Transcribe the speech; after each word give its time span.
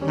Oyasuminasai, 0.00 0.08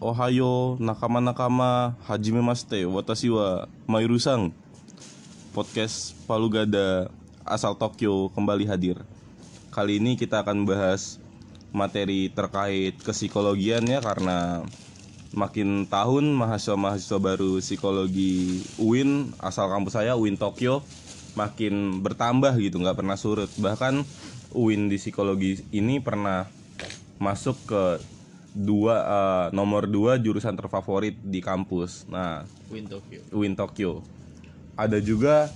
Ohayo, 0.00 0.80
Nakama-nakama, 0.80 1.92
Hajime 2.08 2.40
Maste, 2.40 2.88
Watashi 2.88 3.28
wa 3.28 3.68
Podcast 5.52 6.16
Palu 6.24 6.48
Gada 6.48 7.12
asal 7.44 7.76
Tokyo 7.76 8.32
kembali 8.32 8.64
hadir 8.64 8.96
Kali 9.72 9.98
ini 9.98 10.20
kita 10.20 10.44
akan 10.44 10.68
bahas 10.68 11.16
materi 11.72 12.28
terkait 12.28 13.00
kesikologian 13.00 13.88
ya 13.88 14.04
Karena 14.04 14.60
makin 15.32 15.88
tahun 15.88 16.36
mahasiswa-mahasiswa 16.36 17.18
baru 17.18 17.56
psikologi 17.56 18.60
UIN 18.76 19.32
asal 19.40 19.72
kampus 19.72 19.96
saya 19.96 20.12
UIN 20.12 20.36
Tokyo 20.36 20.84
makin 21.32 22.04
bertambah 22.04 22.52
gitu 22.60 22.76
nggak 22.76 23.00
pernah 23.00 23.16
surut 23.16 23.48
bahkan 23.56 24.04
UIN 24.52 24.92
di 24.92 25.00
psikologi 25.00 25.64
ini 25.72 26.04
pernah 26.04 26.44
masuk 27.16 27.56
ke 27.64 27.84
dua 28.52 28.96
eh, 29.00 29.46
nomor 29.56 29.88
dua 29.88 30.20
jurusan 30.20 30.54
terfavorit 30.56 31.16
di 31.24 31.40
kampus. 31.40 32.04
Nah, 32.08 32.44
Win 32.68 32.84
Tokyo. 32.84 33.20
UIN 33.32 33.54
Tokyo. 33.56 34.04
Ada 34.76 35.00
juga 35.00 35.48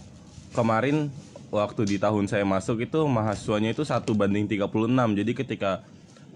kemarin 0.56 1.12
waktu 1.50 1.82
di 1.86 1.96
tahun 1.96 2.26
saya 2.26 2.42
masuk 2.42 2.86
itu 2.86 3.00
mahasiswanya 3.06 3.72
itu 3.74 3.86
satu 3.86 4.14
banding 4.14 4.50
36. 4.50 4.66
Jadi 4.92 5.32
ketika 5.32 5.86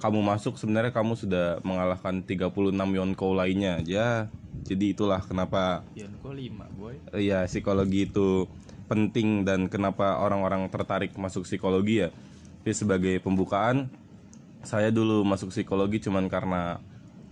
kamu 0.00 0.24
masuk 0.24 0.56
sebenarnya 0.56 0.96
kamu 0.96 1.12
sudah 1.12 1.60
mengalahkan 1.60 2.24
36 2.24 2.72
Yonko 2.72 3.36
lainnya. 3.36 3.84
Ya, 3.84 4.32
jadi 4.64 4.96
itulah 4.96 5.20
kenapa 5.20 5.84
Pion 5.92 6.16
kok 6.24 6.32
5 6.32 6.78
boy. 6.80 6.94
Iya, 7.12 7.44
psikologi 7.44 8.08
itu 8.08 8.48
penting 8.88 9.46
dan 9.46 9.68
kenapa 9.70 10.18
orang-orang 10.18 10.66
tertarik 10.72 11.14
masuk 11.20 11.44
psikologi 11.44 12.02
ya. 12.02 12.08
Jadi 12.64 12.74
sebagai 12.76 13.14
pembukaan, 13.20 13.92
saya 14.64 14.88
dulu 14.88 15.24
masuk 15.24 15.52
psikologi 15.52 16.00
cuman 16.00 16.28
karena 16.28 16.80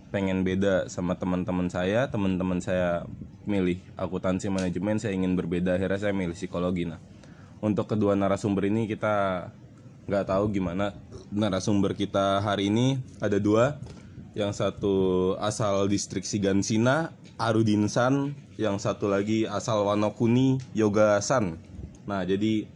pengen 0.09 0.45
beda 0.45 0.89
sama 0.93 1.17
teman-teman 1.17 1.69
saya. 1.73 2.09
Teman-teman 2.09 2.61
saya 2.61 3.05
milih 3.49 3.81
akuntansi 3.97 4.49
manajemen, 4.53 5.01
saya 5.01 5.17
ingin 5.17 5.33
berbeda. 5.33 5.77
Akhirnya 5.77 5.97
saya 5.97 6.13
milih 6.13 6.37
psikologi. 6.37 6.85
Nah, 6.85 7.01
untuk 7.59 7.91
kedua 7.91 8.15
narasumber 8.15 8.67
ini 8.71 8.87
kita 8.87 9.47
nggak 10.09 10.25
tahu 10.25 10.49
gimana 10.49 10.95
narasumber 11.29 11.93
kita 11.93 12.41
hari 12.41 12.71
ini 12.71 12.99
ada 13.21 13.37
dua. 13.37 13.77
Yang 14.37 14.61
satu 14.61 14.95
asal 15.41 15.89
distrik 15.89 16.21
Shigansina, 16.23 17.11
Arudin 17.35 17.89
San. 17.89 18.37
Yang 18.55 18.85
satu 18.85 19.09
lagi 19.09 19.49
asal 19.49 19.83
Wanokuni, 19.83 20.61
Yoga 20.77 21.17
San. 21.19 21.57
Nah, 22.05 22.23
jadi 22.23 22.69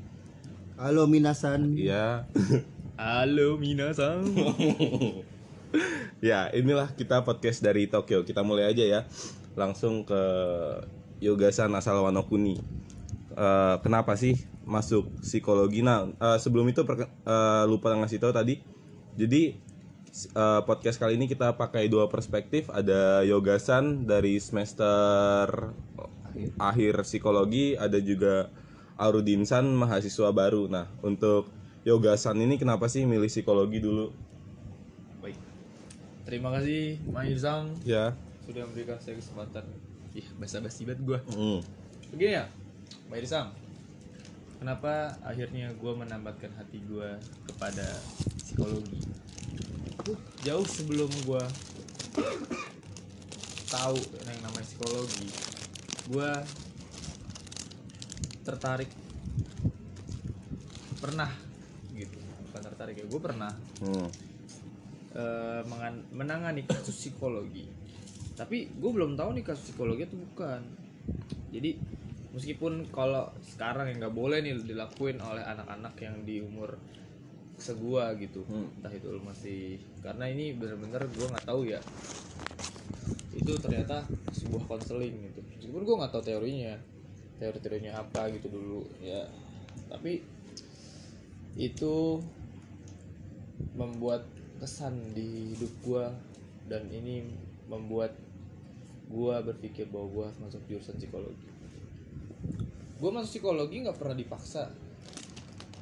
Halo 0.75 1.06
minasan. 1.06 1.78
ya 1.78 2.25
Halo 3.00 3.62
Minasan. 3.62 4.25
ya 6.22 6.50
inilah 6.53 6.94
kita 6.94 7.22
podcast 7.25 7.62
dari 7.62 7.90
Tokyo 7.90 8.22
kita 8.22 8.45
mulai 8.45 8.70
aja 8.70 8.86
ya 8.86 9.02
langsung 9.58 10.06
ke 10.06 10.22
Yogasan 11.22 11.73
asal 11.73 12.02
Wanokuni 12.06 12.62
Eh, 13.34 13.75
kenapa 13.81 14.14
sih 14.14 14.38
masuk 14.64 15.11
psikologi 15.19 15.83
nah 15.83 16.08
eh, 16.08 16.38
sebelum 16.39 16.67
itu 16.72 16.81
eh, 16.83 17.64
lupa 17.67 17.94
ngasih 17.94 18.19
tahu 18.19 18.31
tadi 18.31 18.59
jadi 19.16 19.56
eh, 20.33 20.61
podcast 20.64 20.97
kali 20.97 21.19
ini 21.19 21.28
kita 21.28 21.56
pakai 21.59 21.88
dua 21.92 22.08
perspektif 22.08 22.72
ada 22.72 23.22
Yogasan 23.28 24.08
dari 24.08 24.39
semester 24.39 25.72
akhir 26.57 27.06
psikologi 27.06 27.78
ada 27.78 28.00
juga 28.01 28.50
Arudinsan 28.97 29.74
mahasiswa 29.74 30.31
baru 30.31 30.72
nah 30.72 30.88
untuk 31.03 31.51
Yogasan 31.84 32.40
ini 32.40 32.56
kenapa 32.56 32.88
sih 32.88 33.03
milih 33.03 33.28
psikologi 33.28 33.84
dulu 33.84 34.16
Baik. 35.19 35.38
Terima 36.24 36.50
kasih 36.56 37.00
Mayusang 37.12 37.75
ya 37.84 38.16
sudah 38.44 38.63
memberikan 38.68 39.00
saya 39.00 39.16
kesempatan. 39.18 39.63
Ih, 40.13 40.28
basa-basi 40.38 40.85
banget 40.85 41.01
gua. 41.01 41.19
Hmm. 41.31 41.63
Begini 42.12 42.38
ya, 42.38 42.45
Mayusang. 43.09 43.56
Kenapa 44.63 45.12
akhirnya 45.28 45.75
gua 45.75 45.91
menambatkan 45.91 46.47
hati 46.56 46.79
gua 46.88 47.19
kepada 47.44 48.00
psikologi? 48.40 48.96
Jauh 50.40 50.63
sebelum 50.63 51.12
gua 51.28 51.51
tahu 53.68 54.00
yang 54.24 54.40
namanya 54.40 54.63
psikologi, 54.63 55.28
gua 56.07 56.47
tertarik 58.47 58.88
pernah 61.03 61.31
gitu 61.91 62.24
bukan 62.47 62.62
tertarik 62.63 62.95
ya 63.03 63.06
gue 63.12 63.19
pernah 63.19 63.51
Hmm. 63.84 64.07
mengan- 65.68 66.07
menangani 66.16 66.63
kasus 66.63 66.95
psikologi 66.95 67.68
tapi 68.40 68.72
gue 68.72 68.91
belum 68.95 69.19
tahu 69.19 69.35
nih 69.35 69.44
kasus 69.44 69.75
psikologi 69.75 70.07
itu 70.07 70.16
bukan 70.16 70.63
jadi 71.51 71.75
meskipun 72.33 72.89
kalau 72.89 73.29
sekarang 73.45 73.94
yang 73.94 73.97
nggak 74.01 74.17
boleh 74.17 74.41
nih 74.41 74.57
dilakuin 74.66 75.21
oleh 75.21 75.45
anak-anak 75.45 75.94
yang 76.01 76.16
di 76.25 76.41
umur 76.41 76.75
segua 77.55 78.11
gitu. 78.17 78.41
Hmm. 78.49 78.73
entah 78.81 78.91
itu 78.91 79.07
masih 79.21 79.77
karena 80.01 80.27
ini 80.27 80.57
bener-bener 80.57 81.05
gue 81.13 81.27
nggak 81.29 81.47
tahu 81.47 81.69
ya. 81.69 81.79
Itu 83.33 83.55
ternyata 83.61 84.03
sebuah 84.33 84.66
konseling 84.66 85.29
gitu. 85.29 85.39
Meskipun 85.57 85.81
gue 85.85 85.95
nggak 85.95 86.11
tahu 86.11 86.23
teorinya 86.25 86.73
teori-teorinya 87.38 88.01
apa 88.01 88.33
gitu 88.33 88.50
dulu 88.50 88.81
ya. 89.00 89.29
Tapi 89.88 90.25
itu 91.53 92.17
membuat 93.77 94.25
kesan 94.57 95.13
di 95.13 95.53
hidup 95.53 95.71
gua 95.85 96.05
dan 96.65 96.89
ini 96.89 97.25
membuat 97.69 98.17
gua 99.11 99.45
berpikir 99.45 99.85
bahwa 99.94 100.29
harus 100.29 100.39
masuk 100.41 100.61
jurusan 100.65 100.97
psikologi 100.97 101.53
gua 103.03 103.19
masuk 103.19 103.36
psikologi 103.36 103.84
nggak 103.84 104.00
pernah 104.00 104.16
dipaksa. 104.16 104.72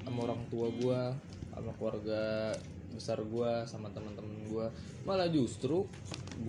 Sama 0.01 0.25
orang 0.25 0.41
tua 0.49 0.73
gua 0.81 1.13
sama 1.53 1.69
keluarga 1.77 2.49
besar 2.97 3.21
gua 3.21 3.69
sama 3.69 3.93
teman-teman 3.93 4.49
gua. 4.49 4.73
Malah 5.05 5.29
justru 5.29 5.85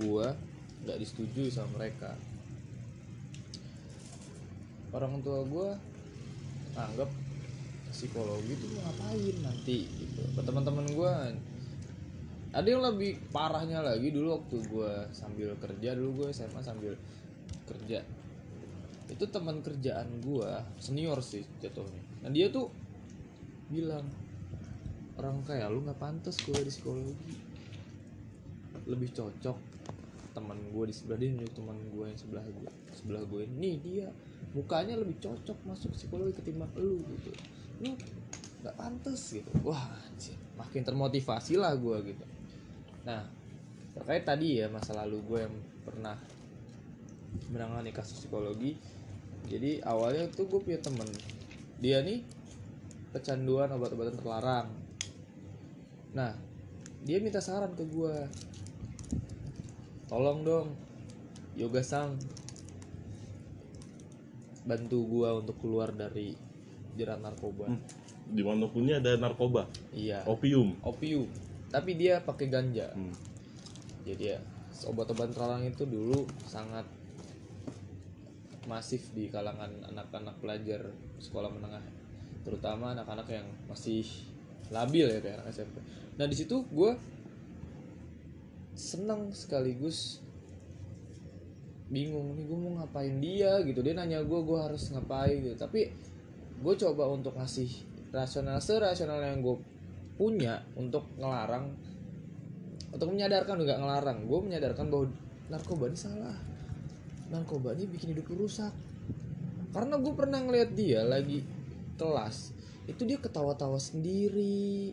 gua 0.00 0.32
nggak 0.88 0.96
disetujui 0.96 1.52
sama 1.52 1.76
mereka. 1.76 2.16
Orang 4.96 5.20
tua 5.20 5.44
gua 5.44 5.76
anggap 6.72 7.12
psikologi 7.92 8.56
itu 8.56 8.66
ngapain 8.72 9.36
nanti 9.44 9.84
gitu. 9.84 10.24
Teman-teman 10.40 10.88
gue 10.88 11.12
ada 12.52 12.68
yang 12.68 12.80
lebih 12.80 13.20
parahnya 13.28 13.84
lagi 13.84 14.08
dulu 14.08 14.40
waktu 14.40 14.56
gue 14.64 14.92
sambil 15.12 15.52
kerja 15.60 15.92
dulu 15.96 16.24
gue 16.24 16.28
SMA 16.32 16.60
sambil 16.64 16.96
kerja 17.68 18.00
itu 19.12 19.24
teman 19.28 19.60
kerjaan 19.60 20.08
gue 20.24 20.50
senior 20.80 21.20
sih 21.20 21.44
jatuhnya. 21.60 22.00
Nah 22.24 22.30
dia 22.32 22.48
tuh 22.48 22.72
bilang 23.68 24.08
orang 25.20 25.44
kayak 25.44 25.68
lu 25.68 25.84
nggak 25.84 26.00
pantas 26.00 26.40
gue 26.40 26.56
di 26.56 26.72
psikologi. 26.72 27.34
Lebih 28.88 29.12
cocok 29.12 29.58
teman 30.32 30.56
gue 30.72 30.84
di 30.88 30.94
sebelah 30.96 31.20
dia 31.20 31.28
teman 31.52 31.76
gue 31.92 32.04
yang 32.08 32.16
sebelah 32.16 32.40
gue 32.40 32.70
sebelah 32.96 33.20
gue 33.28 33.44
nih 33.52 33.76
dia 33.84 34.08
mukanya 34.56 34.96
lebih 34.96 35.20
cocok 35.20 35.68
masuk 35.68 35.92
psikologi 35.92 36.32
ketimbang 36.40 36.72
lu 36.80 37.04
gitu. 37.04 37.30
Lu 37.84 37.92
nggak 38.64 38.74
pantas 38.80 39.20
gitu. 39.36 39.50
Wah 39.60 39.92
anjir, 40.08 40.38
makin 40.56 40.82
termotivasi 40.82 41.60
lah 41.60 41.76
gue 41.76 42.16
gitu. 42.16 42.24
Nah 43.04 43.28
terkait 43.92 44.24
tadi 44.24 44.64
ya 44.64 44.72
masa 44.72 44.96
lalu 44.96 45.20
gue 45.28 45.38
yang 45.44 45.54
pernah 45.84 46.16
menangani 47.52 47.92
kasus 47.92 48.24
psikologi 48.24 48.76
jadi 49.50 49.82
awalnya 49.82 50.30
tuh 50.30 50.46
gue 50.46 50.60
punya 50.62 50.78
temen. 50.78 51.08
Dia 51.82 52.02
nih 52.02 52.22
kecanduan 53.10 53.72
obat-obatan 53.74 54.16
terlarang. 54.16 54.68
Nah 56.14 56.32
dia 57.02 57.18
minta 57.18 57.42
saran 57.42 57.74
ke 57.74 57.84
gue 57.86 58.14
tolong 60.06 60.44
dong 60.46 60.68
yoga 61.58 61.82
sang. 61.82 62.16
Bantu 64.62 65.02
gua 65.10 65.42
untuk 65.42 65.58
keluar 65.58 65.90
dari 65.90 66.38
jerat 66.94 67.18
narkoba. 67.18 67.66
Hmm. 67.66 67.82
Di 68.30 68.46
Wanokuni 68.46 68.94
ada 68.94 69.18
narkoba, 69.18 69.66
iya. 69.90 70.22
Opium. 70.22 70.78
opium. 70.86 71.26
Tapi 71.74 71.98
dia 71.98 72.22
pakai 72.22 72.46
ganja. 72.46 72.94
Hmm. 72.94 73.10
jadi 74.02 74.34
ya 74.34 74.38
obat-obatan 74.86 75.30
terlarang 75.30 75.62
itu 75.62 75.86
dulu 75.86 76.26
sangat 76.46 76.82
masif 78.70 79.10
di 79.12 79.28
kalangan 79.28 79.70
anak-anak 79.90 80.38
pelajar 80.38 80.80
sekolah 81.18 81.50
menengah 81.50 81.82
terutama 82.42 82.94
anak-anak 82.94 83.28
yang 83.30 83.46
masih 83.66 84.06
labil 84.70 85.06
ya 85.06 85.18
kayak 85.22 85.42
anak 85.42 85.54
SMP 85.54 85.78
nah 86.18 86.26
di 86.26 86.36
situ 86.36 86.62
gue 86.70 86.94
senang 88.72 89.30
sekaligus 89.36 90.22
bingung 91.92 92.32
nih 92.40 92.48
gue 92.48 92.58
mau 92.58 92.72
ngapain 92.80 93.20
dia? 93.20 93.60
Gitu. 93.60 93.84
Dia 93.84 93.92
nanya 93.92 94.24
gue 94.24 94.40
gue 94.40 94.58
harus 94.58 94.88
ngapain? 94.96 95.44
Gitu. 95.44 95.56
Tapi 95.60 95.92
gue 96.64 96.74
coba 96.80 97.12
untuk 97.12 97.36
ngasih 97.36 97.68
rasional 98.08 98.64
serasional 98.64 99.20
yang 99.20 99.44
gue 99.44 99.56
punya 100.16 100.64
untuk 100.76 101.04
ngelarang 101.20 101.72
untuk 102.92 103.08
menyadarkan 103.12 103.56
enggak 103.60 103.78
ngelarang. 103.78 104.18
Gue 104.24 104.40
menyadarkan 104.40 104.88
bahwa 104.88 105.06
narkoba 105.52 105.92
ini 105.92 105.98
salah 106.00 106.51
narkoba 107.32 107.72
ini 107.72 107.88
bikin 107.88 108.12
hidup 108.12 108.28
lu 108.30 108.44
rusak. 108.44 108.70
Karena 109.72 109.96
gue 109.96 110.12
pernah 110.12 110.38
ngeliat 110.44 110.76
dia 110.76 111.00
lagi 111.00 111.40
kelas 111.96 112.52
itu 112.84 113.06
dia 113.06 113.16
ketawa-tawa 113.16 113.78
sendiri 113.78 114.90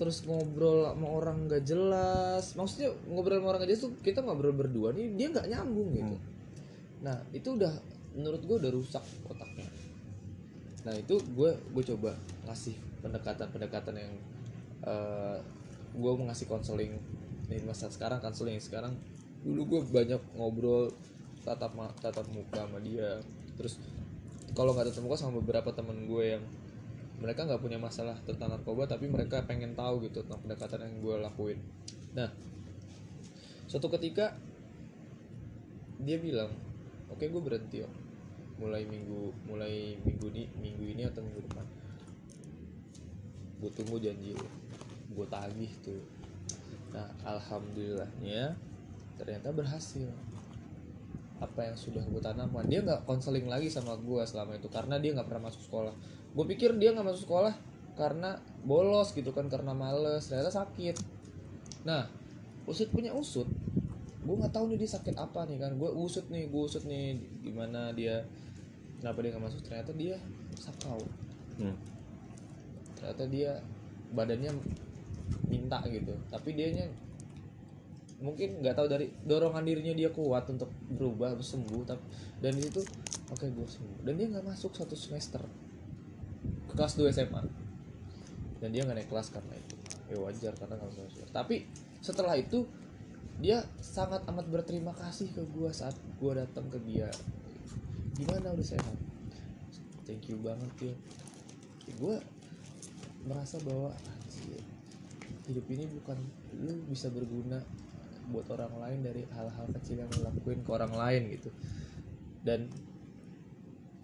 terus 0.00 0.24
ngobrol 0.24 0.88
sama 0.88 1.06
orang 1.12 1.44
nggak 1.44 1.62
jelas. 1.68 2.56
Maksudnya 2.56 2.96
ngobrol 3.04 3.36
sama 3.36 3.52
orang 3.52 3.60
nggak 3.60 3.70
jelas 3.76 3.84
tuh 3.84 3.92
kita 4.00 4.24
ngobrol 4.24 4.56
berdua 4.56 4.96
nih 4.96 5.12
dia 5.12 5.28
nggak 5.28 5.44
nyambung 5.44 5.92
gitu. 5.92 6.16
Nah 7.04 7.20
itu 7.36 7.48
udah 7.52 7.74
menurut 8.16 8.40
gue 8.40 8.56
udah 8.56 8.72
rusak 8.72 9.04
otaknya. 9.28 9.68
Nah 10.88 10.96
itu 10.96 11.20
gue 11.20 11.52
gue 11.52 11.84
coba 11.92 12.16
ngasih 12.48 12.72
pendekatan-pendekatan 13.04 13.94
yang 14.00 14.12
eh 14.88 15.36
gue 15.90 16.10
mau 16.16 16.24
ngasih 16.32 16.48
konseling 16.48 16.96
di 17.50 17.60
masa 17.68 17.92
sekarang 17.92 18.24
konseling 18.24 18.56
sekarang. 18.56 18.96
Dulu 19.44 19.60
gue 19.68 19.80
banyak 19.84 20.22
ngobrol 20.40 20.88
tatap 21.44 21.72
tatap 22.00 22.26
muka 22.32 22.64
sama 22.64 22.78
dia. 22.80 23.20
Terus 23.56 23.80
kalau 24.52 24.74
nggak 24.74 24.92
tatap 24.92 25.02
muka 25.04 25.16
sama 25.16 25.38
beberapa 25.40 25.70
temen 25.72 26.04
gue 26.04 26.38
yang 26.38 26.44
mereka 27.20 27.44
nggak 27.44 27.60
punya 27.60 27.76
masalah 27.76 28.16
tentang 28.24 28.48
narkoba 28.48 28.88
tapi 28.88 29.04
mereka 29.04 29.44
pengen 29.44 29.76
tahu 29.76 30.08
gitu 30.08 30.24
tentang 30.24 30.40
pendekatan 30.40 30.88
yang 30.88 30.94
gue 31.04 31.16
lakuin. 31.20 31.58
Nah 32.16 32.32
suatu 33.68 33.92
ketika 33.92 34.34
dia 36.00 36.16
bilang 36.16 36.50
oke 37.12 37.20
gue 37.20 37.42
berhenti 37.44 37.84
om. 37.84 37.92
Mulai 38.60 38.84
minggu 38.84 39.32
mulai 39.48 39.96
minggu 40.04 40.26
ini 40.32 40.44
minggu 40.56 40.84
ini 40.84 41.02
atau 41.04 41.20
minggu 41.20 41.44
depan. 41.44 41.66
Gue 43.60 43.70
tunggu 43.76 44.00
janji 44.00 44.32
lu 44.32 44.48
gue 45.12 45.26
tagih 45.28 45.72
tuh. 45.84 46.04
Nah 46.96 47.04
alhamdulillahnya 47.28 48.56
ternyata 49.20 49.52
berhasil 49.52 50.08
apa 51.40 51.72
yang 51.72 51.76
sudah 51.76 52.04
gue 52.04 52.20
tanamkan. 52.20 52.68
Dia 52.68 52.84
nggak 52.84 53.08
konseling 53.08 53.48
lagi 53.48 53.72
sama 53.72 53.96
gue 53.96 54.22
selama 54.28 54.60
itu 54.60 54.68
karena 54.68 55.00
dia 55.00 55.16
nggak 55.16 55.26
pernah 55.26 55.48
masuk 55.48 55.64
sekolah. 55.66 55.94
Gue 56.36 56.44
pikir 56.52 56.76
dia 56.76 56.92
nggak 56.92 57.06
masuk 57.08 57.26
sekolah 57.26 57.54
karena 57.96 58.38
bolos 58.64 59.12
gitu 59.16 59.32
kan 59.32 59.48
karena 59.48 59.72
males 59.72 60.28
ternyata 60.28 60.52
sakit. 60.52 60.96
Nah 61.88 62.06
usut 62.68 62.92
punya 62.92 63.16
usut 63.16 63.48
gue 64.20 64.36
nggak 64.36 64.52
tahu 64.52 64.68
nih 64.70 64.78
dia 64.84 64.90
sakit 65.00 65.16
apa 65.16 65.48
nih 65.48 65.58
kan. 65.58 65.74
Gue 65.80 65.90
usut 65.90 66.28
nih 66.28 66.52
gue 66.52 66.62
usut 66.62 66.84
nih 66.84 67.16
gimana 67.40 67.96
dia 67.96 68.22
kenapa 69.00 69.24
dia 69.24 69.30
nggak 69.32 69.44
masuk. 69.48 69.60
Ternyata 69.64 69.92
dia 69.96 70.20
sakau. 70.60 71.00
Hmm. 71.60 71.76
ternyata 72.96 73.24
dia 73.28 73.52
badannya 74.16 74.48
minta 75.48 75.76
gitu 75.88 76.16
tapi 76.32 76.56
dianya 76.56 76.88
mungkin 78.20 78.60
nggak 78.60 78.76
tahu 78.76 78.86
dari 78.86 79.06
dorongan 79.24 79.64
dirinya 79.64 79.94
dia 79.96 80.10
kuat 80.12 80.44
untuk 80.52 80.68
berubah 80.92 81.36
untuk 81.36 81.48
sembuh 81.48 81.82
tapi 81.88 82.04
dan 82.44 82.52
di 82.56 82.62
situ 82.68 82.82
oke 83.32 83.46
gue 83.48 83.66
sembuh. 83.68 83.98
Dan 84.04 84.12
dia 84.20 84.26
nggak 84.28 84.46
masuk 84.46 84.72
satu 84.76 84.94
semester 84.94 85.40
ke 86.68 86.74
kelas 86.76 86.94
2 87.00 87.16
SMA 87.16 87.42
dan 88.60 88.68
dia 88.70 88.84
nggak 88.84 88.96
naik 89.00 89.08
kelas 89.08 89.32
karena 89.32 89.54
itu. 89.56 89.74
Ya 90.10 90.16
wajar 90.20 90.52
karena 90.58 90.74
nggak 90.76 90.88
masuk 90.90 91.28
tapi 91.32 91.64
setelah 92.00 92.36
itu 92.36 92.68
dia 93.40 93.64
sangat 93.80 94.20
amat 94.28 94.52
berterima 94.52 94.92
kasih 94.92 95.32
ke 95.32 95.40
gue 95.48 95.70
saat 95.72 95.96
gue 96.20 96.32
datang 96.36 96.68
ke 96.68 96.78
dia. 96.84 97.08
Gimana 98.20 98.52
udah 98.52 98.66
sehat? 98.66 98.96
Thank 100.04 100.28
you 100.28 100.36
banget 100.42 100.92
ya 100.92 100.94
gue 101.98 102.16
merasa 103.26 103.58
bahwa 103.66 103.90
hidup 105.50 105.66
ini 105.72 105.84
bukan 105.98 106.18
lu 106.62 106.78
bisa 106.86 107.10
berguna 107.10 107.58
buat 108.30 108.46
orang 108.54 108.72
lain 108.78 108.98
dari 109.02 109.22
hal-hal 109.34 109.66
kecil 109.76 110.00
yang 110.00 110.08
lu 110.14 110.22
lakuin 110.24 110.62
ke 110.62 110.70
orang 110.70 110.94
lain 110.94 111.22
gitu. 111.34 111.50
Dan 112.40 112.70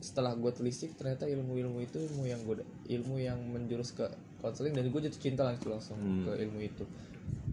setelah 0.03 0.37
gue 0.37 0.53
telisik 0.53 0.95
ternyata 0.95 1.25
ilmu-ilmu 1.27 1.81
itu 1.83 1.99
ilmu 1.99 2.29
yang 2.29 2.41
gue 2.45 2.63
ilmu 2.93 3.17
yang 3.17 3.41
menjurus 3.49 3.97
ke 3.97 4.05
konseling 4.45 4.77
dan 4.77 4.87
gue 4.93 5.01
jatuh 5.09 5.23
cinta 5.23 5.43
langsung 5.43 5.73
langsung 5.73 5.99
Hmm. 5.99 6.29
ke 6.29 6.33
ilmu 6.45 6.61
itu. 6.61 6.85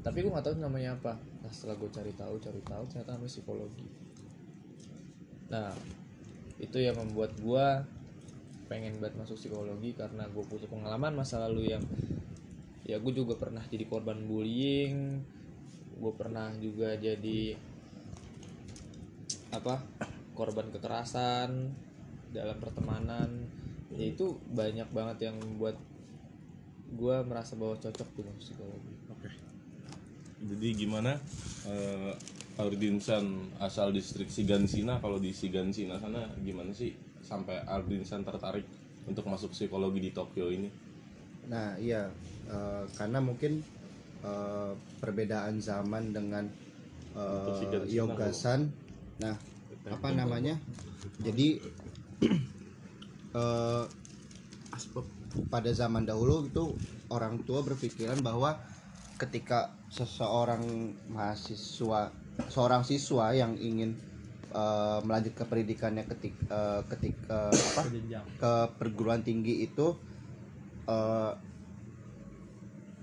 Tapi 0.04 0.22
gue 0.22 0.32
nggak 0.34 0.46
tahu 0.52 0.60
namanya 0.60 1.00
apa. 1.00 1.16
Nah 1.42 1.50
setelah 1.54 1.80
gue 1.80 1.90
cari 1.90 2.12
tahu 2.14 2.36
cari 2.44 2.62
tahu 2.62 2.84
ternyata 2.92 3.16
namanya 3.16 3.32
psikologi. 3.32 3.88
Nah 5.50 5.72
itu 6.60 6.78
yang 6.78 7.00
membuat 7.00 7.34
gue 7.40 7.66
pengen 8.68 8.96
banget 9.00 9.16
masuk 9.20 9.36
psikologi 9.40 9.96
karena 9.96 10.28
gue 10.32 10.44
butuh 10.44 10.68
pengalaman 10.68 11.14
masa 11.14 11.40
lalu 11.48 11.74
yang 11.76 11.84
ya 12.84 13.00
gue 13.00 13.14
juga 13.16 13.40
pernah 13.40 13.64
jadi 13.72 13.88
korban 13.88 14.28
bullying 14.28 15.24
gue 15.98 16.14
pernah 16.18 16.50
juga 16.58 16.96
jadi 16.98 17.58
apa 19.54 19.82
korban 20.34 20.70
kekerasan 20.74 21.70
dalam 22.34 22.58
pertemanan 22.58 23.30
ya 23.94 24.10
itu 24.10 24.34
banyak 24.50 24.90
banget 24.90 25.30
yang 25.30 25.38
membuat 25.38 25.78
gue 26.94 27.16
merasa 27.26 27.54
bahwa 27.54 27.78
cocok 27.78 28.08
tuh 28.18 28.24
masuk 28.26 28.42
psikologi 28.42 28.94
Oke. 29.14 29.30
Jadi 30.44 30.68
gimana 30.76 31.16
eh 31.70 32.14
Aldinsan 32.54 33.50
asal 33.58 33.90
distrik 33.90 34.30
Sigansina 34.30 35.02
kalau 35.02 35.18
di 35.18 35.34
Sigansina 35.34 35.98
sana 35.98 36.30
gimana 36.46 36.70
sih 36.70 36.94
sampai 37.26 37.66
Aldinsan 37.66 38.22
tertarik 38.22 38.66
untuk 39.10 39.26
masuk 39.26 39.58
psikologi 39.58 39.98
di 39.98 40.12
Tokyo 40.14 40.54
ini? 40.54 40.70
Nah 41.50 41.74
iya 41.82 42.14
eh, 42.46 42.84
karena 42.94 43.18
mungkin 43.24 43.66
eh, 44.24 44.72
perbedaan 45.04 45.60
zaman 45.60 46.16
dengan 46.16 46.48
uh, 47.14 47.86
Yogasan. 47.88 48.72
Nah 49.20 49.36
apa 49.88 50.10
namanya? 50.16 50.56
Jadi 51.20 51.60
eh, 53.40 53.86
pada 55.52 55.72
zaman 55.74 56.08
dahulu 56.08 56.48
itu 56.50 56.74
orang 57.14 57.44
tua 57.46 57.62
berpikiran 57.62 58.24
bahwa 58.26 58.58
ketika 59.22 59.70
seseorang 59.94 60.90
mahasiswa 61.14 62.10
seorang 62.50 62.82
siswa 62.82 63.30
yang 63.36 63.54
ingin 63.62 63.94
eh, 64.50 65.00
melanjutkan 65.06 65.46
pendidikannya 65.46 66.04
ketik 66.10 66.34
eh, 66.50 66.82
ketika 66.90 67.54
apa? 67.54 67.82
Ke 68.40 68.54
perguruan 68.82 69.22
tinggi 69.22 69.68
itu 69.68 69.94
eh, 70.90 71.32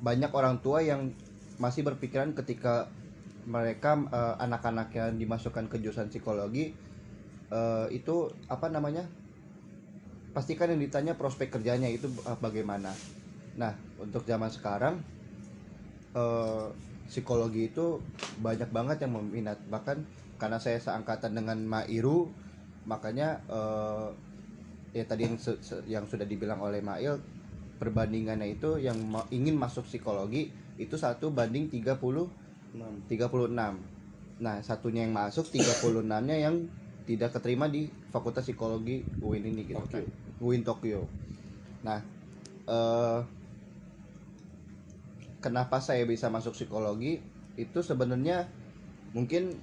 banyak 0.01 0.33
orang 0.33 0.59
tua 0.65 0.81
yang 0.81 1.13
masih 1.61 1.85
berpikiran 1.85 2.33
ketika 2.33 2.89
mereka 3.45 4.01
eh, 4.09 4.35
anak-anak 4.41 4.89
yang 4.97 5.17
dimasukkan 5.17 5.69
ke 5.69 5.77
jurusan 5.81 6.09
psikologi 6.09 6.73
eh, 7.53 7.87
itu 7.93 8.33
apa 8.49 8.73
namanya 8.73 9.05
pastikan 10.31 10.71
yang 10.73 10.81
ditanya 10.81 11.13
prospek 11.17 11.61
kerjanya 11.61 11.89
itu 11.89 12.09
eh, 12.25 12.39
bagaimana. 12.41 12.93
Nah 13.61 13.77
untuk 14.01 14.25
zaman 14.25 14.49
sekarang 14.49 15.01
eh, 16.17 16.67
psikologi 17.11 17.69
itu 17.69 18.01
banyak 18.41 18.73
banget 18.73 19.05
yang 19.05 19.21
meminat. 19.21 19.61
Bahkan 19.69 19.99
karena 20.41 20.57
saya 20.57 20.81
seangkatan 20.81 21.37
dengan 21.37 21.61
Mairu 21.61 22.33
makanya 22.89 23.37
eh, 23.53 24.09
ya 24.97 25.05
tadi 25.07 25.29
yang 25.29 25.37
yang 25.87 26.05
sudah 26.09 26.27
dibilang 26.27 26.59
oleh 26.65 26.81
Mail 26.83 27.21
perbandingannya 27.81 28.61
itu 28.61 28.77
yang 28.77 28.97
ma- 29.09 29.27
ingin 29.33 29.57
masuk 29.57 29.89
psikologi 29.89 30.53
itu 30.77 30.95
satu 31.01 31.33
banding 31.33 31.73
30 31.73 32.29
36 33.11 33.75
nah 34.41 34.57
satunya 34.65 35.05
yang 35.05 35.13
masuk 35.17 35.49
36 35.53 36.23
nya 36.25 36.37
yang 36.37 36.57
tidak 37.09 37.35
keterima 37.37 37.67
di 37.67 37.91
Fakultas 38.15 38.47
Psikologi 38.47 39.03
UIN 39.21 39.51
ini 39.51 39.67
gitu 39.67 39.83
Tokyo. 39.83 39.99
kan. 39.99 40.05
UIN 40.41 40.63
Tokyo. 40.63 41.01
Nah 41.83 41.99
eh 42.71 43.21
kenapa 45.41 45.81
saya 45.83 46.05
bisa 46.07 46.29
masuk 46.31 46.55
psikologi? 46.57 47.19
Itu 47.59 47.83
sebenarnya 47.85 48.47
mungkin 49.17 49.59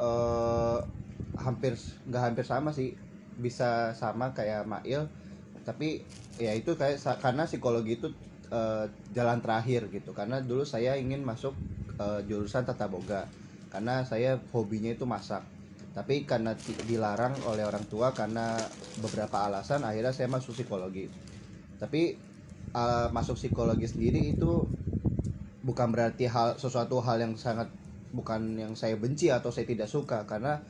eh 0.00 0.78
hampir 1.36 1.76
nggak 2.08 2.22
hampir 2.22 2.44
sama 2.46 2.70
sih. 2.72 2.94
Bisa 3.36 3.92
sama 3.92 4.32
kayak 4.32 4.64
Mail 4.64 5.12
tapi 5.66 5.98
ya 6.38 6.54
itu 6.54 6.78
kayak 6.78 7.02
karena 7.18 7.42
psikologi 7.50 7.98
itu 7.98 8.08
eh, 8.54 8.86
jalan 9.10 9.42
terakhir 9.42 9.90
gitu. 9.90 10.14
Karena 10.14 10.38
dulu 10.38 10.62
saya 10.62 10.94
ingin 10.94 11.26
masuk 11.26 11.58
eh, 11.98 12.22
jurusan 12.30 12.62
tata 12.62 12.86
boga. 12.86 13.26
Karena 13.66 14.06
saya 14.06 14.38
hobinya 14.54 14.94
itu 14.94 15.04
masak. 15.04 15.42
Tapi 15.96 16.28
karena 16.28 16.52
dilarang 16.86 17.34
oleh 17.48 17.64
orang 17.64 17.82
tua 17.88 18.12
karena 18.12 18.60
beberapa 19.00 19.48
alasan 19.48 19.82
akhirnya 19.82 20.12
saya 20.12 20.28
masuk 20.28 20.52
psikologi. 20.52 21.08
Tapi 21.80 22.12
uh, 22.76 23.08
masuk 23.16 23.40
psikologi 23.40 23.88
sendiri 23.88 24.36
itu 24.36 24.68
bukan 25.64 25.88
berarti 25.88 26.28
hal 26.28 26.60
sesuatu 26.60 27.00
hal 27.00 27.24
yang 27.24 27.32
sangat 27.40 27.72
bukan 28.12 28.60
yang 28.60 28.76
saya 28.76 29.00
benci 29.00 29.32
atau 29.32 29.48
saya 29.48 29.64
tidak 29.64 29.88
suka. 29.88 30.28
Karena 30.28 30.60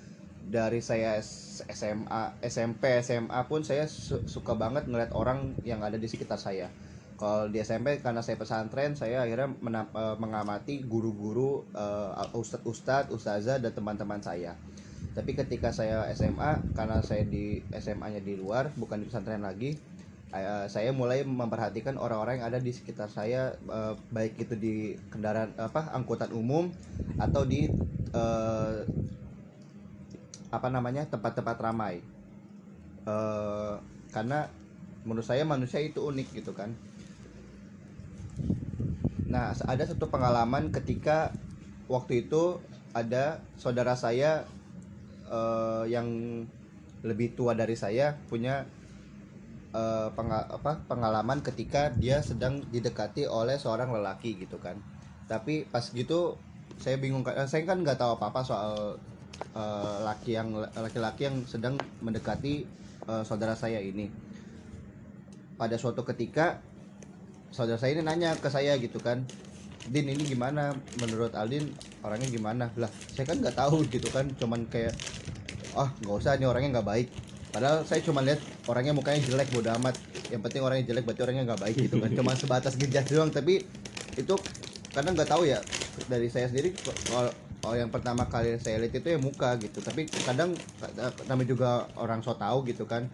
dari 0.47 0.79
saya 0.79 1.19
SMA 1.19 2.39
SMP 2.39 3.03
SMA 3.03 3.41
pun 3.51 3.67
saya 3.67 3.91
su- 3.91 4.23
suka 4.31 4.55
banget 4.55 4.87
ngeliat 4.87 5.11
orang 5.11 5.59
yang 5.67 5.83
ada 5.83 5.99
di 5.99 6.07
sekitar 6.07 6.39
saya. 6.39 6.71
Kalau 7.19 7.51
di 7.51 7.59
SMP 7.59 7.99
karena 7.99 8.23
saya 8.23 8.39
pesantren 8.39 8.95
saya 8.95 9.27
akhirnya 9.27 9.51
mena- 9.59 9.91
eh, 9.91 10.17
mengamati 10.23 10.87
guru-guru 10.87 11.67
eh, 11.75 12.39
ustadz-ustadz 12.39 13.11
ustazah 13.11 13.59
dan 13.59 13.73
teman-teman 13.75 14.23
saya. 14.23 14.55
Tapi 15.17 15.35
ketika 15.35 15.75
saya 15.75 16.07
SMA 16.15 16.63
karena 16.79 17.03
saya 17.03 17.27
di 17.27 17.59
SMA-nya 17.75 18.23
di 18.23 18.39
luar 18.39 18.71
bukan 18.79 19.03
di 19.03 19.11
pesantren 19.11 19.43
lagi 19.43 19.75
eh, 20.31 20.67
saya 20.71 20.95
mulai 20.95 21.27
memperhatikan 21.27 21.99
orang-orang 21.99 22.39
yang 22.39 22.47
ada 22.55 22.61
di 22.63 22.71
sekitar 22.71 23.11
saya 23.11 23.57
baik 24.15 24.39
itu 24.47 24.55
di 24.55 24.75
kendaraan 25.11 25.59
apa 25.59 25.91
angkutan 25.91 26.31
umum 26.31 26.71
atau 27.19 27.43
di 27.49 27.67
eh, 28.15 28.77
apa 30.53 30.69
namanya 30.75 31.03
tempat-tempat 31.13 31.57
ramai. 31.63 31.95
Eh, 33.07 33.75
karena 34.15 34.39
menurut 35.07 35.27
saya 35.27 35.45
manusia 35.47 35.79
itu 35.83 36.01
unik 36.11 36.29
gitu 36.43 36.53
kan. 36.59 36.71
Nah 39.27 39.51
ada 39.67 39.85
satu 39.87 40.07
pengalaman 40.11 40.71
ketika 40.71 41.35
waktu 41.91 42.27
itu 42.27 42.63
ada 42.95 43.43
saudara 43.59 43.95
saya 43.99 44.47
eh, 45.31 45.85
yang 45.91 46.09
lebih 47.07 47.29
tua 47.39 47.53
dari 47.55 47.77
saya 47.79 48.19
punya 48.27 48.67
eh, 49.75 50.09
penga- 50.17 50.49
apa, 50.57 50.71
pengalaman 50.91 51.41
ketika 51.47 51.93
dia 52.03 52.17
sedang 52.25 52.55
didekati 52.75 53.27
oleh 53.29 53.57
seorang 53.63 53.91
lelaki 53.97 54.31
gitu 54.43 54.57
kan. 54.61 54.77
Tapi 55.31 55.67
pas 55.73 55.85
gitu 55.91 56.39
saya 56.83 56.97
bingung 57.03 57.25
saya 57.51 57.63
kan 57.71 57.79
nggak 57.83 57.99
tahu 58.01 58.11
apa 58.21 58.25
apa 58.31 58.41
soal 58.47 58.73
eh, 59.57 59.99
laki 60.05 60.37
yang 60.37 60.53
laki-laki 60.57 61.29
yang 61.29 61.37
sedang 61.49 61.77
mendekati 62.01 62.65
eh, 63.09 63.23
saudara 63.25 63.57
saya 63.57 63.81
ini. 63.83 64.09
Pada 65.57 65.81
suatu 65.81 66.05
ketika 66.05 66.61
saudara 67.49 67.81
saya 67.81 67.97
ini 67.97 68.03
nanya 68.05 68.37
ke 68.37 68.53
saya 68.53 68.77
gitu 68.77 69.01
kan 69.01 69.25
Din 69.87 70.11
ini 70.11 70.23
gimana? 70.27 70.75
Menurut 70.99 71.33
Aldin 71.39 71.71
orangnya 72.03 72.29
gimana? 72.31 72.65
Lah 72.75 72.91
saya 73.15 73.27
kan 73.27 73.39
nggak 73.39 73.55
tahu 73.55 73.87
gitu 73.87 74.11
kan. 74.11 74.27
Cuman 74.35 74.67
kayak 74.67 74.95
ah 75.79 75.93
nggak 76.03 76.17
usah 76.17 76.35
ini 76.35 76.47
orangnya 76.47 76.81
nggak 76.81 76.89
baik. 76.89 77.09
Padahal 77.55 77.87
saya 77.89 78.03
cuma 78.03 78.21
lihat 78.21 78.43
orangnya 78.67 78.93
mukanya 78.93 79.23
jelek 79.23 79.49
bodo 79.55 79.71
amat. 79.79 79.95
Yang 80.29 80.43
penting 80.51 80.63
orangnya 80.67 80.85
jelek 80.91 81.05
berarti 81.07 81.23
orangnya 81.23 81.45
nggak 81.55 81.61
baik 81.63 81.77
gitu 81.79 81.97
kan. 82.03 82.11
Cuma 82.19 82.31
sebatas 82.35 82.75
ngejudge 82.75 83.11
doang. 83.15 83.31
Tapi 83.31 83.63
itu 84.19 84.35
karena 84.91 85.09
nggak 85.15 85.29
tahu 85.31 85.43
ya 85.47 85.63
dari 86.11 86.29
saya 86.29 86.51
sendiri 86.51 86.75
kalau 87.67 87.83
yang 87.83 87.91
pertama 87.91 88.23
kali 88.31 88.63
saya 88.63 88.79
lihat 88.79 88.95
itu 88.95 89.09
ya 89.11 89.19
muka 89.19 89.59
gitu. 89.59 89.83
Tapi 89.83 90.07
kadang 90.23 90.55
namanya 91.27 91.51
juga 91.51 91.71
orang 91.99 92.23
so 92.23 92.31
tahu 92.39 92.63
gitu 92.63 92.87
kan. 92.87 93.11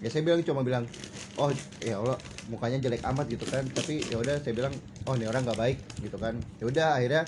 Ya 0.00 0.08
saya 0.08 0.24
bilang 0.24 0.40
cuma 0.40 0.64
bilang 0.64 0.88
oh 1.36 1.52
ya 1.84 2.00
Allah 2.00 2.16
mukanya 2.48 2.80
jelek 2.80 3.04
amat 3.04 3.28
gitu 3.28 3.44
kan. 3.44 3.68
Tapi 3.68 4.00
ya 4.08 4.16
udah 4.16 4.40
saya 4.40 4.56
bilang 4.56 4.72
oh 5.04 5.12
ini 5.12 5.28
orang 5.28 5.44
nggak 5.44 5.60
baik 5.60 5.78
gitu 6.00 6.16
kan. 6.16 6.40
Ya 6.56 6.64
udah 6.72 6.88
akhirnya 6.96 7.22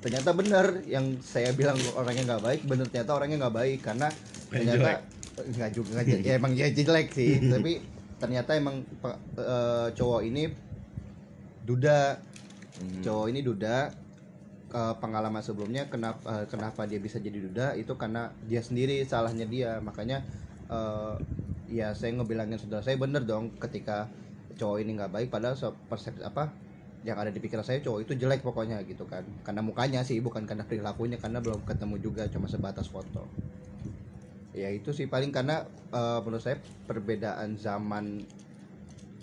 ternyata 0.00 0.30
benar 0.32 0.66
yang 0.88 1.20
saya 1.20 1.52
bilang 1.52 1.76
orangnya 1.92 2.24
nggak 2.24 2.42
baik 2.48 2.60
benar 2.64 2.86
ternyata 2.88 3.12
orangnya 3.12 3.36
nggak 3.44 3.56
baik. 3.60 3.78
Karena 3.84 4.08
ternyata 4.48 4.90
nggak 5.44 5.70
juga 5.76 6.00
jelek. 6.08 6.24
ya 6.24 6.32
emang 6.40 6.56
ya 6.56 6.72
jelek 6.72 7.12
sih. 7.12 7.36
Tapi 7.52 7.84
ternyata 8.16 8.56
emang 8.56 8.80
eh, 9.36 9.88
cowok 9.92 10.24
ini 10.24 10.48
duda. 11.68 12.16
Cowok 13.04 13.26
ini 13.28 13.44
duda 13.44 14.07
ke 14.68 14.82
pengalaman 15.02 15.40
sebelumnya 15.40 15.88
kenapa 15.92 16.44
eh, 16.44 16.46
kenapa 16.52 16.84
dia 16.90 17.00
bisa 17.00 17.16
jadi 17.18 17.38
duda 17.48 17.66
itu 17.80 17.92
karena 17.96 18.28
dia 18.44 18.60
sendiri 18.60 19.00
salahnya 19.08 19.46
dia. 19.48 19.80
Makanya 19.80 20.18
eh, 20.68 21.14
ya 21.68 21.92
saya 21.96 22.16
ngebilangin 22.16 22.56
saudara 22.60 22.82
saya 22.84 22.96
bener 23.00 23.22
dong 23.28 23.52
ketika 23.60 24.08
cowok 24.56 24.78
ini 24.82 24.90
nggak 24.96 25.12
baik 25.12 25.28
padahal 25.28 25.56
se- 25.56 25.76
persepsi 25.90 26.24
apa 26.24 26.48
yang 27.06 27.14
ada 27.20 27.30
di 27.30 27.38
pikiran 27.38 27.62
saya 27.62 27.78
cowok 27.84 28.00
itu 28.04 28.12
jelek 28.18 28.40
pokoknya 28.44 28.82
gitu 28.84 29.04
kan. 29.08 29.24
Karena 29.46 29.60
mukanya 29.64 30.00
sih 30.04 30.18
bukan 30.20 30.44
karena 30.48 30.64
perilakunya 30.68 31.16
karena 31.20 31.38
belum 31.44 31.64
ketemu 31.64 31.96
juga 32.02 32.22
cuma 32.28 32.46
sebatas 32.50 32.88
foto. 32.90 33.24
Ya 34.56 34.68
itu 34.72 34.90
sih 34.96 35.06
paling 35.06 35.30
karena 35.30 35.64
eh, 35.92 36.18
menurut 36.24 36.42
saya 36.42 36.58
perbedaan 36.88 37.56
zaman 37.60 38.04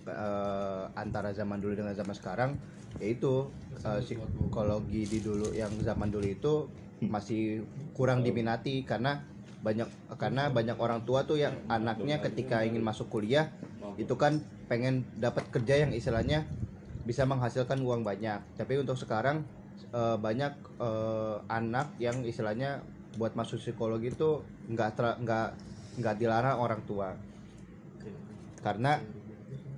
eh, 0.08 0.84
antara 0.96 1.30
zaman 1.34 1.58
dulu 1.62 1.74
dengan 1.78 1.94
zaman 1.98 2.16
sekarang 2.16 2.52
yaitu 3.00 3.50
eh, 3.84 4.00
psikologi 4.02 5.04
di 5.08 5.20
dulu 5.20 5.52
yang 5.52 5.72
zaman 5.84 6.10
dulu 6.12 6.28
itu 6.28 6.54
masih 7.04 7.68
kurang 7.92 8.24
diminati 8.24 8.88
karena 8.88 9.20
banyak 9.60 9.90
karena 10.22 10.54
banyak 10.54 10.78
orang 10.78 11.02
tua 11.04 11.26
tuh 11.26 11.42
yang 11.42 11.58
anaknya 11.68 12.22
ketika 12.22 12.62
ingin 12.62 12.86
masuk 12.86 13.10
kuliah 13.10 13.50
itu 13.98 14.14
kan 14.14 14.40
pengen 14.68 15.08
dapat 15.18 15.48
kerja 15.50 15.86
yang 15.86 15.92
istilahnya 15.96 16.46
bisa 17.06 17.24
menghasilkan 17.24 17.80
uang 17.86 18.02
banyak. 18.02 18.42
Tapi 18.58 18.82
untuk 18.82 18.98
sekarang 18.98 19.46
eh, 19.94 20.18
banyak 20.18 20.54
eh, 20.82 21.38
anak 21.50 21.96
yang 22.02 22.22
istilahnya 22.26 22.82
buat 23.16 23.38
masuk 23.38 23.62
psikologi 23.62 24.12
itu 24.12 24.44
nggak 24.68 25.22
nggak 25.24 25.50
nggak 26.02 26.16
dilarang 26.20 26.58
orang 26.60 26.82
tua. 26.84 27.16
Karena 28.60 29.00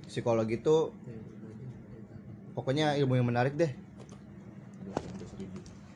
psikologi 0.08 0.58
itu 0.58 0.90
pokoknya 2.58 2.98
ilmu 2.98 3.14
yang 3.14 3.30
menarik 3.30 3.54
deh 3.54 3.70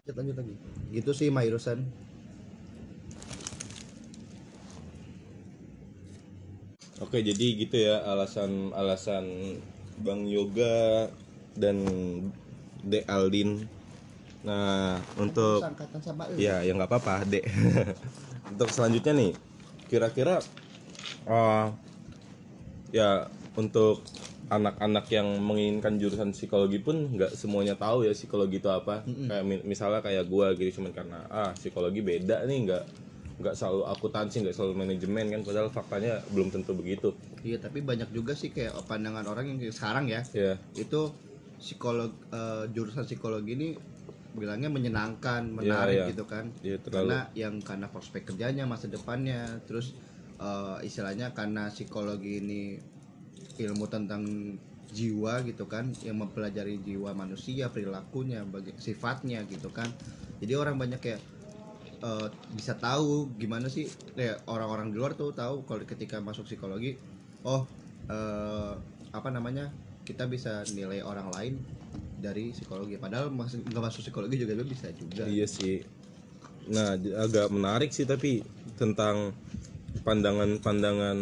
lanjut 0.06 0.14
lanjut 0.14 0.36
lagi 0.38 0.54
itu 0.94 1.10
sih 1.10 1.26
Mairusan 1.34 1.82
Oke, 7.02 7.18
jadi 7.18 7.58
gitu 7.58 7.76
ya 7.76 8.00
alasan-alasan 8.08 9.26
Bang 10.00 10.24
Yoga 10.24 11.10
dan 11.58 11.82
Dek 12.86 13.04
Aldin. 13.04 13.68
Nah, 14.46 14.96
untuk 15.20 15.60
ya 16.40 16.62
ya 16.62 16.72
nggak 16.72 16.88
apa-apa, 16.88 17.26
Dek. 17.26 17.44
untuk 18.54 18.70
selanjutnya 18.70 19.12
nih, 19.18 19.32
kira-kira 19.90 20.40
eh, 21.26 21.66
ya 22.94 23.26
untuk 23.60 24.06
anak-anak 24.52 25.06
yang 25.08 25.28
menginginkan 25.40 25.96
jurusan 25.96 26.36
psikologi 26.36 26.78
pun 26.84 27.08
nggak 27.16 27.32
semuanya 27.32 27.74
tahu 27.80 28.04
ya 28.04 28.12
psikologi 28.12 28.60
itu 28.60 28.68
apa. 28.68 29.00
Kayak 29.06 29.44
mi- 29.48 29.64
misalnya 29.64 30.00
kayak 30.04 30.28
gua 30.28 30.52
gitu 30.52 30.80
cuman 30.80 30.92
karena 30.92 31.18
ah 31.32 31.50
psikologi 31.56 32.00
beda 32.04 32.44
nih 32.44 32.58
nggak 32.68 32.84
nggak 33.42 33.54
selalu 33.58 33.82
akuntansi 33.90 34.36
nggak 34.44 34.54
selalu 34.54 34.74
manajemen 34.86 35.26
kan 35.32 35.40
padahal 35.42 35.68
faktanya 35.72 36.20
belum 36.30 36.48
tentu 36.54 36.72
begitu 36.76 37.10
Iya 37.42 37.58
tapi 37.58 37.82
banyak 37.82 38.14
juga 38.14 38.38
sih 38.38 38.54
kayak 38.54 38.86
pandangan 38.86 39.26
orang 39.26 39.50
yang 39.50 39.58
sekarang 39.74 40.06
ya 40.06 40.22
ya 40.30 40.54
itu 40.78 41.00
psikolog 41.58 42.10
eh, 42.30 42.64
jurusan 42.70 43.02
psikologi 43.02 43.58
ini 43.58 43.68
bilangnya 44.32 44.70
menyenangkan 44.72 45.42
menarik 45.50 46.06
iya. 46.06 46.10
gitu 46.14 46.24
kan 46.24 46.48
Iya, 46.64 46.76
terlalu. 46.80 47.08
karena 47.12 47.18
yang 47.36 47.54
karena 47.60 47.86
prospek 47.90 48.22
kerjanya 48.32 48.64
masa 48.64 48.86
depannya 48.88 49.58
terus 49.66 49.92
eh, 50.38 50.78
istilahnya 50.86 51.34
karena 51.34 51.68
psikologi 51.74 52.38
ini 52.40 52.60
ilmu 53.58 53.84
tentang 53.88 54.24
jiwa 54.92 55.40
gitu 55.48 55.64
kan 55.64 55.88
yang 56.04 56.20
mempelajari 56.20 56.76
jiwa 56.84 57.16
manusia 57.16 57.72
perilakunya 57.72 58.44
baga- 58.44 58.76
sifatnya 58.76 59.40
gitu 59.48 59.72
kan. 59.72 59.88
Jadi 60.44 60.52
orang 60.52 60.76
banyak 60.76 61.00
kayak 61.00 61.20
eh, 62.04 62.28
bisa 62.52 62.76
tahu 62.76 63.32
gimana 63.40 63.72
sih 63.72 63.88
kayak 64.12 64.44
orang-orang 64.44 64.92
di 64.92 64.96
luar 65.00 65.16
tuh 65.16 65.32
tahu 65.32 65.64
kalau 65.64 65.80
ketika 65.88 66.20
masuk 66.20 66.44
psikologi 66.44 67.00
oh 67.48 67.64
eh, 68.12 68.72
apa 69.12 69.28
namanya 69.32 69.72
kita 70.02 70.26
bisa 70.28 70.66
nilai 70.74 71.00
orang 71.00 71.28
lain 71.32 71.54
dari 72.20 72.52
psikologi. 72.52 73.00
Padahal 73.00 73.32
masuk 73.32 73.64
nggak 73.64 73.82
masuk 73.82 74.00
psikologi 74.04 74.36
juga 74.44 74.60
bisa 74.62 74.88
juga. 74.92 75.24
Iya 75.24 75.46
sih. 75.48 75.82
Nah, 76.70 76.94
agak 76.94 77.50
menarik 77.50 77.90
sih 77.90 78.06
tapi 78.06 78.42
tentang 78.78 79.34
pandangan-pandangan 80.02 81.18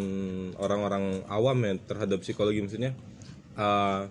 orang-orang 0.57 1.25
awam 1.29 1.57
ya 1.65 1.73
terhadap 1.85 2.21
psikologi 2.25 2.65
maksudnya 2.65 2.97
uh, 3.55 4.09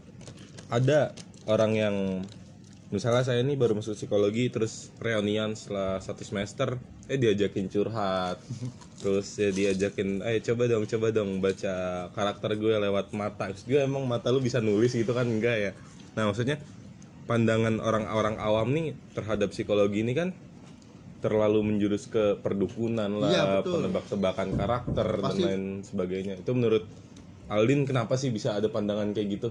ada 0.71 1.15
orang 1.51 1.73
yang 1.75 1.97
misalnya 2.91 3.23
saya 3.23 3.43
ini 3.43 3.55
baru 3.55 3.79
masuk 3.79 3.95
psikologi 3.95 4.51
terus 4.51 4.91
reunian 4.99 5.55
setelah 5.55 6.03
satu 6.03 6.27
semester 6.27 6.75
eh 7.11 7.19
diajakin 7.19 7.71
curhat 7.71 8.39
terus 9.03 9.27
ya 9.39 9.51
diajakin 9.51 10.23
eh 10.27 10.43
coba 10.43 10.67
dong 10.67 10.87
coba 10.87 11.07
dong 11.15 11.43
baca 11.43 12.07
karakter 12.15 12.55
gue 12.59 12.75
lewat 12.77 13.15
mata. 13.17 13.51
Terus 13.51 13.65
gue 13.67 13.81
emang 13.83 14.05
mata 14.05 14.29
lu 14.31 14.39
bisa 14.39 14.61
nulis 14.61 14.93
gitu 14.93 15.11
kan? 15.11 15.27
Enggak 15.27 15.57
ya. 15.59 15.73
Nah 16.15 16.31
maksudnya 16.31 16.61
pandangan 17.31 17.79
orang-orang 17.79 18.37
awam 18.43 18.75
nih 18.75 18.99
terhadap 19.15 19.55
psikologi 19.55 20.03
ini 20.03 20.13
kan 20.19 20.35
terlalu 21.21 21.61
menjurus 21.63 22.09
ke 22.09 22.41
perdukunan 22.41 23.09
lah, 23.13 23.61
betul. 23.61 23.85
penebak-tebakan 23.85 24.49
karakter 24.57 25.09
Pasti. 25.21 25.41
dan 25.41 25.47
lain 25.47 25.65
sebagainya. 25.85 26.35
Itu 26.41 26.57
menurut 26.57 26.89
Aldin 27.51 27.85
kenapa 27.85 28.15
sih 28.17 28.31
bisa 28.31 28.57
ada 28.57 28.69
pandangan 28.69 29.11
kayak 29.13 29.29
gitu? 29.39 29.49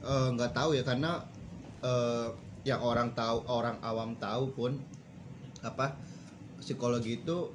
eh, 0.00 0.28
nggak 0.32 0.56
tahu 0.56 0.72
ya 0.72 0.82
karena 0.82 1.20
eh, 1.84 2.28
yang 2.64 2.80
orang 2.80 3.12
tahu 3.12 3.44
orang 3.46 3.76
awam 3.80 4.16
tahu 4.16 4.48
pun 4.52 4.72
apa 5.60 5.92
psikologi 6.56 7.20
itu 7.20 7.52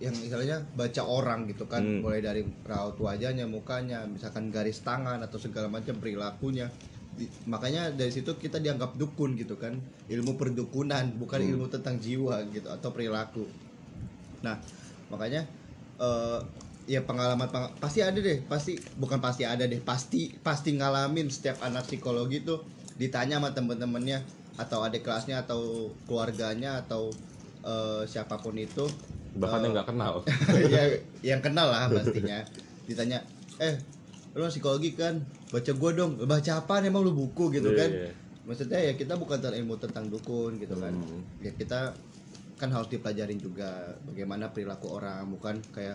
yang 0.00 0.16
istilahnya 0.16 0.64
baca 0.74 1.02
orang 1.04 1.44
gitu 1.46 1.68
kan 1.68 1.84
Hmm. 1.84 2.00
mulai 2.00 2.20
dari 2.20 2.42
raut 2.64 2.96
wajahnya 2.98 3.44
mukanya 3.44 4.04
misalkan 4.04 4.48
garis 4.48 4.80
tangan 4.80 5.20
atau 5.22 5.36
segala 5.36 5.68
macam 5.68 5.96
perilakunya 6.00 6.68
Di- 7.14 7.30
makanya 7.46 7.90
dari 7.90 8.10
situ 8.10 8.34
kita 8.34 8.58
dianggap 8.58 8.94
dukun 8.94 9.34
gitu 9.34 9.54
kan. 9.54 9.78
Ilmu 10.06 10.34
perdukunan 10.34 11.14
bukan 11.14 11.38
Hmm. 11.38 11.50
ilmu 11.54 11.66
tentang 11.68 11.96
jiwa 11.96 12.42
gitu 12.50 12.66
atau 12.66 12.90
perilaku. 12.90 13.46
Nah 14.42 14.58
makanya 15.08 15.46
eh, 15.94 16.40
ya 16.84 17.00
pengalaman 17.00 17.46
peng- 17.46 17.72
pasti 17.78 18.02
ada 18.02 18.18
deh 18.18 18.44
pasti 18.44 18.74
bukan 18.94 19.16
pasti 19.16 19.46
ada 19.46 19.64
deh 19.64 19.80
pasti 19.80 20.34
pasti 20.36 20.74
ngalamin 20.74 21.30
setiap 21.30 21.62
anak 21.62 21.86
psikologi 21.86 22.42
tuh 22.42 22.60
ditanya 22.94 23.40
sama 23.40 23.54
temen-temennya 23.54 24.20
atau 24.54 24.82
adik 24.82 25.02
kelasnya 25.02 25.42
atau 25.42 25.88
keluarganya 26.04 26.82
atau 26.82 27.08
eh, 27.62 28.02
siapa 28.04 28.36
pun 28.36 28.54
itu. 28.54 28.84
Bahkan 29.34 29.58
yang 29.62 29.72
nggak 29.72 29.88
kenal. 29.88 30.14
Ya 30.74 30.82
yang 31.34 31.40
kenal 31.40 31.66
lah 31.66 31.88
pastinya. 31.88 32.42
Ditanya 32.84 33.22
eh 33.56 33.78
lu 34.34 34.44
psikologi 34.44 34.92
kan 34.92 35.22
baca 35.48 35.72
gua 35.72 35.90
dong 35.92 36.18
baca 36.20 36.52
apa 36.56 36.82
emang 36.82 37.00
lu 37.00 37.12
buku 37.12 37.50
gitu 37.52 37.70
Iya, 37.70 37.78
kan 37.78 37.90
iya. 37.92 38.10
maksudnya 38.44 38.78
ya 38.80 38.92
kita 38.92 39.14
bukan 39.14 39.38
tentang 39.38 39.56
ilmu 39.56 39.74
tentang 39.78 40.04
dukun 40.06 40.58
gitu 40.58 40.74
kan 40.74 40.90
Hmm. 40.90 41.22
ya 41.38 41.50
kita 41.50 41.94
kan 42.54 42.68
harus 42.68 42.86
dipelajarin 42.88 43.38
juga 43.38 43.70
bagaimana 44.04 44.48
perilaku 44.48 44.90
orang 44.92 45.26
bukan 45.28 45.54
kayak 45.70 45.94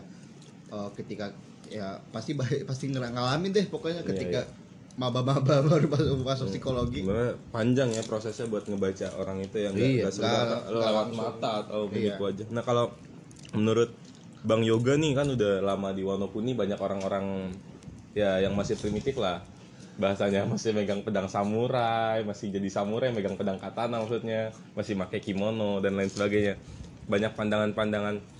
eh, 0.67 0.89
ketika 0.95 1.35
ya 1.65 1.93
pasti 2.09 2.33
pasti 2.69 2.87
ngalamin 2.89 3.51
deh 3.51 3.67
pokoknya 3.67 4.01
Iya, 4.01 4.09
ketika 4.09 4.41
maba-maba 4.95 5.39
baru 5.65 5.87
masuk, 5.87 6.17
masuk 6.21 6.45
Hmm. 6.45 6.53
psikologi 6.53 6.99
sebenarnya 7.01 7.35
panjang 7.49 7.89
ya 7.91 8.03
prosesnya 8.03 8.47
buat 8.47 8.63
ngebaca 8.65 9.07
orang 9.15 9.37
itu 9.41 9.57
yang 9.57 9.73
nggak 9.73 9.91
Iya, 9.93 10.07
sekedar 10.09 10.47
nggak- 10.47 10.65
lewat 10.73 10.87
langsung. 11.05 11.19
mata 11.21 11.49
atau 11.61 11.79
Iya. 11.85 11.91
mimik 11.91 12.17
wajah 12.17 12.47
nah 12.49 12.63
kalau 12.63 12.85
menurut 13.51 13.91
bang 14.41 14.63
yoga 14.63 14.95
nih 14.95 15.11
kan 15.11 15.27
udah 15.27 15.59
lama 15.59 15.91
di 15.91 15.99
Wonokuni 16.01 16.51
banyak 16.53 16.77
orang-orang 16.77 17.51
ya 18.13 18.41
yang 18.41 18.53
masih 18.57 18.75
primitif 18.79 19.17
lah. 19.17 19.43
Bahasanya 19.99 20.47
masih 20.47 20.71
megang 20.71 21.03
pedang 21.03 21.27
samurai 21.27 22.23
masih 22.23 22.55
jadi 22.55 22.71
samurai 22.71 23.11
megang 23.11 23.35
pedang 23.35 23.59
katana 23.59 23.99
maksudnya 23.99 24.55
masih 24.71 24.95
pakai 24.95 25.19
kimono 25.19 25.83
dan 25.83 25.99
lain 25.99 26.07
sebagainya. 26.07 26.55
Banyak 27.09 27.35
pandangan-pandangan. 27.35 28.39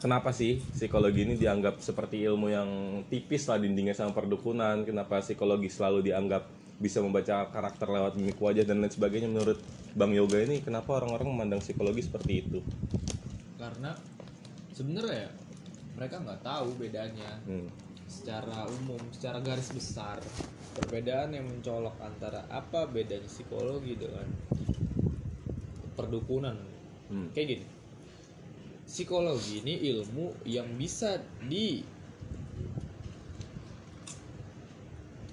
Kenapa 0.00 0.32
sih 0.32 0.64
psikologi 0.72 1.28
ini 1.28 1.36
dianggap 1.36 1.84
seperti 1.84 2.24
ilmu 2.24 2.48
yang 2.48 2.68
tipis 3.12 3.44
lah 3.52 3.60
dindingnya 3.60 3.92
sama 3.92 4.16
perdukunan? 4.16 4.80
Kenapa 4.88 5.20
psikologi 5.20 5.68
selalu 5.68 6.00
dianggap 6.08 6.48
bisa 6.80 7.04
membaca 7.04 7.44
karakter 7.52 7.84
lewat 7.84 8.16
mimik 8.16 8.40
wajah 8.40 8.64
dan 8.64 8.80
lain 8.80 8.88
sebagainya? 8.88 9.28
Menurut 9.28 9.60
bang 9.92 10.16
yoga 10.16 10.40
ini 10.40 10.64
kenapa 10.64 10.96
orang-orang 10.96 11.28
memandang 11.28 11.60
psikologi 11.60 12.00
seperti 12.00 12.32
itu? 12.40 12.64
Karena 13.60 13.92
sebenarnya 14.72 15.28
ya, 15.28 15.30
mereka 16.00 16.16
nggak 16.24 16.40
tahu 16.40 16.68
bedanya. 16.80 17.36
Hmm. 17.44 17.68
Secara 18.10 18.66
umum 18.66 18.98
secara 19.14 19.38
garis 19.38 19.70
besar 19.70 20.18
perbedaan 20.74 21.30
yang 21.30 21.46
mencolok 21.46 21.94
antara 22.02 22.42
apa 22.50 22.90
bedanya 22.90 23.30
psikologi 23.30 23.94
dengan 23.94 24.26
perdukunan. 25.94 26.58
Hmm. 27.10 27.30
kayak 27.30 27.58
gini. 27.58 27.66
Psikologi 28.86 29.62
ini 29.62 29.78
ilmu 29.94 30.34
yang 30.42 30.66
bisa 30.74 31.22
di 31.46 31.86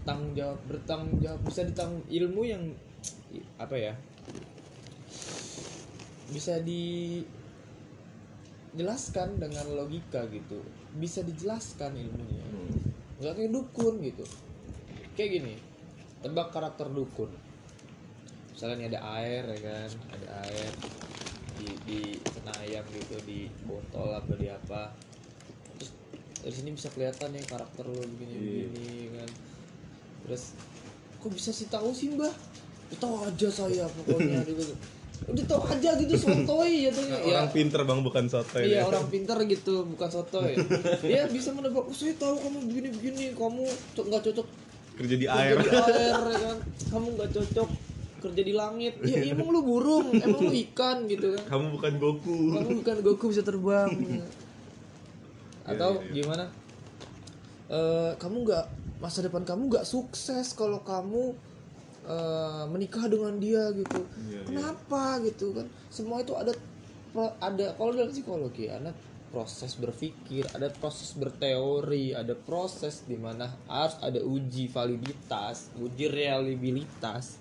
tanggung 0.05 0.37
jawab 0.37 0.61
bertanggung 0.69 1.19
jawab 1.19 1.41
bisa 1.43 1.67
ditanggung 1.67 2.05
ilmu 2.07 2.41
yang 2.47 2.63
apa 3.59 3.75
ya 3.75 3.91
bisa 6.31 6.63
dijelaskan 6.63 7.27
dengan 9.41 9.67
logika 9.75 10.23
gitu 10.31 10.63
bisa 10.95 11.19
dijelaskan 11.21 11.91
ilmunya. 11.97 12.43
Hmm. 12.47 12.71
nggak 13.17 13.33
kayak 13.33 13.51
dukun 13.51 13.95
gitu. 14.05 14.25
Kayak 15.17 15.29
gini 15.41 15.53
tebak 16.21 16.53
karakter 16.53 16.87
dukun. 16.89 17.29
Misalnya 18.53 18.89
ada 18.93 18.99
air 19.21 19.43
ya 19.45 19.59
kan? 19.61 19.89
Ada 20.13 20.27
air 20.49 20.71
di 21.57 21.67
di 21.89 21.99
cenayang 22.21 22.85
gitu 22.93 23.17
di 23.25 23.49
botol 23.65 24.13
apa 24.13 24.33
di 24.37 24.47
apa. 24.49 24.93
Terus 25.77 25.89
dari 26.41 26.53
sini 26.53 26.69
bisa 26.73 26.89
kelihatan 26.93 27.33
ya 27.33 27.43
karakter 27.45 27.85
lo 27.85 28.01
begini 28.01 28.33
Iya. 28.33 28.65
begini 28.69 28.87
kan? 29.17 29.29
Terus 30.25 30.43
kok 31.17 31.31
bisa 31.33 31.49
sih 31.49 31.65
tahu 31.69 31.89
sih 31.93 32.13
mbah? 32.13 32.33
Ya, 32.87 32.95
tahu 33.01 33.19
aja 33.19 33.49
saya 33.49 33.85
pokoknya 33.89 34.45
gitu 34.45 34.73
udah 35.25 35.43
tahu 35.49 35.61
aja 35.65 35.89
gitu 35.97 36.13
sotoy 36.13 36.87
jatuhnya 36.87 37.17
ya 37.25 37.35
orang 37.41 37.49
pinter 37.49 37.81
bang 37.81 37.99
bukan 38.05 38.25
soto 38.29 38.57
Iya 38.61 38.85
orang 38.85 39.05
pintar 39.09 39.37
gitu 39.49 39.83
bukan 39.89 40.09
soto 40.13 40.39
ya. 40.45 40.55
Dia 41.01 41.21
bisa 41.27 41.49
menebak. 41.57 41.89
Oh, 41.89 41.95
saya 41.95 42.13
tahu 42.15 42.37
kamu 42.37 42.57
begini 42.69 42.87
begini. 42.93 43.23
Kamu 43.33 43.63
nggak 43.97 44.21
cocok 44.29 44.47
kerja 44.97 45.15
di 45.17 45.25
kerja 45.25 45.41
air 45.41 45.55
di 45.57 45.69
air 45.73 46.21
ya 46.21 46.39
kan. 46.45 46.57
Kamu 46.93 47.07
nggak 47.17 47.29
cocok 47.33 47.69
kerja 48.17 48.41
di 48.45 48.53
langit. 48.53 48.93
Ya 49.01 49.33
emang 49.33 49.49
lu 49.49 49.61
burung, 49.65 50.13
emang 50.13 50.41
lu 50.41 50.53
ikan 50.69 51.09
gitu 51.09 51.33
kan. 51.33 51.43
kamu 51.57 51.65
bukan 51.77 51.93
Goku 51.97 52.39
Kamu 52.53 52.69
bukan 52.85 52.97
Goku 53.01 53.25
bisa 53.33 53.41
terbang. 53.41 53.89
Atau 55.69 55.99
iya, 55.99 56.05
iya. 56.07 56.13
gimana? 56.23 56.45
Eh, 57.67 58.11
kamu 58.15 58.47
nggak 58.47 58.65
masa 59.03 59.21
depan 59.21 59.43
kamu 59.45 59.69
nggak 59.69 59.85
sukses 59.85 60.55
kalau 60.57 60.81
kamu 60.81 61.37
eh, 62.07 62.63
menikah 62.71 63.05
dengan 63.11 63.35
dia 63.37 63.69
gitu. 63.75 64.01
Iya, 64.27 64.39
iya. 64.39 64.41
Kenapa 64.47 65.19
gitu 65.27 65.51
kan? 65.51 65.67
Semua 65.91 66.23
itu 66.23 66.33
ada 66.33 66.55
ada 67.41 67.65
kalau 67.75 67.91
dalam 67.97 68.13
psikologi 68.13 68.69
ada 68.69 68.93
proses 69.27 69.75
berpikir, 69.75 70.47
ada 70.55 70.71
proses 70.71 71.11
berteori, 71.13 72.15
ada 72.15 72.31
proses 72.33 73.03
di 73.03 73.19
mana 73.19 73.51
harus 73.67 73.99
ada 73.99 74.23
uji 74.23 74.71
validitas, 74.71 75.67
uji 75.75 76.07
reliabilitas. 76.07 77.35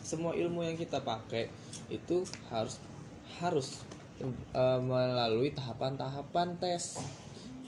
Semua 0.00 0.32
ilmu 0.36 0.64
yang 0.64 0.76
kita 0.76 1.04
pakai 1.04 1.48
itu 1.92 2.24
harus 2.48 2.80
harus 3.40 3.84
eh, 4.20 4.80
melalui 4.80 5.52
tahapan-tahapan 5.52 6.56
tes. 6.56 7.00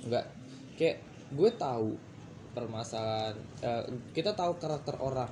Enggak 0.05 0.33
kayak 0.77 1.01
gue 1.33 1.51
tahu 1.57 1.97
permasalahan 2.57 3.37
eh, 3.61 3.85
kita 4.17 4.33
tahu 4.33 4.57
karakter 4.57 4.97
orang 5.01 5.29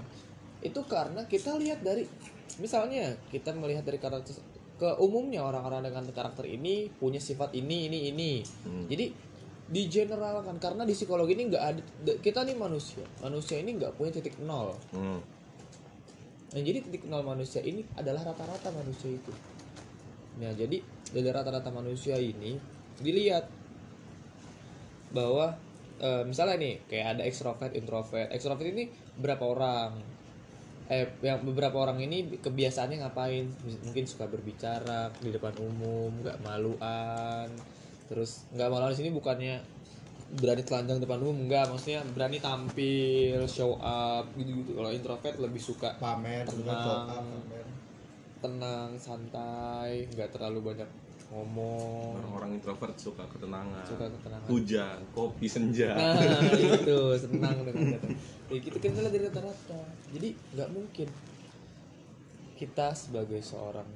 itu 0.65 0.81
karena 0.89 1.29
kita 1.29 1.55
lihat 1.61 1.85
dari 1.85 2.09
misalnya 2.57 3.15
kita 3.29 3.53
melihat 3.53 3.85
dari 3.85 4.01
karakter 4.01 4.33
ke 4.75 4.91
umumnya 4.99 5.45
orang-orang 5.45 5.87
dengan 5.87 6.09
karakter 6.11 6.49
ini 6.51 6.91
punya 6.91 7.23
sifat 7.23 7.55
ini 7.55 7.87
ini 7.93 7.99
ini 8.11 8.33
Hmm. 8.67 8.89
jadi 8.91 9.13
di 9.65 9.83
general 9.89 10.45
kan 10.45 10.57
karena 10.61 10.83
di 10.85 10.93
psikologi 10.93 11.37
ini 11.37 11.49
nggak 11.49 11.65
ada 11.65 11.81
kita 12.21 12.45
nih 12.45 12.57
manusia 12.57 13.05
manusia 13.23 13.61
ini 13.61 13.77
nggak 13.81 13.97
punya 13.97 14.11
titik 14.17 14.41
nol 14.43 14.75
Hmm. 14.91 15.21
Nah, 16.55 16.63
jadi 16.63 16.87
titik 16.87 17.11
nol 17.11 17.27
manusia 17.27 17.59
ini 17.67 17.83
adalah 17.99 18.31
rata-rata 18.31 18.71
manusia 18.71 19.11
itu. 19.11 19.33
Nah, 20.39 20.55
jadi 20.55 20.79
dari 21.11 21.27
rata-rata 21.35 21.67
manusia 21.75 22.15
ini 22.15 22.55
dilihat 23.03 23.51
bahwa 25.11 25.59
eh, 25.99 26.23
misalnya 26.23 26.55
nih 26.63 26.75
kayak 26.87 27.07
ada 27.19 27.23
ekstrovert, 27.27 27.75
introvert. 27.75 28.31
Ekstrovert 28.31 28.71
ini 28.71 28.87
berapa 29.19 29.43
orang? 29.43 30.14
Eh, 30.85 31.09
yang 31.25 31.41
beberapa 31.49 31.81
orang 31.81 31.97
ini 32.05 32.37
kebiasaannya 32.45 33.01
ngapain? 33.01 33.49
Mungkin 33.89 34.05
suka 34.05 34.29
berbicara 34.29 35.09
di 35.17 35.33
depan 35.33 35.57
umum, 35.57 36.13
nggak 36.21 36.45
maluan. 36.45 37.49
Terus 38.09 38.45
nggak 38.53 38.69
maluan 38.69 38.93
di 38.93 38.99
sini 39.01 39.11
bukannya 39.13 39.65
berani 40.35 40.63
telanjang 40.67 40.99
depan 40.99 41.21
umum 41.23 41.47
enggak 41.47 41.71
maksudnya 41.71 42.03
berani 42.11 42.43
tampil 42.43 43.47
show 43.47 43.79
up 43.79 44.27
gitu-gitu 44.35 44.75
kalau 44.75 44.91
introvert 44.91 45.37
lebih 45.39 45.63
suka 45.63 45.95
pamer 46.03 46.43
Tenang. 46.49 46.65
show 46.65 46.91
up, 46.91 47.07
pamer. 47.07 47.65
Tenang 48.45 48.93
santai 49.01 50.05
nggak 50.13 50.37
terlalu 50.37 50.77
banyak 50.77 50.91
ngomong. 51.33 52.21
Orang-orang 52.21 52.61
introvert 52.61 52.93
suka 53.01 53.25
ketenangan. 53.33 53.89
Suka 53.89 54.07
ketenangan. 54.13 54.49
Hujan 54.53 54.99
kopi 55.17 55.49
senja. 55.49 55.97
Nah 55.97 56.21
itu 56.53 57.01
senang 57.17 57.65
dengan 57.65 57.97
kata 57.97 58.09
ya 58.53 58.59
gitu 58.61 58.77
kan 58.77 58.93
dari 58.93 59.25
rata-rata. 59.25 59.81
Jadi 60.13 60.29
nggak 60.53 60.69
mungkin 60.77 61.09
kita 62.61 62.93
sebagai 62.93 63.41
seorang 63.41 63.89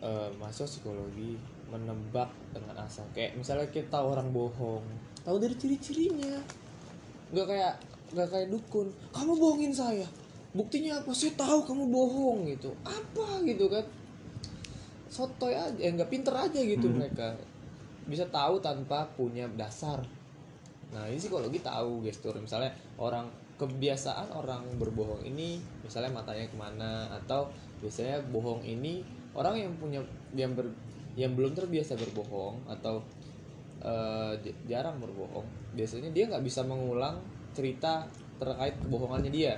eh, 0.00 0.28
mahasiswa 0.40 0.80
psikologi 0.80 1.36
menebak 1.68 2.32
dengan 2.56 2.80
asal. 2.80 3.04
Kayak 3.12 3.36
misalnya 3.36 3.68
kita 3.68 4.00
tahu 4.00 4.16
orang 4.16 4.32
bohong 4.32 4.84
tahu 5.20 5.36
dari 5.36 5.52
ciri-cirinya. 5.60 6.40
Nggak 7.36 7.46
kayak 7.52 7.74
nggak 8.16 8.28
kayak 8.32 8.48
dukun. 8.48 8.88
Kamu 9.12 9.36
bohongin 9.36 9.76
saya 9.76 10.08
buktinya 10.56 10.98
apa? 11.04 11.12
Saya 11.12 11.36
tahu 11.36 11.68
kamu 11.68 11.84
bohong 11.92 12.48
gitu. 12.48 12.72
Apa 12.82 13.44
gitu 13.44 13.68
kan? 13.68 13.84
Sotoy 15.12 15.54
aja 15.54 15.76
eh, 15.76 15.92
nggak 15.92 16.08
pinter 16.10 16.34
aja 16.34 16.58
gitu 16.58 16.88
mereka. 16.90 17.36
Bisa 18.08 18.24
tahu 18.32 18.58
tanpa 18.58 19.04
punya 19.14 19.46
dasar. 19.54 20.00
Nah 20.90 21.04
ini 21.06 21.20
psikologi 21.20 21.60
tahu 21.60 22.02
gestur. 22.02 22.34
Misalnya 22.40 22.72
orang 22.96 23.28
kebiasaan 23.56 24.36
orang 24.36 24.68
berbohong 24.76 25.24
ini 25.24 25.56
misalnya 25.80 26.12
matanya 26.12 26.44
ke 26.44 26.56
mana 26.60 27.08
atau 27.08 27.48
biasanya 27.80 28.20
bohong 28.28 28.60
ini 28.60 29.00
orang 29.32 29.56
yang 29.56 29.72
punya 29.80 30.00
yang 30.36 30.52
ber, 30.52 30.68
yang 31.16 31.32
belum 31.32 31.56
terbiasa 31.56 31.96
berbohong 31.96 32.60
atau 32.68 33.00
j- 34.44 34.56
jarang 34.68 35.00
berbohong 35.00 35.44
biasanya 35.72 36.12
dia 36.12 36.28
nggak 36.28 36.44
bisa 36.44 36.64
mengulang 36.68 37.16
cerita 37.56 38.04
terkait 38.36 38.76
kebohongannya 38.84 39.32
dia 39.32 39.56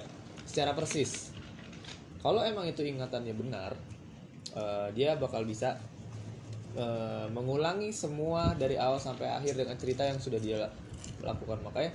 secara 0.49 0.73
persis. 0.73 1.29
Kalau 2.25 2.41
emang 2.41 2.65
itu 2.65 2.81
ingatannya 2.83 3.37
benar 3.37 3.77
eh, 4.57 4.89
dia 4.97 5.15
bakal 5.21 5.45
bisa 5.45 5.77
eh, 6.75 7.27
mengulangi 7.29 7.93
semua 7.93 8.57
dari 8.57 8.81
awal 8.81 8.97
sampai 8.97 9.29
akhir 9.29 9.61
dengan 9.61 9.77
cerita 9.77 10.09
yang 10.09 10.17
sudah 10.17 10.41
dia 10.41 10.65
lakukan. 11.21 11.61
Makanya 11.61 11.93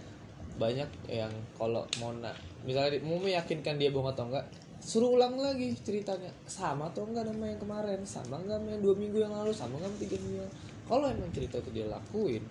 banyak 0.53 0.89
yang 1.09 1.33
kalau 1.57 1.81
mau 1.97 2.13
na- 2.13 2.37
misalnya 2.61 3.01
mau 3.01 3.17
meyakinkan 3.17 3.81
dia 3.81 3.89
bohong 3.89 4.13
atau 4.13 4.29
enggak 4.29 4.45
suruh 4.77 5.17
ulang 5.17 5.33
lagi 5.35 5.73
ceritanya. 5.81 6.29
Sama 6.45 6.93
atau 6.93 7.09
enggak 7.09 7.25
sama 7.25 7.49
yang 7.49 7.59
kemarin? 7.59 7.99
Sama 8.05 8.37
enggak 8.37 8.61
sama 8.61 8.69
yang 8.69 8.81
dua 8.85 8.95
minggu 8.95 9.17
yang 9.17 9.33
lalu? 9.33 9.49
Sama 9.49 9.81
enggak 9.81 9.91
sama 9.91 9.99
tiga 10.05 10.17
minggu 10.21 10.39
yang 10.45 10.53
kalau 10.83 11.07
emang 11.07 11.31
cerita 11.31 11.55
itu 11.59 11.69
dia 11.71 11.87
lakuin 11.87 12.43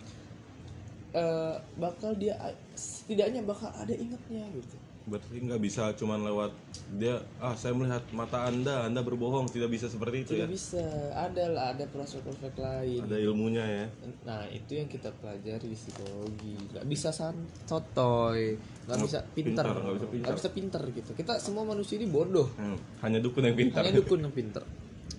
eh, 1.13 1.55
bakal 1.77 2.17
dia 2.17 2.35
setidaknya 2.73 3.45
bakal 3.45 3.69
ada 3.77 3.93
ingatnya 3.93 4.49
gitu 4.57 4.77
Berarti 5.09 5.37
nggak 5.43 5.61
bisa 5.63 5.91
cuman 5.99 6.23
lewat 6.23 6.53
dia 6.99 7.19
ah 7.43 7.57
saya 7.57 7.75
melihat 7.75 8.03
mata 8.15 8.47
anda 8.47 8.87
anda 8.87 9.01
berbohong. 9.03 9.51
Tidak 9.51 9.71
bisa 9.71 9.87
seperti 9.89 10.27
itu 10.27 10.33
ya. 10.37 10.47
tidak 10.47 10.53
bisa. 10.55 10.85
Ada 11.15 11.45
lah 11.51 11.65
ada 11.75 11.85
prospek-prospek 11.89 12.55
lain. 12.59 13.01
Ada 13.07 13.17
ilmunya 13.23 13.65
ya. 13.65 13.87
Nah 14.27 14.47
itu 14.51 14.79
yang 14.79 14.89
kita 14.91 15.11
pelajari 15.19 15.67
di 15.67 15.79
psikologi. 15.79 16.55
Gak 16.75 16.87
bisa 16.87 17.09
san 17.11 17.35
sotoy 17.67 18.59
Gak 18.83 18.99
bisa 18.99 19.19
pinter 19.31 19.63
pintar, 19.63 19.79
nggak 19.79 19.95
bisa 19.95 20.09
pintar. 20.11 20.27
Nggak 20.27 20.37
bisa 20.43 20.51
pinter 20.51 20.83
gitu. 20.91 21.11
Kita 21.15 21.33
semua 21.39 21.63
manusia 21.63 21.95
ini 22.03 22.11
bodoh. 22.11 22.51
Hmm, 22.59 22.75
hanya 23.07 23.23
dukun 23.23 23.47
yang 23.47 23.55
pintar. 23.55 23.87
Hanya 23.87 23.95
dukun 23.95 24.19
yang 24.27 24.35
pinter 24.35 24.63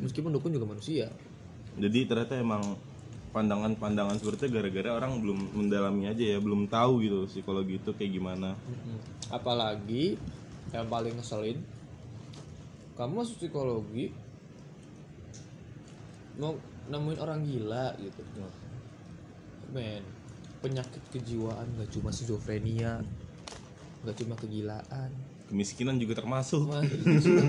Meskipun 0.04 0.36
dukun 0.36 0.52
juga 0.52 0.68
manusia. 0.68 1.08
Jadi 1.80 2.00
ternyata 2.06 2.38
emang 2.38 2.76
pandangan-pandangan 3.34 4.22
seperti 4.22 4.54
gara-gara 4.54 4.94
orang 4.94 5.18
belum 5.18 5.58
mendalami 5.58 6.06
aja 6.06 6.22
ya, 6.22 6.38
belum 6.38 6.70
tahu 6.70 7.02
gitu 7.02 7.26
psikologi 7.26 7.82
itu 7.82 7.92
kayak 7.98 8.12
gimana. 8.14 8.54
Apalagi 9.34 10.22
yang 10.74 10.90
paling 10.90 11.14
ngeselin 11.18 11.62
Kamu 12.98 13.22
masuk 13.22 13.46
psikologi 13.46 14.10
Mau 16.42 16.58
nemuin 16.90 17.20
orang 17.22 17.46
gila 17.46 17.94
gitu 18.02 18.22
Men 19.70 20.02
Penyakit 20.66 21.04
kejiwaan 21.14 21.78
gak 21.78 21.94
cuma 21.94 22.10
schizofrenia 22.10 23.06
Gak 24.02 24.18
cuma 24.18 24.34
kegilaan 24.34 25.14
Kemiskinan 25.44 26.02
juga 26.02 26.18
termasuk. 26.18 26.66
Wah, 26.66 26.82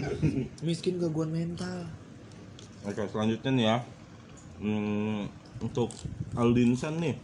miskin 0.66 1.00
gangguan 1.00 1.32
mental 1.32 1.88
Oke, 2.84 3.00
selanjutnya 3.08 3.50
nih 3.56 3.64
ya. 3.64 3.78
Hmm, 4.60 5.24
untuk 5.60 5.90
Aldinsan 6.34 6.98
nih. 6.98 7.14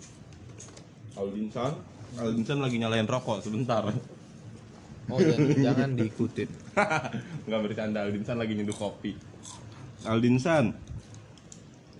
Aldinsan, 1.18 1.72
Aldinsan 2.16 2.58
lagi 2.62 2.76
nyalain 2.78 3.06
rokok 3.06 3.42
sebentar. 3.42 3.82
oh 5.10 5.18
jangan, 5.18 5.58
jangan 5.58 5.90
diikutin 5.98 6.46
Nggak 7.50 7.60
bercanda, 7.66 8.06
Aldinsan 8.06 8.38
lagi 8.38 8.54
nyeduh 8.54 8.76
kopi. 8.76 9.18
Aldinsan, 10.06 10.72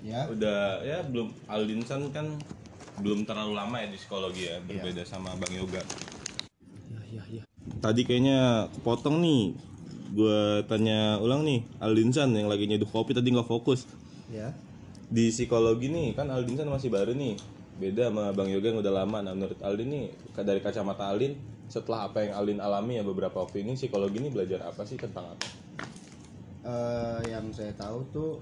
ya 0.01 0.25
udah 0.31 0.81
ya 0.81 1.03
belum 1.05 1.29
Aldinsan 1.45 2.15
kan 2.15 2.39
belum 3.03 3.29
terlalu 3.29 3.53
lama 3.53 3.77
ya 3.83 3.91
di 3.91 3.99
psikologi 3.99 4.49
ya, 4.49 4.57
berbeda 4.63 5.03
sama 5.05 5.35
Bang 5.37 5.53
Yoga. 5.53 5.83
ya 6.89 7.01
ya 7.13 7.23
ya 7.29 7.43
Tadi 7.81 8.05
kayaknya 8.05 8.71
kepotong 8.79 9.21
nih. 9.21 9.43
Gue 10.11 10.67
tanya 10.67 11.23
ulang 11.23 11.47
nih, 11.47 11.63
Aldinsan 11.79 12.35
yang 12.35 12.51
lagi 12.51 12.67
nyeduh 12.67 12.89
kopi 12.89 13.15
tadi 13.15 13.31
nggak 13.31 13.47
fokus. 13.47 13.87
ya 14.31 14.51
Di 15.11 15.35
psikologi 15.35 15.91
nih, 15.91 16.15
kan 16.15 16.31
Aldinsan 16.31 16.71
masih 16.71 16.89
baru 16.89 17.11
nih. 17.11 17.35
Beda 17.83 18.13
sama 18.13 18.31
Bang 18.31 18.47
Yoga 18.47 18.71
yang 18.71 18.79
udah 18.79 18.95
lama. 19.03 19.19
Nah, 19.25 19.35
menurut 19.35 19.59
Aldin 19.59 19.91
nih, 19.91 20.07
dari 20.39 20.63
kacamata 20.63 21.11
Aldin, 21.11 21.35
setelah 21.67 22.07
apa 22.07 22.23
yang 22.23 22.39
Aldin 22.39 22.59
alami 22.63 22.99
ya 22.99 23.05
beberapa 23.05 23.43
waktu 23.43 23.67
ini, 23.67 23.75
psikologi 23.75 24.23
ini 24.23 24.31
belajar 24.31 24.63
apa 24.71 24.87
sih 24.87 24.95
tentang 24.95 25.35
apa? 25.35 25.47
Eh, 26.61 27.21
yang 27.33 27.49
saya 27.57 27.73
tahu 27.73 28.05
tuh 28.13 28.37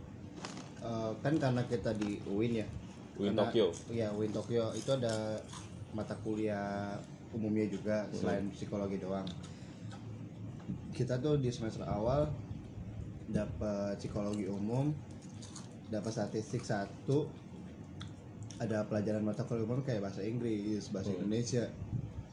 eh, 0.82 1.12
kan 1.22 1.38
karena 1.38 1.62
kita 1.70 1.94
di 1.94 2.18
UIN 2.26 2.62
ya 2.62 2.66
UIN 3.14 3.30
Karena- 3.30 3.46
Tokyo. 3.46 3.66
iya 3.94 4.10
UIN 4.10 4.34
Tokyo 4.34 4.74
itu 4.74 4.90
ada 4.90 5.38
mata 5.94 6.18
kuliah 6.26 6.98
umumnya 7.30 7.70
juga 7.70 8.10
selain 8.10 8.50
psikologi 8.50 8.98
doang 8.98 9.22
kita 10.90 11.14
tuh 11.22 11.38
di 11.38 11.46
semester 11.54 11.86
awal 11.86 12.26
dapat 13.30 13.94
psikologi 14.02 14.50
umum 14.50 14.90
dapat 15.88 16.10
statistik 16.10 16.62
satu 16.62 17.28
ada 18.58 18.82
pelajaran 18.84 19.22
mata 19.22 19.42
kuliah 19.42 19.64
umum 19.64 19.80
kayak 19.80 20.02
bahasa 20.02 20.20
Inggris 20.20 20.90
bahasa 20.90 21.14
Indonesia 21.14 21.64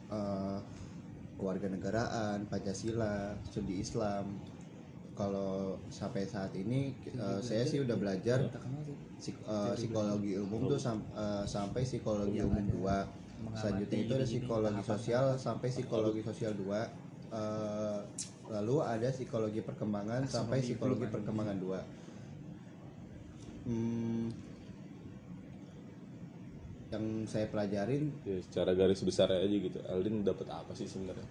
eh, 0.08 0.58
kewarganegaraan 1.36 2.46
Pancasila 2.46 3.14
studi 3.42 3.78
Islam. 3.78 4.40
Kalau 5.12 5.80
sampai 5.88 6.24
saat 6.24 6.52
ini 6.52 6.92
eh, 7.08 7.40
saya 7.40 7.64
sih 7.64 7.80
udah 7.80 7.96
belajar 7.96 8.44
psik- 9.16 9.40
eh, 9.40 9.72
psikologi 9.74 10.32
umum 10.36 10.60
tuh 10.66 10.78
sam- 10.78 11.08
eh, 11.10 11.44
sampai 11.46 11.82
psikologi 11.82 12.36
umum 12.42 12.64
2 12.74 13.24
selanjutnya 13.54 13.98
itu 13.98 14.12
ada 14.14 14.26
psikologi 14.26 14.66
sosial 14.82 15.24
sampai 15.36 15.68
psikologi 15.70 16.20
sosial 16.22 16.52
2 16.54 17.04
Eh, 17.28 18.00
lalu 18.46 18.76
ada 18.80 19.08
psikologi 19.08 19.58
perkembangan 19.60 20.22
sampai 20.24 20.62
psikologi 20.62 21.04
perkembangan. 21.10 21.56
2 21.58 22.05
Hmm, 23.66 24.30
yang 26.94 27.26
saya 27.26 27.50
pelajarin 27.50 28.14
Ya, 28.22 28.38
secara 28.38 28.72
garis 28.78 29.02
besar 29.02 29.26
aja 29.34 29.42
gitu. 29.50 29.78
Aldin 29.90 30.22
dapat 30.22 30.46
apa 30.50 30.72
sih 30.72 30.86
sebenarnya? 30.86 31.26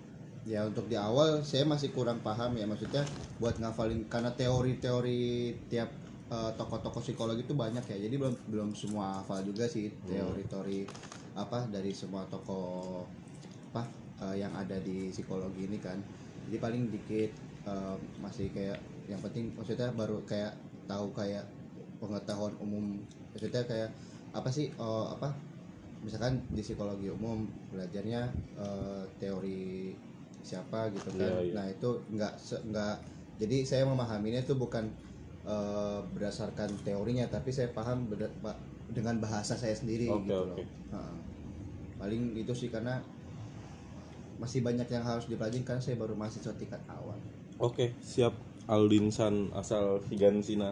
ya 0.45 0.61
untuk 0.61 0.85
di 0.85 0.93
awal 0.93 1.41
saya 1.41 1.65
masih 1.65 1.89
kurang 1.89 2.21
paham 2.21 2.53
ya. 2.53 2.69
Maksudnya 2.69 3.01
buat 3.41 3.57
ngafalin 3.57 4.05
karena 4.05 4.29
teori-teori 4.35 5.55
tiap 5.73 5.89
eh, 6.29 6.51
tokoh-tokoh 6.53 7.01
psikologi 7.01 7.41
itu 7.47 7.57
banyak 7.57 7.81
ya. 7.81 7.97
Jadi 7.97 8.15
belum 8.19 8.35
belum 8.53 8.69
semua 8.77 9.23
hafal 9.23 9.41
juga 9.41 9.65
sih 9.65 9.89
teori-teori 10.05 10.85
apa 11.35 11.65
dari 11.73 11.91
semua 11.97 12.27
tokoh 12.29 13.03
apa 13.73 13.89
eh, 14.21 14.45
yang 14.45 14.53
ada 14.53 14.77
di 14.83 15.09
psikologi 15.09 15.65
ini 15.65 15.81
kan. 15.81 15.97
Jadi 16.45 16.57
paling 16.61 16.93
dikit 16.93 17.31
eh, 17.65 17.95
masih 18.21 18.53
kayak 18.53 18.77
yang 19.09 19.21
penting 19.25 19.49
maksudnya 19.57 19.89
baru 19.97 20.21
kayak 20.29 20.53
tahu 20.85 21.09
kayak 21.17 21.45
pengetahuan 22.01 22.55
umum 22.63 22.83
maksudnya 23.33 23.63
kayak 23.67 23.89
apa 24.35 24.49
sih 24.51 24.67
eh, 24.71 25.05
apa 25.15 25.29
misalkan 26.05 26.43
di 26.51 26.61
psikologi 26.65 27.09
umum 27.09 27.47
belajarnya 27.71 28.21
eh, 28.59 29.03
teori 29.21 29.95
siapa 30.45 30.93
gitu 30.93 31.09
kan 31.17 31.31
Iya, 31.31 31.41
iya. 31.41 31.55
nah 31.55 31.65
itu 31.65 31.89
nggak 32.13 32.33
nggak 32.69 32.95
jadi 33.41 33.57
saya 33.65 33.83
memahaminya 33.89 34.41
itu 34.45 34.53
bukan 34.55 34.85
eh, 35.47 35.99
berdasarkan 36.13 36.69
teorinya 36.85 37.25
tapi 37.31 37.49
saya 37.55 37.69
paham 37.73 38.07
dengan 38.91 39.15
bahasa 39.23 39.57
saya 39.57 39.73
sendiri 39.73 40.13
Oke, 40.15 40.29
gitu 40.29 40.45
oke. 40.45 40.61
loh 40.61 40.61
Heeh. 40.93 41.17
paling 41.99 42.35
itu 42.37 42.53
sih 42.53 42.69
karena 42.69 42.99
masih 44.41 44.59
banyak 44.67 44.87
yang 44.95 45.03
harus 45.09 45.25
dipelajari 45.31 45.63
kan 45.63 45.79
saya 45.83 45.95
baru 46.01 46.13
mahasiswa 46.19 46.53
tingkat 46.59 46.81
awal 46.91 47.15
Oke, 47.59 47.91
siap 48.03 48.33
Aldinsan 48.67 49.51
asal 49.55 49.99
Higansina. 50.11 50.69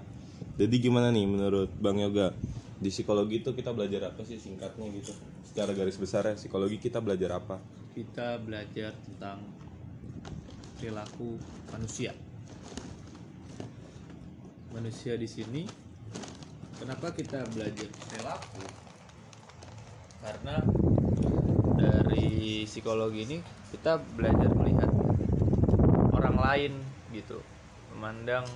Jadi 0.60 0.76
gimana 0.78 1.10
nih 1.10 1.26
menurut 1.26 1.70
Bang 1.82 1.98
Yoga? 1.98 2.34
Di 2.78 2.92
psikologi 2.92 3.42
itu 3.42 3.56
kita 3.56 3.72
belajar 3.74 4.12
apa 4.14 4.22
sih 4.28 4.38
singkatnya 4.38 4.86
gitu? 4.92 5.14
Secara 5.48 5.74
garis 5.74 5.98
besar 5.98 6.30
ya, 6.30 6.36
psikologi 6.36 6.78
kita 6.82 7.02
belajar 7.02 7.38
apa? 7.40 7.58
kita 7.94 8.42
belajar 8.42 8.90
tentang 9.06 9.38
perilaku 10.82 11.38
manusia 11.70 12.10
manusia 14.74 15.14
di 15.14 15.30
sini 15.30 15.62
kenapa 16.82 17.14
kita 17.14 17.46
belajar 17.54 17.86
perilaku 18.10 18.66
karena 20.26 20.56
dari 21.78 22.66
psikologi 22.66 23.30
ini 23.30 23.38
kita 23.70 24.02
belajar 24.18 24.50
melihat 24.58 24.90
orang 26.18 26.38
lain 26.42 26.74
gitu 27.14 27.46
memandang 27.94 28.50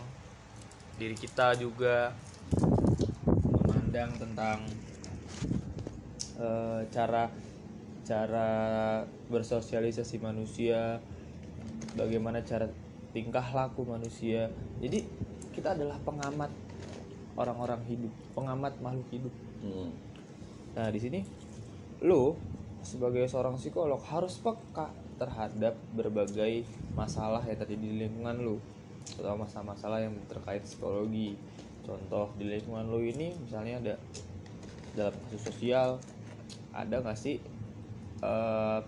diri 0.98 1.14
kita 1.14 1.54
juga 1.58 2.10
memandang 3.38 4.10
tentang 4.18 4.60
eh, 6.42 6.82
cara 6.90 7.30
cara 8.08 8.50
bersosialisasi 9.30 10.18
manusia 10.18 10.98
bagaimana 11.94 12.42
cara 12.42 12.66
tingkah 13.14 13.46
laku 13.54 13.86
manusia. 13.86 14.50
Jadi 14.82 15.06
kita 15.54 15.74
adalah 15.74 15.98
pengamat 16.02 16.50
orang-orang 17.38 17.82
hidup 17.86 18.14
pengamat 18.34 18.74
makhluk 18.82 19.08
hidup. 19.14 19.34
Nah 20.74 20.90
di 20.90 21.00
sini 21.02 21.20
lo 22.02 22.38
sebagai 22.82 23.26
seorang 23.26 23.58
psikolog 23.58 24.02
harus 24.10 24.38
peka 24.38 24.90
terhadap 25.18 25.74
berbagai 25.98 26.62
masalah 26.94 27.42
ya 27.46 27.58
tadi 27.58 27.74
di 27.74 28.06
lingkungan 28.06 28.38
lu 28.38 28.58
atau 29.16 29.40
masalah-masalah 29.40 30.04
yang 30.04 30.16
terkait 30.28 30.62
psikologi. 30.68 31.40
Contoh 31.88 32.36
di 32.36 32.52
lingkungan 32.52 32.92
lu 32.92 33.00
ini 33.00 33.32
misalnya 33.40 33.80
ada 33.80 33.96
dalam 34.98 35.14
kasus 35.30 35.48
sosial 35.48 36.02
ada 36.76 36.96
nggak 37.00 37.16
sih 37.16 37.40
eh, 38.22 38.80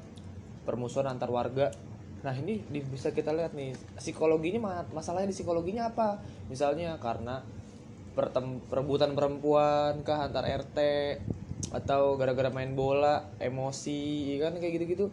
permusuhan 0.68 1.08
antar 1.08 1.32
warga? 1.32 1.72
Nah 2.20 2.36
ini 2.36 2.60
bisa 2.68 3.16
kita 3.16 3.32
lihat 3.32 3.56
nih 3.56 3.72
psikologinya 3.96 4.60
ma- 4.60 4.90
masalahnya 4.92 5.32
di 5.32 5.36
psikologinya 5.38 5.96
apa? 5.96 6.20
Misalnya 6.52 7.00
karena 7.00 7.40
pertem- 8.14 8.60
perebutan 8.68 9.16
perempuan 9.16 10.04
kah 10.04 10.28
antar 10.28 10.44
RT 10.44 10.80
atau 11.70 12.18
gara-gara 12.18 12.50
main 12.50 12.74
bola 12.74 13.30
emosi 13.38 14.36
ya 14.36 14.50
kan 14.50 14.58
kayak 14.58 14.74
gitu-gitu 14.82 15.06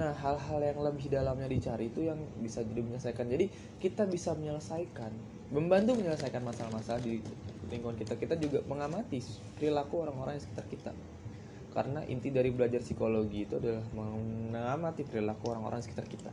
nah 0.00 0.16
hal-hal 0.16 0.60
yang 0.64 0.78
lebih 0.80 1.12
dalamnya 1.12 1.44
dicari 1.44 1.92
itu 1.92 2.08
yang 2.08 2.16
bisa 2.40 2.64
jadi 2.64 2.80
menyelesaikan. 2.80 3.26
Jadi 3.28 3.46
kita 3.80 4.08
bisa 4.08 4.32
menyelesaikan 4.32 5.12
membantu 5.52 6.00
menyelesaikan 6.00 6.40
masalah-masalah 6.40 7.04
di 7.04 7.20
lingkungan 7.68 7.96
kita. 8.00 8.16
Kita 8.16 8.34
juga 8.40 8.64
mengamati 8.64 9.20
perilaku 9.60 10.00
orang-orang 10.00 10.40
di 10.40 10.42
sekitar 10.48 10.66
kita. 10.66 10.92
Karena 11.72 12.04
inti 12.08 12.28
dari 12.32 12.52
belajar 12.52 12.80
psikologi 12.80 13.48
itu 13.48 13.56
adalah 13.60 13.84
mengamati 13.92 15.04
perilaku 15.04 15.52
orang-orang 15.52 15.84
sekitar 15.84 16.08
kita. 16.08 16.32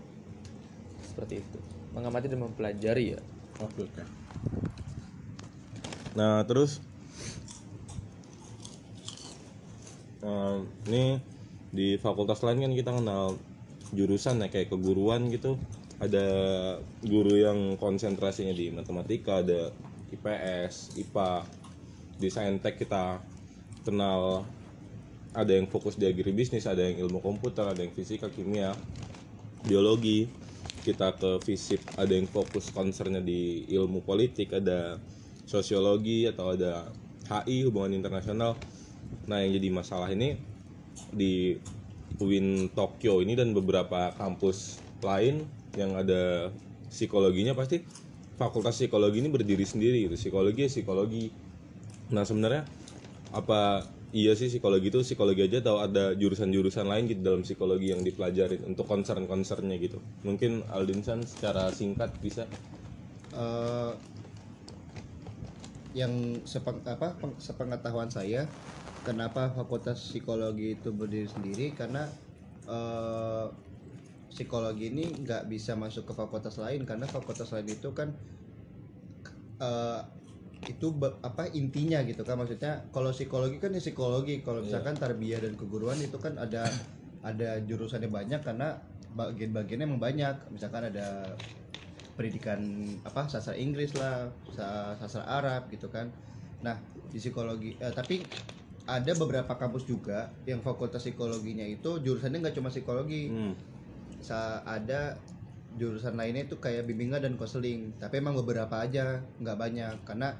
Seperti 1.04 1.43
itu. 1.43 1.60
Mengamati 1.91 2.32
dan 2.32 2.43
mempelajari 2.43 3.15
ya. 3.15 3.19
Oke. 3.60 3.88
Nah 6.15 6.43
terus 6.48 6.80
eh, 10.24 10.58
ini 10.88 11.19
di 11.69 12.00
fakultas 12.00 12.41
lain 12.41 12.65
kan 12.65 12.74
kita 12.74 12.91
kenal 12.95 13.38
jurusan 13.93 14.41
ya 14.43 14.47
kayak 14.52 14.69
keguruan 14.73 15.30
gitu. 15.34 15.58
Ada 15.99 16.25
guru 17.04 17.36
yang 17.36 17.75
konsentrasinya 17.75 18.56
di 18.56 18.71
matematika, 18.71 19.43
ada 19.43 19.67
IPS, 20.15 20.95
IPA, 20.95 21.30
di 22.19 22.28
saintek 22.32 22.80
kita 22.80 23.19
kenal. 23.84 24.47
Ada 25.30 25.62
yang 25.62 25.69
fokus 25.69 25.93
di 25.93 26.10
agribisnis, 26.10 26.65
ada 26.65 26.82
yang 26.82 27.06
ilmu 27.06 27.21
komputer, 27.21 27.62
ada 27.62 27.78
yang 27.86 27.93
fisika, 27.93 28.32
kimia, 28.34 28.73
biologi. 29.67 30.25
Kita 30.80 31.13
ke 31.13 31.43
fisip 31.43 31.84
ada 31.99 32.15
yang 32.15 32.25
fokus 32.25 32.71
concernnya 32.71 33.19
di 33.19 33.67
ilmu 33.67 33.99
politik 34.02 34.56
ada 34.56 34.95
sosiologi 35.43 36.23
atau 36.23 36.56
ada 36.56 36.88
HI 37.28 37.67
hubungan 37.67 37.93
internasional. 37.99 38.56
Nah 39.28 39.43
yang 39.43 39.60
jadi 39.60 39.69
masalah 39.69 40.10
ini 40.10 40.39
di 41.12 41.60
UIN 42.17 42.74
Tokyo 42.74 43.22
ini 43.24 43.34
dan 43.38 43.54
beberapa 43.54 44.12
kampus 44.17 44.82
lain 45.06 45.48
yang 45.78 45.95
ada 45.95 46.52
psikologinya 46.89 47.54
pasti 47.56 47.86
fakultas 48.39 48.76
psikologi 48.80 49.22
ini 49.24 49.30
berdiri 49.32 49.63
sendiri 49.67 50.10
gitu. 50.10 50.15
Psikologi 50.17 50.65
ya 50.65 50.69
psikologi. 50.72 51.26
Nah 52.15 52.24
sebenarnya 52.26 52.63
apa 53.34 53.86
iya 54.15 54.34
sih 54.39 54.50
psikologi 54.52 54.89
itu? 54.93 55.00
Psikologi 55.06 55.41
aja 55.48 55.60
atau 55.63 55.78
ada 55.86 56.13
jurusan-jurusan 56.17 56.86
lain 56.89 57.04
gitu 57.12 57.22
dalam 57.26 57.41
psikologi 57.45 57.93
yang 57.93 58.02
dipelajarin 58.08 58.62
untuk 58.65 58.86
concern-concernnya 58.89 59.78
gitu? 59.82 60.00
Mungkin 60.26 60.65
Aldinsan 60.69 61.26
secara 61.30 61.69
singkat 61.76 62.17
bisa. 62.24 62.50
Eh, 63.34 63.93
yang 65.93 66.13
sepeng, 66.45 66.86
apa 66.86 67.17
peng- 67.17 67.39
sepengetahuan 67.41 68.10
saya 68.13 68.45
kenapa 69.06 69.42
fakultas 69.58 69.98
psikologi 70.10 70.64
itu 70.76 70.88
berdiri 71.00 71.28
sendiri? 71.36 71.64
Karena 71.80 72.00
eh, 72.70 73.46
psikologi 74.34 74.84
ini 74.94 75.02
nggak 75.24 75.42
bisa 75.54 75.72
masuk 75.84 76.04
ke 76.10 76.14
fakultas 76.22 76.56
lain 76.64 76.82
karena 76.90 77.06
fakultas 77.16 77.50
lain 77.56 77.70
itu 77.78 77.90
kan 78.00 78.10
eh, 79.62 80.00
itu 80.72 80.86
apa 81.28 81.42
intinya 81.60 81.98
gitu 82.10 82.22
kan. 82.28 82.36
Maksudnya 82.42 82.72
kalau 82.94 83.10
psikologi 83.16 83.58
kan 83.64 83.72
ya 83.76 83.82
psikologi. 83.86 84.32
Kalau 84.46 84.60
misalkan 84.66 84.96
tarbiyah 85.02 85.40
dan 85.46 85.54
keguruan 85.60 86.00
itu 86.06 86.18
kan 86.26 86.34
ada 86.44 86.60
ada 87.28 87.46
jurusannya 87.68 88.10
banyak 88.18 88.42
karena 88.48 88.66
bagian-bagiannya 89.18 89.86
emang 89.90 90.02
banyak. 90.08 90.34
Misalkan 90.56 90.84
ada 90.92 91.02
pendidikan 92.16 92.60
apa 93.08 93.22
sastra 93.32 93.56
Inggris 93.56 93.92
lah 94.00 94.14
sa- 94.56 94.96
sastra 95.00 95.24
Arab 95.38 95.62
gitu 95.74 95.88
kan. 95.96 96.08
Nah 96.66 96.76
di 97.12 97.18
psikologi 97.24 97.68
eh, 97.84 97.94
tapi 97.96 98.16
ada 98.89 99.12
beberapa 99.13 99.54
kampus 99.54 99.86
juga 99.86 100.34
yang 100.49 100.65
fakultas 100.65 101.06
psikologinya 101.06 101.63
itu 101.63 102.02
jurusannya 102.02 102.41
nggak 102.41 102.56
cuma 102.58 102.73
psikologi. 102.73 103.30
Hmm. 103.30 103.54
sa 104.19 104.60
ada 104.67 105.15
jurusan 105.80 106.19
lainnya 106.19 106.43
itu 106.43 106.60
kayak 106.60 106.84
bimbingan 106.84 107.23
dan 107.23 107.39
konseling 107.39 107.95
tapi 108.04 108.19
emang 108.19 108.36
beberapa 108.36 108.82
aja 108.84 109.21
nggak 109.39 109.58
banyak. 109.58 109.95
Karena 110.04 110.36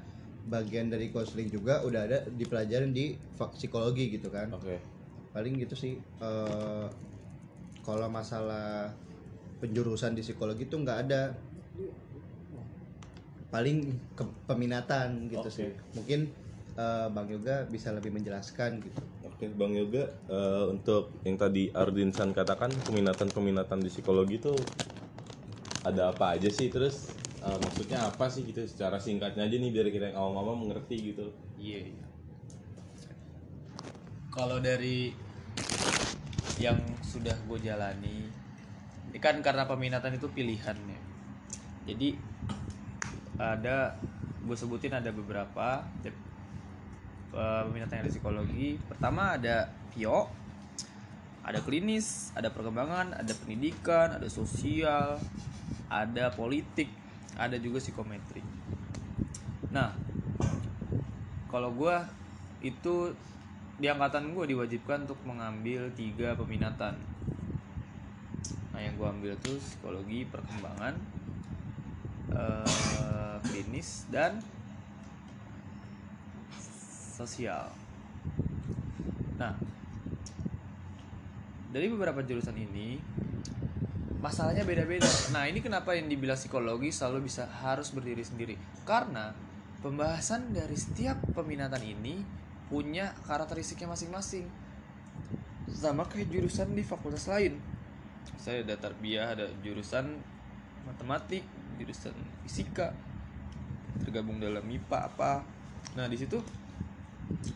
bagian 0.50 0.90
dari 0.92 1.08
konseling 1.08 1.48
juga 1.48 1.80
udah 1.86 2.04
ada 2.04 2.18
dipelajarin 2.28 2.92
di 2.92 3.16
fak- 3.38 3.56
psikologi 3.56 4.12
gitu 4.12 4.28
kan. 4.28 4.52
Oke. 4.52 4.76
Paling 5.32 5.56
gitu 5.62 5.78
sih 5.78 5.96
eh, 5.96 6.86
kalau 7.80 8.08
masalah 8.12 8.92
penjurusan 9.64 10.12
di 10.12 10.20
psikologi 10.20 10.68
itu 10.68 10.76
nggak 10.76 10.98
ada. 11.08 11.32
Paling 13.48 13.78
ke- 14.12 14.36
peminatan 14.44 15.30
gitu 15.30 15.48
Oke. 15.48 15.56
sih 15.56 15.70
mungkin 15.96 16.28
eh, 16.80 17.06
bang 17.12 17.28
Yoga 17.28 17.56
bisa 17.68 17.92
lebih 17.92 18.16
menjelaskan 18.16 18.80
gitu 18.80 19.00
oke 19.28 19.44
Bang 19.60 19.76
Yoga 19.76 20.08
eh, 20.32 20.64
untuk 20.72 21.12
yang 21.28 21.36
tadi 21.36 21.68
Ardinsan 21.76 22.32
katakan 22.32 22.72
peminatan-peminatan 22.88 23.84
di 23.84 23.92
psikologi 23.92 24.40
itu 24.40 24.56
ada 25.84 26.08
apa 26.16 26.40
aja 26.40 26.48
sih 26.48 26.72
terus 26.72 27.12
eh, 27.44 27.58
maksudnya 27.60 28.08
apa 28.08 28.32
sih 28.32 28.48
gitu 28.48 28.64
secara 28.64 28.96
singkatnya 28.96 29.44
aja 29.44 29.56
nih 29.60 29.68
biar 29.68 29.92
kita 29.92 30.16
yang 30.16 30.18
awam-awam 30.18 30.64
mengerti 30.64 31.12
gitu 31.12 31.28
Iya. 31.60 31.92
iya. 31.92 32.04
Kalau 34.32 34.56
dari 34.64 35.12
yang 36.56 36.80
sudah 37.04 37.36
gue 37.44 37.58
jalani, 37.60 38.32
ini 39.12 39.18
kan 39.20 39.44
karena 39.44 39.68
peminatan 39.68 40.16
itu 40.16 40.32
pilihan 40.32 40.76
ya. 40.76 41.00
Jadi 41.92 42.16
ada 43.36 44.00
gue 44.40 44.56
sebutin 44.56 44.96
ada 44.96 45.12
beberapa 45.12 45.84
tip, 47.30 47.38
eh, 47.38 47.62
peminatan 47.70 48.02
ada 48.02 48.10
psikologi. 48.10 48.70
Pertama 48.90 49.38
ada 49.38 49.70
PIO, 49.94 50.26
ada 51.46 51.58
klinis, 51.62 52.34
ada 52.34 52.50
perkembangan, 52.50 53.14
ada 53.14 53.32
pendidikan, 53.38 54.18
ada 54.18 54.26
sosial, 54.26 55.22
ada 55.86 56.34
politik, 56.34 56.90
ada 57.38 57.54
juga 57.56 57.78
psikometri. 57.78 58.42
Nah, 59.70 59.94
kalau 61.46 61.70
gue 61.70 61.96
itu 62.60 63.14
di 63.80 63.88
angkatan 63.88 64.36
gue 64.36 64.52
diwajibkan 64.52 65.08
untuk 65.08 65.16
mengambil 65.24 65.88
tiga 65.96 66.36
peminatan 66.36 67.00
nah 68.70 68.78
yang 68.78 68.92
gue 69.00 69.08
ambil 69.08 69.32
tuh 69.40 69.56
psikologi 69.56 70.28
perkembangan 70.28 71.00
eh, 72.28 73.36
klinis 73.48 74.04
dan 74.12 74.36
sosial 77.20 77.68
nah 79.36 79.52
dari 81.70 81.86
beberapa 81.86 82.24
jurusan 82.26 82.56
ini 82.58 82.98
masalahnya 84.20 84.68
beda-beda. 84.68 85.08
Nah, 85.32 85.48
ini 85.48 85.64
kenapa 85.64 85.96
yang 85.96 86.06
dibilang 86.06 86.36
psikologi 86.36 86.92
selalu 86.92 87.26
bisa 87.26 87.48
harus 87.64 87.88
berdiri 87.90 88.20
sendiri? 88.20 88.54
Karena 88.84 89.32
pembahasan 89.80 90.52
dari 90.52 90.76
setiap 90.76 91.16
peminatan 91.32 91.80
ini 91.80 92.20
punya 92.68 93.16
karakteristiknya 93.24 93.88
masing-masing. 93.90 94.46
Sama 95.72 96.04
kayak 96.04 96.28
jurusan 96.28 96.76
di 96.76 96.84
fakultas 96.84 97.26
lain. 97.26 97.56
Saya 98.36 98.60
ada 98.60 98.76
tarbiyah, 98.76 99.32
ada 99.32 99.48
jurusan 99.64 100.20
matematik, 100.84 101.42
jurusan 101.80 102.12
fisika, 102.44 102.92
tergabung 104.04 104.36
dalam 104.36 104.62
MIPA 104.68 104.98
apa. 105.16 105.40
Nah, 105.96 106.06
di 106.06 106.20
situ 106.20 106.36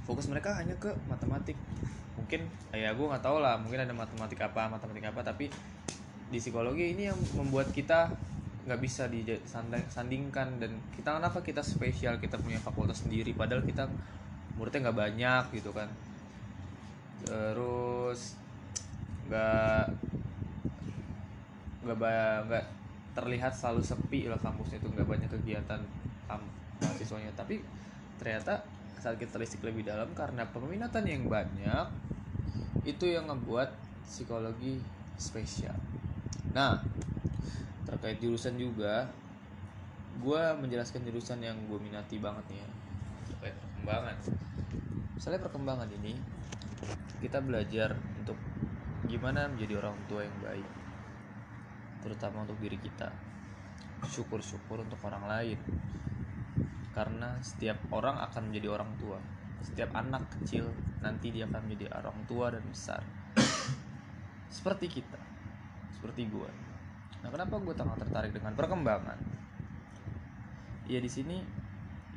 fokus 0.04 0.26
mereka 0.28 0.56
hanya 0.56 0.74
ke 0.80 0.90
matematik. 1.10 1.56
Mungkin 2.16 2.46
ya 2.72 2.94
gue 2.94 3.06
nggak 3.06 3.24
tahu 3.24 3.38
lah, 3.42 3.60
mungkin 3.60 3.84
ada 3.84 3.92
matematik 3.92 4.40
apa, 4.40 4.70
matematik 4.70 5.04
apa, 5.04 5.20
tapi 5.20 5.50
di 6.32 6.38
psikologi 6.40 6.96
ini 6.96 7.06
yang 7.12 7.18
membuat 7.36 7.68
kita 7.70 8.08
nggak 8.64 8.80
bisa 8.80 9.12
disandingkan 9.12 10.56
dan 10.56 10.72
kita 10.96 11.20
kenapa 11.20 11.44
kita 11.44 11.60
spesial 11.60 12.16
kita 12.16 12.40
punya 12.40 12.56
fakultas 12.56 13.04
sendiri 13.04 13.36
padahal 13.36 13.60
kita 13.60 13.84
muridnya 14.56 14.88
nggak 14.88 14.98
banyak 14.98 15.44
gitu 15.60 15.70
kan. 15.76 15.88
Terus 17.28 18.40
nggak 19.28 19.84
nggak 21.84 21.98
nggak 22.48 22.64
terlihat 23.14 23.52
selalu 23.52 23.84
sepi 23.84 24.32
lah 24.32 24.40
kampusnya 24.40 24.80
itu 24.80 24.88
nggak 24.88 25.06
banyak 25.06 25.28
kegiatan 25.28 25.80
mahasiswanya. 26.80 27.30
Tapi 27.36 27.60
ternyata 28.16 28.64
saat 29.04 29.20
kita 29.20 29.36
telisik 29.36 29.60
lebih 29.60 29.84
dalam 29.84 30.08
karena 30.16 30.48
peminatan 30.48 31.04
yang 31.04 31.28
banyak 31.28 31.92
itu 32.88 33.04
yang 33.04 33.28
membuat 33.28 33.76
psikologi 34.08 34.80
spesial. 35.20 35.76
Nah 36.56 36.80
terkait 37.84 38.16
jurusan 38.16 38.56
juga 38.56 39.12
gue 40.24 40.42
menjelaskan 40.56 41.04
jurusan 41.04 41.44
yang 41.44 41.52
gue 41.68 41.76
minati 41.76 42.16
banget 42.16 42.48
nih 42.48 42.58
ya. 42.64 42.68
Terkait 43.28 43.56
perkembangan. 43.60 44.16
Misalnya 45.20 45.40
perkembangan 45.44 45.88
ini 46.00 46.16
kita 47.20 47.44
belajar 47.44 47.92
untuk 48.24 48.40
gimana 49.04 49.52
menjadi 49.52 49.84
orang 49.84 50.00
tua 50.08 50.24
yang 50.24 50.38
baik 50.40 50.68
terutama 52.00 52.48
untuk 52.48 52.56
diri 52.56 52.80
kita. 52.80 53.12
Syukur-syukur 54.08 54.80
untuk 54.80 54.96
orang 55.04 55.28
lain 55.28 55.60
karena 56.94 57.36
setiap 57.42 57.76
orang 57.90 58.16
akan 58.30 58.48
menjadi 58.48 58.68
orang 58.70 58.90
tua. 58.96 59.18
Setiap 59.60 59.90
anak 59.98 60.30
kecil 60.38 60.70
nanti 61.02 61.34
dia 61.34 61.44
akan 61.50 61.66
menjadi 61.66 61.90
orang 61.92 62.18
tua 62.24 62.54
dan 62.54 62.64
besar. 62.70 63.02
Seperti 64.56 64.86
kita. 64.88 65.20
Seperti 65.92 66.30
gue 66.30 66.74
nah 67.24 67.32
kenapa 67.32 67.56
gue 67.56 67.72
sangat 67.72 68.04
tertarik 68.04 68.36
dengan 68.36 68.52
perkembangan? 68.52 69.16
Ya 70.84 71.00
di 71.00 71.08
sini 71.08 71.40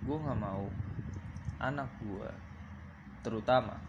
gue 0.04 0.18
nggak 0.20 0.36
mau 0.36 0.68
anak 1.64 1.88
gue 2.04 2.28
terutama 3.24 3.80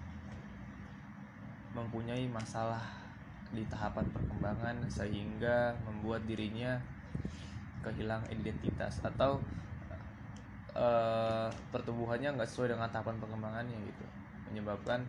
mempunyai 1.74 2.22
masalah 2.30 2.80
di 3.50 3.66
tahapan 3.66 4.06
perkembangan 4.14 4.86
sehingga 4.86 5.74
membuat 5.82 6.22
dirinya 6.30 6.78
kehilangan 7.82 8.30
identitas 8.30 9.02
atau 9.02 9.42
eh, 10.78 11.48
pertumbuhannya 11.72 12.28
nggak 12.38 12.48
sesuai 12.50 12.68
dengan 12.74 12.88
tahapan 12.94 13.16
perkembangannya 13.22 13.78
gitu. 13.90 14.04
Menyebabkan 14.48 15.00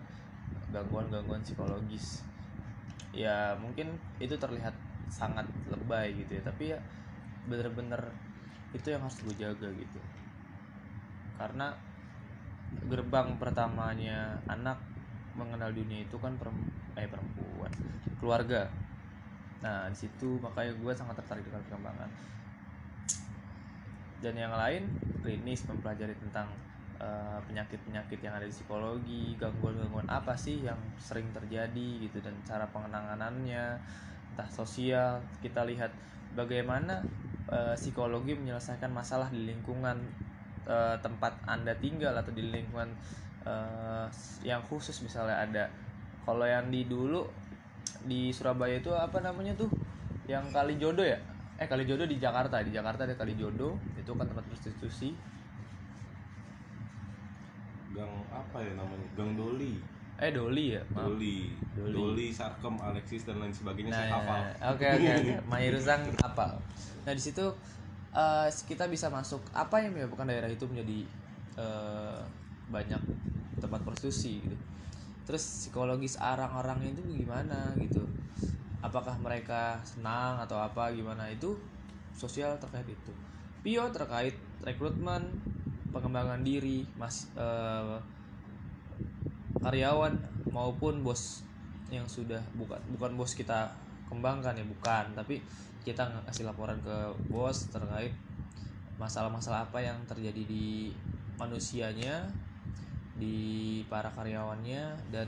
gangguan-gangguan 0.73 1.43
psikologis. 1.45 2.25
Ya 3.13 3.57
mungkin 3.63 3.87
itu 4.25 4.35
terlihat 4.43 4.75
sangat 5.09 5.47
lebay 5.73 6.07
gitu 6.25 6.31
ya. 6.39 6.43
Tapi 6.49 6.63
ya 6.75 6.79
bener-bener 7.49 8.01
itu 8.77 8.87
yang 8.93 9.01
harus 9.05 9.19
gue 9.25 9.35
jaga 9.37 9.69
gitu. 9.73 10.01
Karena 11.37 11.73
gerbang 12.91 13.35
pertamanya 13.41 14.19
anak 14.47 14.79
mengenal 15.35 15.71
dunia 15.75 15.99
itu 16.07 16.17
kan 16.23 16.33
perem- 16.39 16.67
eh 16.97 17.07
perempuan. 17.13 17.71
Keluarga. 18.19 18.61
Nah 19.63 19.87
di 19.91 19.97
situ 20.01 20.39
makanya 20.45 20.73
gue 20.81 20.93
sangat 20.99 21.15
tertarik 21.23 21.43
dengan 21.47 21.63
perkembangan 21.65 22.09
dan 24.19 24.35
yang 24.35 24.51
lain 24.51 24.83
klinis 25.23 25.63
mempelajari 25.67 26.15
tentang 26.19 26.47
eh, 26.99 27.39
penyakit-penyakit 27.47 28.19
yang 28.19 28.35
ada 28.35 28.45
di 28.47 28.53
psikologi 28.53 29.35
gangguan-gangguan 29.39 30.07
apa 30.11 30.35
sih 30.35 30.59
yang 30.63 30.77
sering 30.99 31.27
terjadi 31.31 31.89
gitu 32.03 32.19
dan 32.19 32.35
cara 32.43 32.67
pengenanganannya 32.71 33.79
entah 34.35 34.49
sosial. 34.51 35.23
Kita 35.39 35.63
lihat 35.63 35.91
bagaimana 36.35 36.99
eh, 37.47 37.75
psikologi 37.79 38.35
menyelesaikan 38.35 38.91
masalah 38.91 39.31
di 39.31 39.47
lingkungan 39.47 39.97
eh, 40.67 40.95
tempat 40.99 41.39
anda 41.47 41.71
tinggal 41.79 42.15
atau 42.15 42.35
di 42.35 42.43
lingkungan 42.43 42.91
eh, 43.47 44.07
yang 44.43 44.59
khusus. 44.67 44.99
Misalnya 44.99 45.39
ada 45.47 45.65
kalau 46.27 46.43
yang 46.43 46.67
di 46.67 46.85
dulu 46.85 47.23
di 48.03 48.31
Surabaya 48.35 48.79
itu 48.79 48.91
apa 48.91 49.23
namanya 49.23 49.55
tuh? 49.55 49.71
Yang 50.29 50.45
kali 50.53 50.77
jodoh 50.77 51.07
ya 51.07 51.17
eh 51.59 51.67
kali 51.67 51.83
jodoh 51.83 52.07
di 52.07 52.15
Jakarta 52.15 52.63
di 52.63 52.71
Jakarta 52.71 53.03
ada 53.03 53.15
kali 53.19 53.35
jodoh 53.35 53.75
itu 53.99 54.11
kan 54.15 54.25
tempat 54.31 54.47
prostitusi 54.47 55.11
gang 57.91 58.13
apa 58.31 58.57
ya 58.63 58.71
namanya 58.79 59.07
gang 59.17 59.33
Doli 59.35 59.75
eh 60.19 60.31
Doli 60.31 60.65
ya 60.75 60.81
maaf. 60.95 61.11
Doli 61.11 61.37
Doli. 61.75 61.93
Doli 61.95 62.27
Sarkem 62.31 62.75
Alexis 62.79 63.23
dan 63.27 63.43
lain 63.43 63.51
sebagainya 63.51 63.91
Nah, 63.91 63.99
saya 63.99 64.11
hafal 64.15 64.41
oke 64.75 64.85
oke. 64.87 65.33
Mayuruzang 65.51 66.03
hafal. 66.23 66.51
Nah 67.03 67.13
di 67.15 67.21
situ 67.23 67.45
eh, 68.15 68.47
kita 68.67 68.85
bisa 68.87 69.07
masuk 69.11 69.41
apa 69.51 69.83
yang 69.83 69.91
menyebabkan 69.95 70.27
daerah 70.31 70.47
itu 70.51 70.63
menjadi 70.69 70.99
eh, 71.59 72.19
banyak 72.69 73.01
tempat 73.59 73.79
prostitusi 73.83 74.39
gitu. 74.43 74.55
Terus 75.27 75.43
psikologis 75.43 76.15
orang-orang 76.19 76.93
itu 76.93 77.01
gimana 77.05 77.73
gitu? 77.77 78.01
Apakah 78.79 79.19
mereka 79.19 79.79
senang 79.83 80.39
atau 80.39 80.59
apa 80.59 80.91
gimana 80.95 81.27
itu 81.27 81.55
sosial 82.15 82.55
terkait 82.59 82.87
itu. 82.87 83.11
Pio 83.59 83.83
terkait 83.91 84.35
rekrutmen, 84.63 85.35
pengembangan 85.91 86.43
diri, 86.43 86.87
mas 86.95 87.27
eh, 87.35 87.99
karyawan 89.59 90.15
maupun 90.55 91.03
bos 91.03 91.43
yang 91.91 92.07
sudah 92.07 92.39
bukan 92.55 92.79
bukan 92.95 93.11
bos 93.17 93.33
kita 93.35 93.67
kembangkan 94.07 94.55
ya 94.55 94.65
bukan 94.65 95.05
tapi 95.17 95.41
kita 95.83 96.05
ngasih 96.05 96.45
laporan 96.45 96.77
ke 96.85 96.95
bos 97.27 97.67
terkait 97.73 98.13
masalah-masalah 99.01 99.67
apa 99.67 99.79
yang 99.79 99.97
terjadi 100.05 100.43
di 100.45 100.93
manusianya 101.39 102.27
di 103.15 103.79
para 103.87 104.11
karyawannya 104.11 105.11
dan 105.11 105.27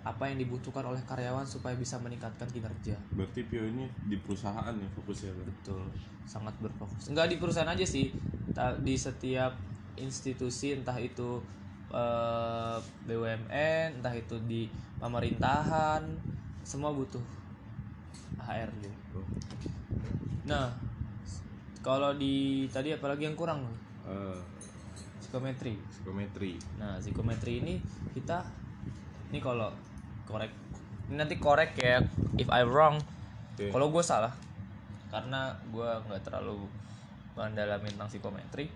apa 0.00 0.32
yang 0.32 0.40
dibutuhkan 0.40 0.80
oleh 0.80 1.00
karyawan 1.04 1.44
supaya 1.44 1.76
bisa 1.76 2.00
meningkatkan 2.00 2.48
kinerja. 2.48 2.96
Berarti 3.12 3.44
Pio 3.44 3.60
ini 3.68 3.84
di 4.08 4.16
perusahaan 4.16 4.72
ya 4.72 4.88
fokusnya 4.96 5.32
betul 5.44 5.84
sangat 6.24 6.56
berfokus. 6.62 7.12
Enggak 7.12 7.28
di 7.28 7.36
perusahaan 7.36 7.68
aja 7.68 7.84
sih 7.84 8.08
di 8.80 8.94
setiap 8.96 9.52
institusi 10.00 10.72
entah 10.72 10.96
itu 10.96 11.44
eh, 11.92 12.78
BUMN 12.80 14.00
entah 14.00 14.14
itu 14.16 14.40
di 14.48 14.72
pemerintahan 14.96 16.04
semua 16.64 16.92
butuh 16.92 17.22
HR 18.40 18.72
gitu. 18.80 19.20
nah 20.48 20.72
kalau 21.80 22.12
di 22.16 22.68
tadi 22.68 22.92
apalagi 22.92 23.28
yang 23.28 23.36
kurang? 23.36 23.64
Eh, 24.04 24.40
psikometri. 25.20 25.76
Psikometri. 25.88 26.60
Nah, 26.76 27.00
psikometri 27.00 27.64
ini 27.64 27.74
kita 28.12 28.44
ini 29.32 29.38
kalau 29.40 29.72
korek 30.30 30.52
ini 31.10 31.18
nanti 31.18 31.42
korek 31.42 31.74
ya 31.74 31.98
if 32.38 32.46
I 32.46 32.62
wrong. 32.62 33.02
Oke. 33.58 33.74
Kalau 33.74 33.90
gue 33.90 34.04
salah 34.06 34.30
karena 35.10 35.58
gue 35.74 35.90
nggak 36.06 36.22
terlalu 36.22 36.70
mendalami 37.34 37.90
tentang 37.90 38.06
psikometri. 38.06 38.70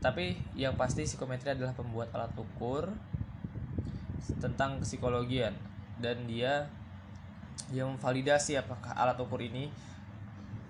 Tapi 0.00 0.36
yang 0.56 0.76
pasti 0.76 1.08
psikometri 1.08 1.56
adalah 1.56 1.72
pembuat 1.72 2.12
alat 2.12 2.36
ukur 2.36 2.92
tentang 4.44 4.84
psikologian 4.84 5.56
dan 6.00 6.28
dia 6.28 6.68
yang 7.72 7.96
memvalidasi 7.96 8.60
apakah 8.60 8.92
alat 8.92 9.16
ukur 9.16 9.40
ini 9.40 9.72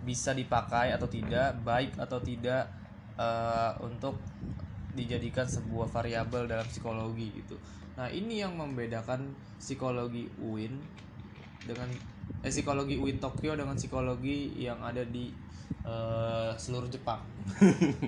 bisa 0.06 0.30
dipakai 0.30 0.94
atau 0.94 1.10
tidak, 1.10 1.58
baik 1.66 1.98
atau 1.98 2.22
tidak 2.22 2.70
eh, 3.18 3.72
untuk 3.82 4.18
dijadikan 4.94 5.46
sebuah 5.46 5.90
variabel 5.90 6.46
dalam 6.46 6.66
psikologi 6.66 7.34
gitu. 7.34 7.58
Nah, 8.00 8.08
ini 8.08 8.40
yang 8.40 8.56
membedakan 8.56 9.36
psikologi 9.60 10.24
UIN 10.40 10.72
dengan 11.68 11.92
eh, 12.40 12.48
psikologi 12.48 12.96
UIN 12.96 13.20
Tokyo 13.20 13.52
dengan 13.52 13.76
psikologi 13.76 14.56
yang 14.56 14.80
ada 14.80 15.04
di 15.04 15.28
eh, 15.84 16.50
seluruh 16.56 16.88
Jepang. 16.88 17.20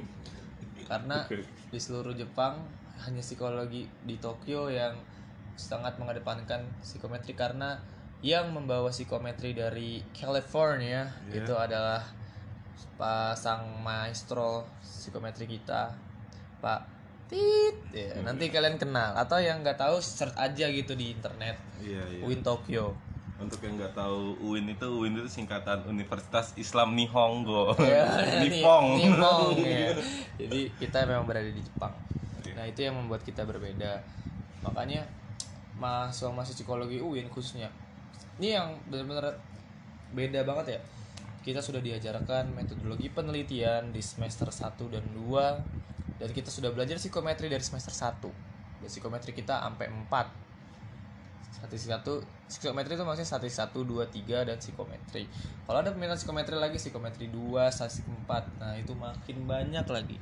Karena 0.89 1.29
di 1.69 1.77
seluruh 1.77 2.17
Jepang 2.17 2.65
hanya 3.05 3.21
psikologi 3.21 3.85
di 4.09 4.17
Tokyo 4.17 4.73
yang 4.73 4.97
sangat 5.61 6.01
mengedepankan 6.01 6.65
psikometri 6.81 7.37
karena 7.37 7.77
yang 8.25 8.49
membawa 8.57 8.89
psikometri 8.89 9.53
dari 9.53 10.01
California 10.17 11.13
Iya. 11.29 11.45
itu 11.45 11.53
adalah 11.53 12.01
pasang 12.97 13.85
maestro 13.85 14.65
psikometri 14.81 15.45
kita 15.45 15.93
Pak 16.65 17.02
Tit 17.33 17.77
ya, 17.97 18.21
nanti 18.21 18.53
kalian 18.53 18.77
kenal 18.77 19.17
atau 19.17 19.41
yang 19.41 19.65
nggak 19.65 19.81
tahu 19.81 19.97
search 19.99 20.37
aja 20.37 20.69
gitu 20.69 20.93
di 20.93 21.17
internet 21.17 21.57
iya 21.81 22.05
iya 22.13 22.23
Win 22.23 22.45
Tokyo 22.45 22.93
untuk 23.41 23.59
yang 23.65 23.75
nggak 23.75 23.97
tahu 23.97 24.39
UIN 24.39 24.71
itu 24.71 24.87
UIN 24.87 25.19
itu 25.19 25.27
singkatan 25.27 25.83
Universitas 25.91 26.55
Islam 26.55 26.95
Nihongo 26.95 27.75
Ya, 27.83 28.07
Nippon 28.39 29.01
Ni- 29.01 29.11
Nippon, 29.11 29.59
ya. 29.59 29.91
Jadi 30.39 30.71
kita 30.79 31.09
memang 31.11 31.27
berada 31.27 31.51
di 31.51 31.59
Jepang. 31.59 31.91
Oke. 32.39 32.55
Nah 32.55 32.71
itu 32.71 32.87
yang 32.87 32.95
membuat 32.95 33.27
kita 33.27 33.43
berbeda. 33.43 33.99
Makanya 34.63 35.03
mahasiswa-mahasiswa 35.83 36.63
psikologi 36.63 37.03
UIN 37.03 37.27
khususnya 37.35 37.67
ini 38.39 38.55
yang 38.55 38.79
benar-benar 38.87 39.35
beda 40.15 40.47
banget 40.47 40.79
ya. 40.79 40.81
Kita 41.43 41.59
sudah 41.59 41.83
diajarkan 41.83 42.55
metodologi 42.55 43.11
penelitian 43.11 43.91
di 43.91 43.99
semester 43.99 44.55
1 44.55 44.79
dan 44.87 45.03
2 45.19 46.02
dan 46.19 46.29
kita 46.33 46.49
sudah 46.53 46.73
belajar 46.73 46.97
psikometri 47.01 47.49
dari 47.49 47.63
semester 47.65 47.93
1. 47.95 48.83
Dan 48.83 48.89
psikometri 48.91 49.33
kita 49.33 49.63
sampai 49.63 49.89
4 49.89 50.43
statistik 51.53 51.95
satu 51.95 52.13
psikometri 52.51 52.99
itu 52.99 53.05
maksudnya 53.07 53.29
statistik 53.29 53.61
satu 53.63 53.87
dua 53.87 54.09
tiga 54.11 54.43
dan 54.43 54.59
psikometri. 54.59 55.31
Kalau 55.63 55.79
ada 55.79 55.95
peminat 55.95 56.19
psikometri 56.19 56.59
lagi 56.59 56.81
psikometri 56.81 57.31
2 57.31 57.71
statistik 57.71 58.09
4 58.27 58.59
nah 58.59 58.75
itu 58.75 58.93
makin 58.99 59.37
banyak 59.47 59.87
lagi. 59.87 60.19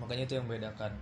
Makanya 0.00 0.24
itu 0.24 0.34
yang 0.40 0.48
membedakan 0.48 0.92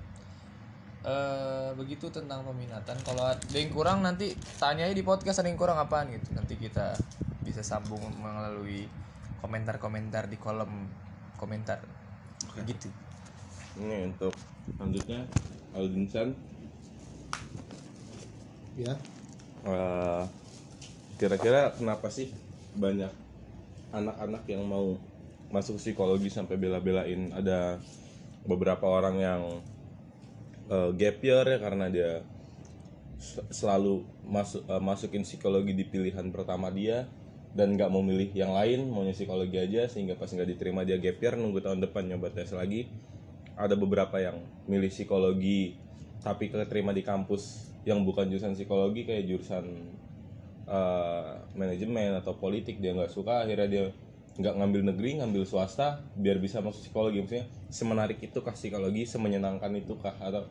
eh 1.01 1.71
begitu 1.79 2.11
tentang 2.11 2.45
peminatan. 2.45 2.97
Kalau 3.07 3.25
ada 3.25 3.57
yang 3.57 3.71
kurang 3.73 4.03
nanti 4.05 4.35
tanya 4.59 4.85
aja 4.85 4.93
di 4.93 5.05
podcast 5.07 5.41
ada 5.41 5.49
yang 5.49 5.57
kurang 5.57 5.79
apaan 5.79 6.11
gitu. 6.11 6.35
Nanti 6.35 6.59
kita 6.59 6.99
bisa 7.47 7.63
sambung 7.63 8.03
melalui 8.19 8.85
komentar-komentar 9.41 10.29
di 10.29 10.37
kolom 10.37 10.91
komentar 11.41 11.81
gitu. 12.67 12.89
Ini 13.81 14.11
untuk 14.11 14.35
selanjutnya 14.77 15.27
Aldinsan 15.75 16.35
ya. 18.79 18.95
Eh, 19.61 20.23
kira-kira 21.21 21.77
kenapa 21.77 22.09
sih 22.09 22.33
banyak 22.75 23.13
anak-anak 23.93 24.43
yang 24.49 24.65
mau 24.65 24.97
masuk 25.53 25.77
psikologi 25.77 26.33
sampai 26.33 26.57
bela-belain? 26.57 27.31
Ada 27.35 27.79
beberapa 28.49 28.89
orang 28.89 29.17
yang 29.21 29.43
eh, 30.71 30.91
gap 30.97 31.19
year 31.21 31.45
ya 31.45 31.59
karena 31.61 31.87
dia 31.93 32.25
selalu 33.53 34.03
masuk 34.25 34.65
eh, 34.65 34.83
masukin 34.83 35.23
psikologi 35.29 35.77
di 35.77 35.85
pilihan 35.85 36.25
pertama 36.33 36.73
dia 36.73 37.05
dan 37.51 37.75
nggak 37.75 37.91
mau 37.91 37.99
milih 37.99 38.31
yang 38.31 38.55
lain 38.55 38.95
maunya 38.95 39.11
psikologi 39.11 39.59
aja 39.59 39.91
sehingga 39.91 40.15
pas 40.15 40.31
nggak 40.31 40.55
diterima 40.55 40.87
dia 40.87 41.03
gap 41.03 41.19
year 41.19 41.35
nunggu 41.35 41.59
tahun 41.59 41.83
depan 41.83 42.07
nyoba 42.07 42.31
tes 42.31 42.55
lagi. 42.55 42.87
Ada 43.59 43.75
beberapa 43.77 44.17
yang 44.23 44.41
milih 44.71 44.89
psikologi 44.89 45.75
tapi 46.23 46.53
keterima 46.53 46.95
di 46.95 47.03
kampus 47.03 47.73
yang 47.89 48.05
bukan 48.05 48.29
jurusan 48.29 48.55
psikologi 48.55 49.09
kayak 49.09 49.25
jurusan 49.27 49.65
eh, 50.69 51.33
manajemen 51.59 52.15
atau 52.23 52.39
politik 52.39 52.79
dia 52.79 52.95
nggak 52.95 53.11
suka. 53.11 53.43
Akhirnya 53.43 53.67
dia 53.67 53.85
nggak 54.41 54.55
ngambil 54.57 54.95
negeri 54.95 55.11
ngambil 55.21 55.43
swasta 55.43 56.01
biar 56.15 56.39
bisa 56.39 56.63
masuk 56.63 56.87
psikologi. 56.87 57.19
Maksudnya 57.19 57.47
semenarik 57.69 58.23
itu 58.23 58.39
kah 58.41 58.55
psikologi? 58.55 59.05
Semenyenangkan 59.11 59.75
itu 59.75 59.99
kah 59.99 60.15
atau 60.23 60.47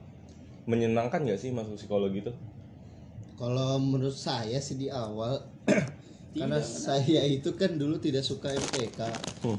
menyenangkan 0.67 1.23
nggak 1.23 1.39
sih 1.39 1.55
masuk 1.55 1.79
psikologi 1.79 2.27
itu? 2.27 2.33
Kalau 3.39 3.79
menurut 3.79 4.19
saya 4.19 4.59
sih 4.59 4.75
di 4.75 4.91
awal 4.91 5.39
karena 6.35 6.59
saya 6.61 7.21
itu 7.25 7.49
kan 7.53 7.75
dulu 7.75 7.97
tidak 7.97 8.21
suka 8.21 8.51
MTK. 8.51 8.99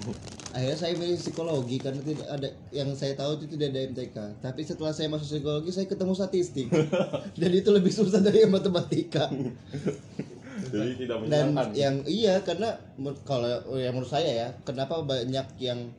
Akhirnya 0.55 0.75
saya 0.75 0.99
milih 0.99 1.15
psikologi 1.15 1.79
karena 1.79 2.03
tidak 2.03 2.27
ada 2.27 2.49
yang 2.75 2.91
saya 2.99 3.15
tahu 3.15 3.39
itu 3.39 3.55
tidak 3.55 3.71
ada 3.71 3.81
MTK. 3.87 4.17
Tapi 4.43 4.61
setelah 4.67 4.91
saya 4.91 5.07
masuk 5.07 5.39
psikologi 5.39 5.71
saya 5.71 5.87
ketemu 5.87 6.11
statistik. 6.11 6.67
Dan 7.41 7.51
itu 7.55 7.71
lebih 7.71 7.95
susah 7.95 8.19
dari 8.19 8.43
yang 8.43 8.51
matematika. 8.51 9.31
jadi 10.75 10.93
tidak 10.99 11.17
Dan 11.31 11.55
yang 11.73 12.03
iya 12.05 12.43
karena 12.43 12.83
kalau 13.23 13.47
yang 13.79 13.95
menurut 13.95 14.11
saya 14.11 14.31
ya, 14.31 14.49
kenapa 14.67 15.07
banyak 15.07 15.47
yang 15.63 15.95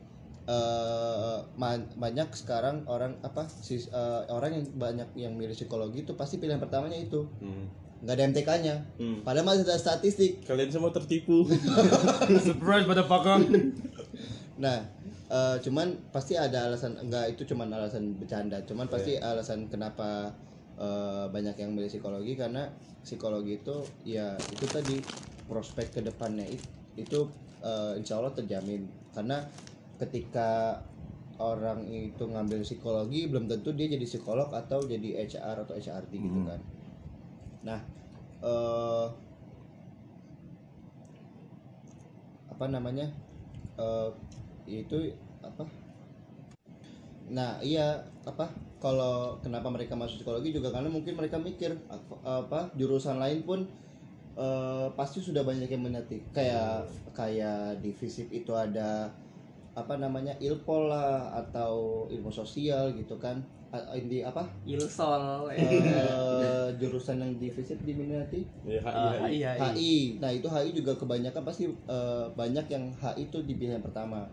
ma- 1.56 1.88
banyak 1.96 2.28
sekarang 2.34 2.84
orang 2.84 3.16
apa 3.22 3.46
sis- 3.48 3.88
eh, 3.88 4.22
orang 4.28 4.58
yang 4.58 4.64
banyak 4.74 5.08
yang 5.16 5.32
milih 5.32 5.54
psikologi 5.54 6.02
itu 6.04 6.12
pasti 6.12 6.36
pilihan 6.36 6.60
pertamanya 6.60 6.98
itu 6.98 7.24
Hmm. 7.40 7.70
Nggak 8.02 8.14
ada 8.18 8.24
MTK-nya. 8.34 8.74
Hmm. 8.98 9.18
Padahal 9.22 9.46
masih 9.46 9.62
ada 9.62 9.78
statistik. 9.78 10.42
kalian 10.42 10.74
semua 10.74 10.90
tertipu 10.90 11.46
surprise 12.46 12.84
pada 12.84 13.06
pakam 13.10 13.46
Nah, 14.58 14.78
eh, 15.30 15.56
cuman 15.62 16.10
pasti 16.10 16.38
ada 16.38 16.70
alasan 16.70 16.98
enggak 16.98 17.34
itu 17.38 17.54
cuman 17.54 17.70
alasan 17.70 18.18
bercanda. 18.18 18.62
Cuman 18.66 18.90
pasti 18.90 19.16
alasan 19.18 19.70
kenapa 19.70 20.34
eh, 20.76 21.26
banyak 21.30 21.56
yang 21.58 21.74
milih 21.74 21.88
psikologi 21.88 22.34
karena 22.34 22.68
psikologi 23.02 23.58
itu 23.58 23.76
ya 24.06 24.34
itu 24.38 24.66
tadi 24.66 25.02
prospek 25.50 25.98
ke 25.98 26.00
depannya 26.02 26.46
itu, 26.46 26.66
itu 26.98 27.20
eh, 27.62 27.98
insya 27.98 28.18
Allah 28.18 28.34
terjamin 28.34 28.86
karena 29.14 29.42
ketika 29.98 30.82
orang 31.42 31.86
itu 31.90 32.22
ngambil 32.22 32.62
psikologi 32.62 33.26
belum 33.26 33.50
tentu 33.50 33.74
dia 33.74 33.90
jadi 33.90 34.06
psikolog 34.06 34.50
atau 34.54 34.82
jadi 34.86 35.26
HR 35.26 35.66
atau 35.66 35.74
HRD 35.74 36.12
gitu 36.18 36.40
kan. 36.46 36.60
Nah, 37.62 37.80
eh 38.42 39.06
apa 42.52 42.64
namanya? 42.70 43.06
eh 43.80 44.10
itu 44.68 44.98
apa? 45.42 45.64
Nah, 47.32 47.58
iya 47.62 48.02
apa? 48.26 48.50
Kalau 48.82 49.38
kenapa 49.40 49.70
mereka 49.70 49.94
masuk 49.94 50.20
psikologi 50.22 50.50
juga 50.50 50.74
karena 50.74 50.90
mungkin 50.90 51.14
mereka 51.14 51.38
mikir 51.38 51.70
apa, 52.26 52.74
jurusan 52.74 53.16
lain 53.22 53.46
pun 53.46 53.62
eh, 54.38 54.88
pasti 54.98 55.20
sudah 55.22 55.42
banyak 55.46 55.68
yang 55.70 55.82
minati. 55.84 56.18
Kayak 56.34 56.90
kayak 57.14 57.82
di 57.82 57.90
FISIP 57.94 58.28
itu 58.34 58.52
ada 58.56 59.12
apa 59.72 59.96
namanya 59.96 60.36
ilpol 60.36 60.92
lah 60.92 61.32
atau 61.32 62.04
ilmu 62.12 62.28
sosial 62.28 62.92
gitu 62.92 63.16
kan. 63.16 63.40
Di 64.04 64.20
apa? 64.20 64.44
ilsol 64.68 65.48
eh, 65.56 66.68
jurusan 66.76 67.24
yang 67.24 67.32
di 67.40 67.48
FISIP 67.48 67.80
diminati 67.88 68.44
ya, 68.68 68.84
Ah, 68.84 69.16
HI, 69.16 69.32
HI. 69.32 69.32
iya 69.40 69.50
HI. 69.56 69.94
Nah, 70.20 70.28
itu 70.28 70.44
HI 70.44 70.70
juga 70.76 70.92
kebanyakan 71.00 71.42
pasti 71.42 71.64
eh, 71.72 72.26
banyak 72.36 72.66
yang 72.68 72.84
HI 73.00 73.32
itu 73.32 73.38
di 73.48 73.54
pilihan 73.56 73.80
pertama. 73.80 74.28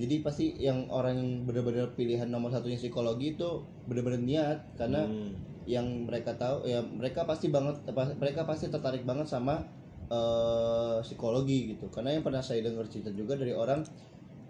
Jadi 0.00 0.24
pasti 0.24 0.56
yang 0.56 0.88
orang 0.88 1.20
yang 1.20 1.30
benar-benar 1.44 1.92
pilihan 1.92 2.24
nomor 2.32 2.48
satunya 2.48 2.80
psikologi 2.80 3.36
itu 3.36 3.48
benar-benar 3.84 4.22
niat 4.24 4.58
karena 4.80 5.04
Hmm. 5.04 5.36
yang 5.68 6.08
mereka 6.08 6.32
tahu 6.40 6.64
ya 6.64 6.80
mereka 6.80 7.28
pasti 7.28 7.52
banget 7.52 7.84
mereka 8.16 8.48
pasti 8.48 8.72
tertarik 8.72 9.04
banget 9.04 9.28
sama 9.28 9.60
eh, 10.08 10.96
psikologi 11.04 11.76
gitu. 11.76 11.92
Karena 11.92 12.16
yang 12.16 12.24
pernah 12.24 12.40
saya 12.40 12.64
dengar 12.64 12.88
cerita 12.88 13.12
juga 13.12 13.36
dari 13.36 13.52
orang 13.52 13.84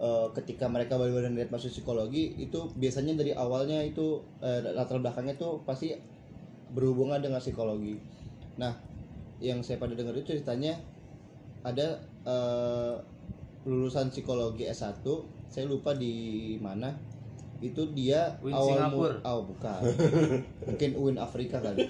eh, 0.01 0.27
ketika 0.41 0.65
mereka 0.65 0.97
benar-benar 0.97 1.31
niat 1.31 1.53
masuk 1.53 1.69
psikologi 1.69 2.33
itu 2.41 2.73
biasanya 2.73 3.13
dari 3.13 3.37
awalnya 3.37 3.85
itu 3.85 4.25
eh, 4.41 4.65
latar 4.73 4.97
belakangnya 4.97 5.37
itu 5.37 5.61
pasti 5.63 5.93
berhubungan 6.73 7.21
dengan 7.21 7.37
psikologi. 7.37 8.01
Nah, 8.57 8.73
yang 9.37 9.61
saya 9.61 9.77
pada 9.77 9.93
dengar 9.93 10.17
itu 10.17 10.33
ceritanya 10.33 10.81
ada 11.61 12.01
eh, 12.25 12.95
lulusan 13.69 14.09
psikologi 14.09 14.65
S1, 14.65 15.05
saya 15.51 15.65
lupa 15.69 15.93
di 15.93 16.57
mana. 16.57 16.97
Itu 17.61 17.93
dia 17.93 18.41
UIN 18.41 18.57
awal 18.57 18.73
Singapura. 18.73 19.17
oh 19.21 19.41
bukan. 19.45 19.81
Mungkin 20.73 20.89
UIN 20.97 21.17
Afrika 21.21 21.61
kali. 21.61 21.85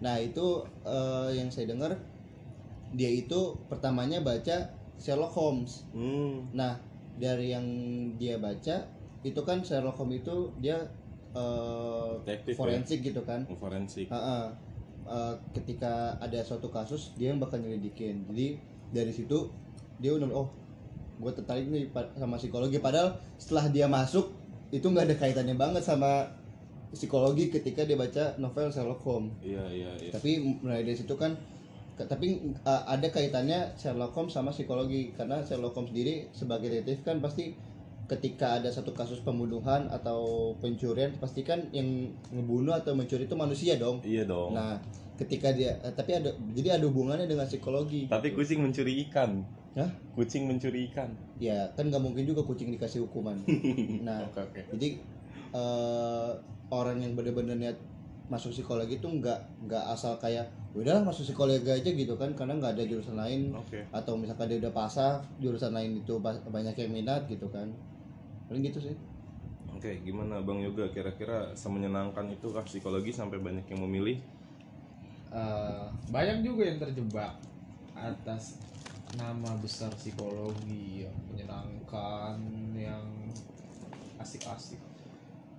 Nah, 0.00 0.16
itu 0.16 0.64
eh, 0.88 1.36
yang 1.36 1.52
saya 1.52 1.68
dengar 1.68 1.92
dia 2.96 3.10
itu 3.12 3.54
pertamanya 3.68 4.24
baca 4.24 4.72
Sherlock 4.96 5.36
Holmes. 5.36 5.84
Hmm. 5.92 6.48
Nah, 6.56 6.80
dari 7.20 7.52
yang 7.52 7.66
dia 8.16 8.40
baca 8.40 8.88
itu 9.20 9.40
kan 9.44 9.60
Sherlock 9.60 10.00
Holmes 10.00 10.24
itu 10.24 10.56
dia 10.56 10.88
eh, 11.36 12.10
Detektif, 12.24 12.56
ya? 12.56 12.58
forensik 12.58 12.98
gitu 13.04 13.20
kan. 13.28 13.44
forensik 13.60 14.08
Ha-ha. 14.08 14.70
Eh, 15.10 15.34
ketika 15.50 16.14
ada 16.22 16.38
suatu 16.46 16.70
kasus 16.70 17.10
dia 17.18 17.34
yang 17.34 17.42
bakal 17.42 17.58
nyelidikin 17.58 18.22
jadi 18.30 18.54
dari 18.94 19.10
situ 19.10 19.50
dia 19.98 20.14
udah 20.14 20.30
oh 20.30 20.48
gue 21.18 21.32
tertarik 21.34 21.66
nih 21.66 21.90
sama 22.14 22.38
psikologi 22.38 22.78
padahal 22.78 23.18
setelah 23.34 23.66
dia 23.74 23.90
masuk 23.90 24.30
itu 24.70 24.86
nggak 24.86 25.10
ada 25.10 25.16
kaitannya 25.18 25.58
banget 25.58 25.82
sama 25.82 26.30
psikologi 26.94 27.50
ketika 27.50 27.82
dia 27.82 27.98
baca 27.98 28.38
novel 28.38 28.70
Sherlock 28.70 29.02
Holmes 29.02 29.34
iya 29.42 29.66
iya 29.74 29.90
iya 29.98 30.14
tapi 30.14 30.62
mulai 30.62 30.86
dari 30.86 30.94
situ 30.94 31.18
kan 31.18 31.34
tapi 32.06 32.54
uh, 32.64 32.82
ada 32.86 33.08
kaitannya 33.10 33.74
Sherlock 33.76 34.14
Holmes 34.14 34.32
sama 34.32 34.54
psikologi. 34.54 35.12
Karena 35.16 35.42
Sherlock 35.42 35.74
Holmes 35.76 35.90
sendiri 35.90 36.28
sebagai 36.32 36.70
detektif 36.70 37.04
kan 37.04 37.18
pasti 37.18 37.56
ketika 38.10 38.58
ada 38.58 38.66
satu 38.74 38.90
kasus 38.90 39.22
pembunuhan 39.22 39.86
atau 39.86 40.52
pencurian 40.58 41.14
pasti 41.22 41.46
kan 41.46 41.70
yang 41.70 42.10
ngebunuh 42.34 42.74
atau 42.74 42.98
mencuri 42.98 43.30
itu 43.30 43.38
manusia 43.38 43.78
dong. 43.78 44.02
Iya 44.02 44.26
dong. 44.26 44.58
Nah 44.58 44.82
ketika 45.14 45.52
dia 45.54 45.78
eh, 45.78 45.94
tapi 45.94 46.16
ada 46.16 46.34
jadi 46.50 46.80
ada 46.80 46.84
hubungannya 46.90 47.30
dengan 47.30 47.46
psikologi. 47.46 48.10
Tapi 48.10 48.34
kucing 48.34 48.64
mencuri 48.64 49.06
ikan. 49.08 49.46
Hah? 49.78 49.86
kucing 50.18 50.50
mencuri 50.50 50.90
ikan. 50.90 51.14
Ya 51.38 51.70
kan 51.78 51.86
nggak 51.86 52.02
mungkin 52.02 52.26
juga 52.26 52.42
kucing 52.42 52.74
dikasih 52.74 53.06
hukuman. 53.06 53.38
Nah 54.06 54.26
oke 54.26 54.42
oke. 54.42 54.60
jadi 54.74 54.98
eh, 55.54 56.30
orang 56.74 56.98
yang 57.02 57.14
benar-benar 57.14 57.54
niat 57.54 57.78
masuk 58.30 58.54
psikologi 58.54 59.02
itu 59.02 59.08
nggak 59.10 59.66
nggak 59.66 59.84
asal 59.90 60.14
kayak 60.22 60.46
udahlah 60.70 61.02
masuk 61.02 61.26
psikologi 61.26 61.66
aja 61.66 61.90
gitu 61.90 62.14
kan 62.14 62.30
karena 62.38 62.54
nggak 62.62 62.78
ada 62.78 62.84
jurusan 62.86 63.18
lain. 63.18 63.50
Oke. 63.52 63.82
Atau 63.90 64.14
misalkan 64.14 64.46
dia 64.46 64.62
udah 64.62 64.72
pasah 64.72 65.18
jurusan 65.42 65.74
lain 65.74 65.98
itu 65.98 66.14
ba- 66.22 66.40
banyak 66.46 66.78
yang 66.78 66.90
minat 66.94 67.26
gitu 67.26 67.50
kan. 67.50 67.66
Paling 68.46 68.62
gitu 68.62 68.78
sih. 68.78 68.94
Oke 69.74 69.98
gimana 70.06 70.38
bang 70.40 70.62
yoga? 70.62 70.86
Kira-kira 70.94 71.50
semenyenangkan 71.58 72.30
itu 72.30 72.46
kah 72.54 72.62
psikologi 72.62 73.10
sampai 73.10 73.42
banyak 73.42 73.66
yang 73.66 73.82
memilih? 73.82 74.16
Eh, 75.30 75.86
banyak 76.10 76.42
juga 76.42 76.66
yang 76.66 76.78
terjebak 76.82 77.34
atas 77.94 78.58
nama 79.18 79.50
besar 79.58 79.90
psikologi 79.94 81.06
yang 81.06 81.14
menyenangkan 81.30 82.38
yang 82.74 83.02
asik-asik 84.18 84.89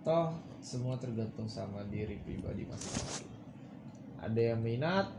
toh 0.01 0.33
semua 0.61 0.97
tergantung 0.97 1.49
sama 1.49 1.85
diri 1.89 2.17
pribadi 2.21 2.65
masing-masing. 2.65 3.29
Ada 4.21 4.53
yang 4.53 4.61
minat 4.61 5.09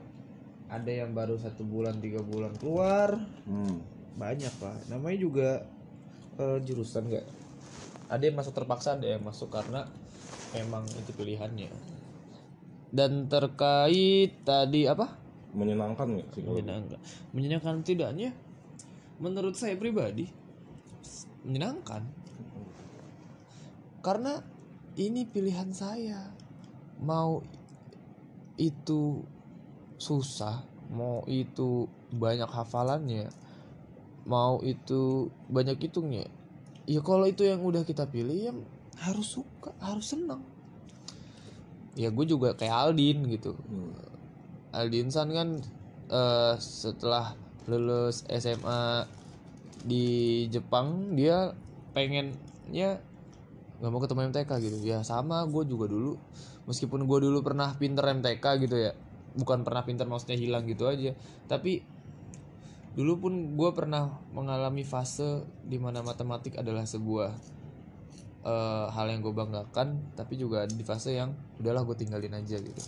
ada 0.73 0.89
yang 0.89 1.13
baru 1.13 1.37
satu 1.37 1.69
bulan 1.69 2.01
tiga 2.01 2.25
bulan 2.25 2.57
keluar. 2.57 3.21
Hmm. 3.45 3.85
banyak 4.13 4.53
lah. 4.61 4.77
Namanya 4.93 5.19
juga 5.25 5.51
eh, 6.37 6.59
jurusan 6.61 7.09
nggak? 7.09 7.27
Ada 8.13 8.23
yang 8.29 8.37
masuk 8.37 8.53
terpaksa 8.53 9.01
ada 9.01 9.09
yang 9.09 9.25
masuk 9.25 9.49
karena 9.49 9.89
memang 10.53 10.85
itu 10.85 11.17
pilihannya. 11.17 11.73
Dan 12.93 13.25
terkait 13.33 14.45
tadi 14.45 14.85
apa? 14.85 15.17
Menyenangkan 15.57 16.07
nggak 16.13 16.29
psikologi 16.29 16.61
menyenangkan. 16.61 17.01
Menyenangkan 17.33 17.77
tidaknya 17.81 18.31
menurut 19.17 19.57
saya 19.57 19.81
pribadi 19.81 20.29
menyenangkan. 21.49 22.05
Karena 24.05 24.52
ini 24.97 25.25
pilihan 25.25 25.73
saya. 25.73 26.33
Mau 27.03 27.43
itu 28.61 29.25
susah 29.97 30.63
mau 30.93 31.25
itu 31.25 31.89
banyak 32.13 32.51
hafalannya 32.53 33.33
mau 34.29 34.61
itu 34.61 35.33
banyak 35.49 35.79
hitungnya 35.89 36.29
ya 36.85 37.01
kalau 37.01 37.25
itu 37.25 37.47
yang 37.49 37.65
udah 37.65 37.87
kita 37.87 38.05
pilih 38.11 38.51
ya 38.51 38.53
harus 39.03 39.39
suka 39.39 39.75
harus 39.83 40.15
senang. 40.15 40.43
Ya 41.99 42.09
gue 42.09 42.25
juga 42.25 42.55
kayak 42.55 42.93
Aldin 42.93 43.27
gitu. 43.29 43.59
Aldin 44.73 45.13
San 45.13 45.33
kan 45.35 45.59
eh, 46.09 46.55
setelah 46.61 47.35
lulus 47.67 48.25
SMA 48.31 49.07
di 49.83 50.47
Jepang 50.49 51.19
dia 51.19 51.53
pengennya 51.93 53.03
nggak 53.83 53.91
mau 53.91 53.99
ketemu 53.99 54.31
MTK 54.31 54.51
gitu. 54.63 54.77
Ya 54.87 55.03
sama 55.03 55.43
gue 55.51 55.67
juga 55.67 55.91
dulu 55.91 56.15
meskipun 56.71 57.03
gue 57.11 57.19
dulu 57.27 57.43
pernah 57.43 57.75
pinter 57.75 58.07
MTK 58.15 58.47
gitu 58.63 58.79
ya 58.79 58.95
bukan 59.35 59.67
pernah 59.67 59.83
pinter 59.83 60.07
maksudnya 60.07 60.39
hilang 60.39 60.71
gitu 60.71 60.87
aja. 60.87 61.19
Tapi 61.51 61.83
dulu 62.95 63.27
pun 63.27 63.33
gue 63.59 63.71
pernah 63.75 64.23
mengalami 64.31 64.87
fase 64.87 65.43
di 65.67 65.83
mana 65.83 65.99
matematik 66.07 66.63
adalah 66.63 66.87
sebuah 66.87 67.35
eh, 68.47 68.87
hal 68.95 69.07
yang 69.11 69.19
gue 69.25 69.35
banggakan 69.35 70.15
tapi 70.15 70.39
juga 70.39 70.63
di 70.71 70.87
fase 70.87 71.19
yang 71.19 71.35
udahlah 71.59 71.83
gue 71.83 71.97
tinggalin 71.99 72.39
aja 72.39 72.63
gitu. 72.63 72.83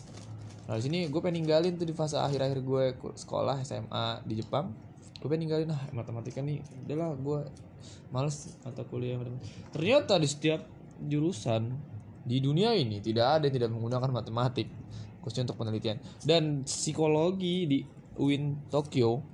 Nah 0.71 0.81
sini 0.81 1.11
gue 1.11 1.21
pengen 1.21 1.45
ninggalin 1.45 1.75
tuh 1.77 1.89
di 1.89 1.93
fase 1.97 2.17
akhir-akhir 2.17 2.61
gue 2.63 2.85
sekolah 3.19 3.67
SMA 3.67 4.23
di 4.29 4.39
Jepang. 4.39 4.71
Gue 5.19 5.27
pengen 5.33 5.49
ninggalin 5.49 5.75
ah 5.75 5.83
matematika 5.91 6.39
nih 6.39 6.61
udahlah 6.85 7.17
gue 7.17 7.41
males 8.13 8.57
mata 8.63 8.85
kuliah 8.85 9.17
matematika. 9.17 9.49
Ternyata 9.73 10.21
di 10.21 10.29
setiap 10.29 10.74
jurusan 11.03 11.75
di 12.25 12.41
dunia 12.41 12.73
ini 12.73 13.05
tidak 13.05 13.41
ada 13.41 13.45
yang 13.49 13.57
tidak 13.61 13.71
menggunakan 13.73 14.11
matematik 14.11 14.69
khususnya 15.25 15.49
untuk 15.49 15.65
penelitian. 15.65 15.97
Dan 16.21 16.69
psikologi 16.69 17.65
di 17.65 17.79
UIN 18.21 18.69
Tokyo 18.69 19.25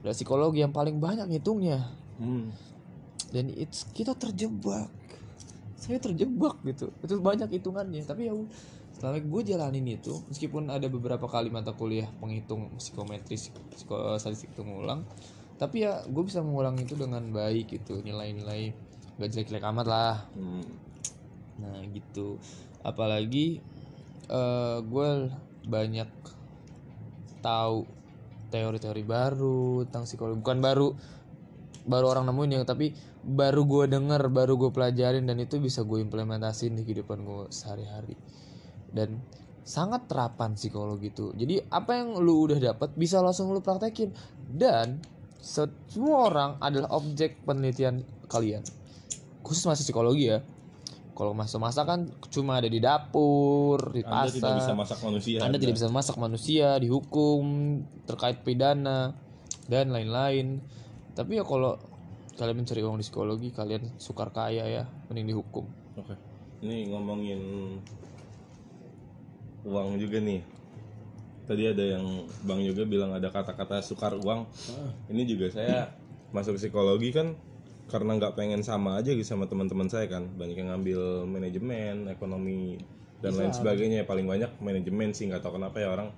ada 0.00 0.16
psikologi 0.16 0.64
yang 0.64 0.72
paling 0.72 0.96
banyak 0.96 1.28
ngitungnya. 1.28 2.08
Hmm. 2.18 2.50
dan 3.30 3.46
it's 3.54 3.86
kita 3.94 4.16
terjebak. 4.16 4.90
Saya 5.78 6.02
terjebak 6.02 6.58
gitu. 6.66 6.90
Itu 7.04 7.20
banyak 7.22 7.46
hitungannya. 7.46 8.02
Tapi 8.02 8.26
ya 8.26 8.34
selama 8.98 9.22
gue 9.22 9.42
jalanin 9.54 9.86
itu 9.86 10.10
meskipun 10.26 10.66
ada 10.74 10.90
beberapa 10.90 11.30
kali 11.30 11.54
mata 11.54 11.70
kuliah 11.70 12.10
penghitung 12.18 12.74
psikometris 12.82 13.54
psiko 13.70 14.18
statistik 14.18 14.50
itu 14.50 14.66
ngulang 14.66 15.06
tapi 15.58 15.86
ya 15.86 16.02
gue 16.02 16.24
bisa 16.26 16.42
mengulang 16.42 16.78
itu 16.78 16.94
dengan 16.94 17.22
baik 17.34 17.74
gitu. 17.74 17.98
Nilai-nilai 17.98 18.70
gak 19.18 19.28
jelek-jelek 19.34 19.66
amat 19.74 19.86
lah. 19.90 20.16
Hmm. 20.38 20.62
Nah 21.58 21.82
gitu. 21.90 22.38
Apalagi 22.86 23.60
eh 24.28 24.78
gue 24.82 25.08
banyak 25.68 26.10
tahu 27.42 27.84
teori-teori 28.48 29.02
baru 29.04 29.84
tentang 29.88 30.08
psikologi. 30.08 30.40
Bukan 30.40 30.58
baru 30.62 30.88
baru 31.88 32.06
orang 32.12 32.28
nemuin 32.28 32.60
yang 32.60 32.64
tapi 32.68 32.92
baru 33.24 33.64
gue 33.64 33.84
denger 33.88 34.28
baru 34.28 34.60
gue 34.60 34.70
pelajarin 34.72 35.24
dan 35.24 35.40
itu 35.40 35.56
bisa 35.60 35.84
gue 35.84 36.00
implementasin 36.00 36.76
di 36.76 36.82
kehidupan 36.84 37.24
gue 37.24 37.42
sehari-hari. 37.52 38.16
Dan 38.88 39.20
sangat 39.68 40.08
terapan 40.08 40.56
psikologi 40.56 41.12
itu. 41.12 41.32
Jadi 41.36 41.60
apa 41.68 42.00
yang 42.00 42.16
lu 42.24 42.48
udah 42.48 42.56
dapat 42.56 42.96
bisa 42.96 43.20
langsung 43.20 43.52
lu 43.52 43.60
praktekin. 43.60 44.12
Dan 44.48 45.00
semua 45.38 46.32
orang 46.32 46.50
adalah 46.58 46.96
objek 46.96 47.44
penelitian 47.44 48.00
kalian. 48.32 48.64
Khusus 49.44 49.64
masih 49.68 49.84
psikologi 49.84 50.32
ya 50.32 50.40
kalau 51.18 51.34
masa-masa 51.34 51.82
kan 51.82 52.06
cuma 52.30 52.62
ada 52.62 52.70
di 52.70 52.78
dapur 52.78 53.90
di 53.90 54.06
anda 54.06 54.30
tidak 54.30 54.62
bisa 54.62 54.70
pasar 54.70 54.76
masak 54.78 54.98
manusia 55.02 55.38
anda 55.42 55.58
tidak 55.58 55.74
bisa 55.74 55.88
masak 55.90 56.16
manusia 56.16 56.68
dihukum 56.78 57.42
terkait 58.06 58.38
pidana 58.46 59.18
dan 59.66 59.90
lain-lain 59.90 60.62
tapi 61.18 61.42
ya 61.42 61.42
kalau 61.42 61.74
kalian 62.38 62.62
mencari 62.62 62.80
uang 62.86 63.02
di 63.02 63.04
psikologi 63.04 63.50
kalian 63.50 63.98
sukar 63.98 64.30
kaya 64.30 64.62
ya 64.70 64.86
mending 65.10 65.34
dihukum 65.34 65.66
Oke. 65.98 66.14
Ini 66.62 66.94
ngomongin 66.94 67.40
uang 69.66 69.98
juga 69.98 70.22
nih. 70.22 70.42
Tadi 71.50 71.62
ada 71.66 71.84
yang 71.98 72.28
Bang 72.46 72.62
juga 72.62 72.86
bilang 72.86 73.10
ada 73.10 73.34
kata-kata 73.34 73.82
sukar 73.82 74.14
uang. 74.14 74.46
Ini 75.10 75.22
juga 75.26 75.50
saya 75.50 75.90
masuk 76.30 76.60
psikologi 76.60 77.10
kan 77.10 77.34
karena 77.88 78.20
nggak 78.20 78.36
pengen 78.36 78.60
sama 78.60 79.00
aja 79.00 79.10
gitu 79.16 79.24
sama 79.24 79.48
teman-teman 79.48 79.88
saya 79.88 80.06
kan. 80.06 80.28
Banyak 80.36 80.56
yang 80.56 80.68
ngambil 80.76 81.00
manajemen, 81.24 82.12
ekonomi 82.12 82.76
dan 83.24 83.34
lain 83.34 83.52
sebagainya. 83.56 84.04
Paling 84.04 84.28
banyak 84.28 84.60
manajemen 84.60 85.16
sih 85.16 85.26
nggak 85.26 85.40
tahu 85.40 85.56
kenapa 85.56 85.80
ya 85.80 85.90
orang 85.92 86.12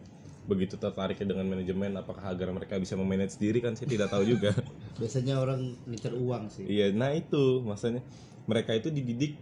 begitu 0.50 0.74
tertariknya 0.74 1.30
dengan 1.30 1.46
manajemen 1.46 1.94
apakah 1.94 2.26
agar 2.26 2.50
mereka 2.50 2.74
bisa 2.80 2.98
memanage 2.98 3.38
diri 3.38 3.62
kan 3.62 3.78
saya 3.78 3.86
tidak 3.86 4.10
tahu 4.10 4.26
juga. 4.26 4.50
biasanya 5.00 5.38
orang 5.38 5.78
ngincer 5.86 6.12
uang 6.16 6.50
sih 6.50 6.66
Iya, 6.66 6.90
nah 6.90 7.14
itu 7.14 7.62
maksudnya 7.62 8.02
mereka 8.50 8.74
itu 8.74 8.90
dididik 8.90 9.38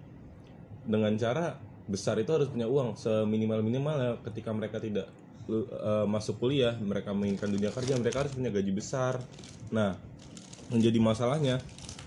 dengan 0.85 1.17
cara 1.17 1.57
besar 1.89 2.21
itu 2.21 2.29
harus 2.29 2.53
punya 2.53 2.69
uang 2.69 3.01
seminimal 3.01 3.65
minimalnya 3.65 4.21
ketika 4.21 4.53
mereka 4.53 4.77
tidak 4.77 5.09
eh, 5.49 6.05
masuk 6.05 6.37
kuliah 6.37 6.77
mereka 6.77 7.17
menginginkan 7.17 7.49
dunia 7.49 7.73
kerja 7.73 7.97
mereka 7.97 8.29
harus 8.29 8.37
punya 8.37 8.53
gaji 8.53 8.73
besar. 8.77 9.17
Nah 9.73 9.97
menjadi 10.69 11.01
masalahnya 11.01 11.65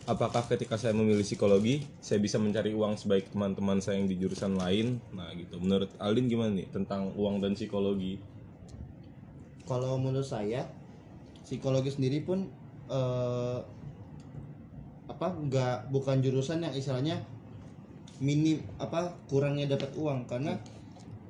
apakah 0.09 0.45
ketika 0.49 0.77
saya 0.77 0.97
memilih 0.97 1.25
psikologi 1.25 1.85
saya 2.01 2.17
bisa 2.17 2.41
mencari 2.41 2.73
uang 2.73 2.97
sebaik 2.97 3.29
teman-teman 3.33 3.81
saya 3.81 4.01
yang 4.01 4.09
di 4.09 4.17
jurusan 4.17 4.57
lain? 4.57 4.97
Nah 5.13 5.29
gitu. 5.37 5.61
Menurut 5.61 5.93
Aldin 6.01 6.29
gimana 6.29 6.57
nih 6.57 6.67
tentang 6.73 7.13
uang 7.13 7.41
dan 7.41 7.53
psikologi? 7.53 8.21
kalau 9.71 9.95
menurut 9.95 10.27
saya 10.27 10.67
psikologi 11.47 11.95
sendiri 11.95 12.19
pun 12.27 12.43
eh, 12.91 13.59
apa 15.07 15.27
nggak 15.31 15.87
bukan 15.95 16.19
jurusan 16.19 16.67
yang 16.67 16.75
istilahnya 16.75 17.23
minim 18.19 18.59
apa 18.83 19.15
kurangnya 19.31 19.79
dapat 19.79 19.95
uang 19.95 20.27
karena 20.27 20.59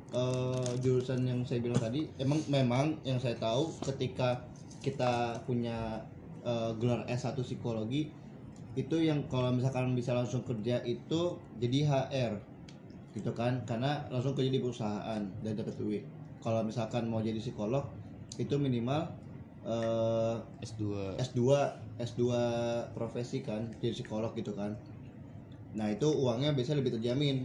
eh, 0.10 0.72
jurusan 0.82 1.22
yang 1.22 1.46
saya 1.46 1.62
bilang 1.62 1.78
tadi 1.78 2.10
emang 2.18 2.42
memang 2.50 2.98
yang 3.06 3.22
saya 3.22 3.38
tahu 3.38 3.70
ketika 3.86 4.42
kita 4.82 5.38
punya 5.46 6.02
eh, 6.42 6.72
gelar 6.82 7.06
S1 7.06 7.38
psikologi 7.46 8.10
itu 8.72 9.04
yang 9.04 9.28
kalau 9.28 9.52
misalkan 9.52 9.92
bisa 9.92 10.16
langsung 10.16 10.48
kerja 10.48 10.80
itu 10.88 11.36
jadi 11.60 11.78
HR 11.92 12.34
gitu 13.12 13.32
kan? 13.36 13.68
Karena 13.68 14.08
langsung 14.08 14.32
kerja 14.32 14.48
di 14.48 14.64
perusahaan 14.64 15.22
dan 15.44 15.54
dapat 15.56 15.76
duit. 15.76 16.04
Kalau 16.40 16.64
misalkan 16.64 17.12
mau 17.12 17.20
jadi 17.20 17.38
psikolog 17.38 17.84
itu 18.40 18.56
minimal 18.56 19.12
eh, 19.68 20.36
S2 20.64 21.16
S2 21.20 21.42
S2 22.00 22.22
profesi 22.96 23.44
kan 23.44 23.68
jadi 23.84 23.92
psikolog 23.92 24.32
gitu 24.40 24.56
kan. 24.56 24.80
Nah 25.76 25.92
itu 25.92 26.08
uangnya 26.08 26.56
biasanya 26.56 26.80
lebih 26.80 26.96
terjamin 26.96 27.44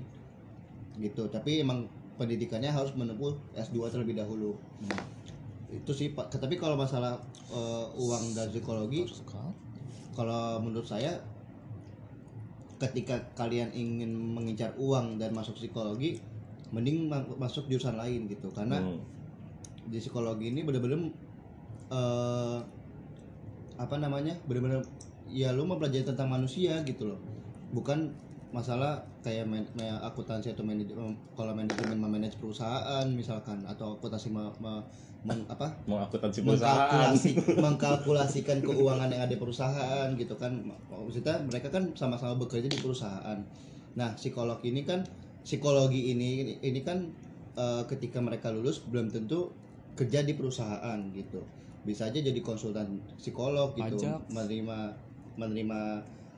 gitu. 1.03 1.27
Tapi 1.27 1.67
emang 1.67 1.91
pendidikannya 2.17 2.71
harus 2.71 2.95
menempuh 2.95 3.35
S2 3.59 3.93
terlebih 3.93 4.17
dahulu. 4.17 4.57
Nah, 4.87 5.03
itu 5.75 5.91
sih 5.93 6.15
pak. 6.15 6.31
Tapi 6.31 6.55
kalau 6.57 6.79
masalah 6.79 7.19
eh, 7.51 7.87
uang 7.99 8.39
dan 8.39 8.49
psikologi 8.55 9.05
kalau 10.17 10.65
menurut 10.65 10.89
saya 10.89 11.21
ketika 12.77 13.17
kalian 13.37 13.73
ingin 13.73 14.13
mengincar 14.13 14.73
uang 14.77 15.17
dan 15.17 15.33
masuk 15.33 15.57
psikologi 15.57 16.21
mending 16.73 17.09
ma- 17.09 17.25
masuk 17.41 17.69
jurusan 17.69 17.97
lain 17.97 18.29
gitu 18.29 18.49
karena 18.53 18.81
Hmm. 18.83 19.01
di 19.87 19.97
psikologi 20.03 20.51
ini 20.51 20.67
bener-bener 20.67 20.99
eh, 21.89 22.59
apa 23.77 23.97
namanya 24.01 24.35
bener-bener 24.49 24.83
ya 25.29 25.53
lu 25.55 25.63
mempelajari 25.69 26.03
tentang 26.03 26.27
manusia 26.33 26.81
gitu 26.83 27.13
loh 27.13 27.21
bukan 27.71 28.11
masalah 28.57 28.93
kayak 29.25 29.45
man, 29.51 29.63
ma- 29.79 30.01
akuntansi 30.09 30.49
atau 30.55 30.65
manajemen 30.65 31.13
kalau 31.39 31.53
manajemen 31.53 31.99
memanage 32.05 32.37
perusahaan 32.41 33.07
misalkan 33.13 33.59
atau 33.69 33.87
akuntansi 33.99 34.29
ma, 34.37 34.49
ma- 34.65 34.85
men- 35.29 35.47
apa 35.55 35.67
Mengakuntansi 35.91 36.41
perusahaan. 36.41 37.13
mengkalkulasi 37.13 37.31
mengkalkulasikan 37.65 38.59
keuangan 38.65 39.09
yang 39.13 39.23
ada 39.25 39.33
di 39.35 39.39
perusahaan 39.43 40.09
gitu 40.17 40.35
kan 40.43 40.53
maksudnya 40.89 41.37
mereka 41.45 41.69
kan 41.69 41.85
sama-sama 42.01 42.35
bekerja 42.43 42.69
di 42.69 42.79
perusahaan 42.81 43.39
nah 43.97 44.11
psikolog 44.19 44.61
ini 44.65 44.81
kan 44.89 45.01
psikologi 45.45 46.13
ini 46.13 46.31
ini 46.61 46.81
kan 46.81 46.99
eh, 47.57 47.83
ketika 47.91 48.19
mereka 48.21 48.49
lulus 48.53 48.85
belum 48.89 49.09
tentu 49.13 49.53
kerja 49.97 50.21
di 50.25 50.33
perusahaan 50.37 50.99
gitu 51.13 51.41
bisa 51.87 52.11
aja 52.11 52.19
jadi 52.21 52.41
konsultan 52.43 52.89
psikolog 53.21 53.73
gitu 53.79 53.97
Pajak. 53.97 54.19
menerima 54.29 54.79
menerima 55.41 55.81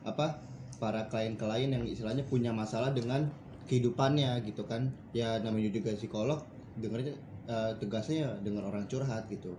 apa 0.03 0.48
para 0.79 1.05
klien-klien 1.11 1.69
yang 1.69 1.83
istilahnya 1.85 2.23
punya 2.25 2.49
masalah 2.55 2.95
dengan 2.95 3.27
kehidupannya 3.67 4.41
gitu 4.47 4.65
kan. 4.65 4.89
Ya 5.13 5.37
namanya 5.43 5.69
juga 5.69 5.93
psikolog 5.93 6.39
dengarnya 6.79 7.13
eh, 7.45 7.71
tugasnya 7.77 8.17
ya 8.25 8.31
dengan 8.41 8.71
orang 8.71 8.87
curhat 8.87 9.27
gitu. 9.27 9.53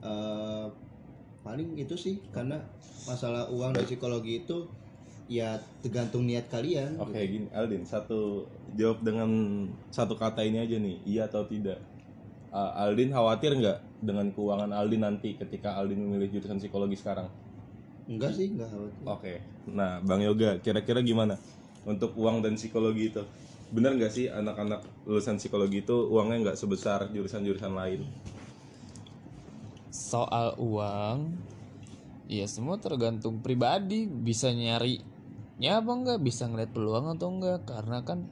Eh, 0.00 0.66
paling 1.40 1.76
itu 1.76 1.96
sih 1.96 2.20
karena 2.32 2.60
masalah 3.08 3.48
uang 3.48 3.72
dan 3.72 3.84
psikologi 3.88 4.44
itu 4.44 4.68
ya 5.30 5.56
tergantung 5.80 6.26
niat 6.26 6.50
kalian 6.50 6.98
Oke 6.98 7.22
gini 7.22 7.46
Aldin 7.54 7.86
satu 7.86 8.44
jawab 8.74 9.00
dengan 9.06 9.30
satu 9.94 10.18
kata 10.18 10.42
ini 10.42 10.58
aja 10.58 10.76
nih 10.76 10.96
iya 11.06 11.30
atau 11.30 11.46
tidak. 11.46 11.78
Uh, 12.50 12.82
Aldin 12.82 13.14
khawatir 13.14 13.54
nggak 13.54 13.78
dengan 14.02 14.26
keuangan 14.34 14.74
Aldin 14.74 15.06
nanti 15.06 15.38
ketika 15.38 15.78
Aldin 15.78 16.02
memilih 16.02 16.34
jurusan 16.34 16.58
psikologi 16.58 16.98
sekarang 16.98 17.30
enggak 18.10 18.34
sih 18.34 18.50
enggak 18.50 18.68
khawatir. 18.74 19.04
Oke. 19.06 19.34
Nah 19.70 20.02
Bang 20.02 20.18
Yoga 20.18 20.58
kira-kira 20.58 20.98
gimana 21.00 21.38
untuk 21.86 22.18
uang 22.18 22.42
dan 22.42 22.58
psikologi 22.58 23.14
itu? 23.14 23.22
Benar 23.70 23.94
nggak 23.94 24.10
sih 24.10 24.26
anak-anak 24.26 24.82
lulusan 25.06 25.38
psikologi 25.38 25.86
itu 25.86 25.94
uangnya 26.10 26.50
nggak 26.50 26.58
sebesar 26.58 27.06
jurusan-jurusan 27.14 27.70
lain? 27.70 28.02
Soal 29.94 30.58
uang 30.58 31.38
ya 32.26 32.50
semua 32.50 32.82
tergantung 32.82 33.38
pribadi. 33.38 34.10
Bisa 34.10 34.50
nyari 34.50 35.06
nya 35.60 35.78
apa 35.78 35.92
enggak 35.92 36.18
bisa 36.24 36.48
ngeliat 36.50 36.72
peluang 36.74 37.14
atau 37.14 37.28
enggak 37.30 37.62
karena 37.68 38.02
kan 38.02 38.26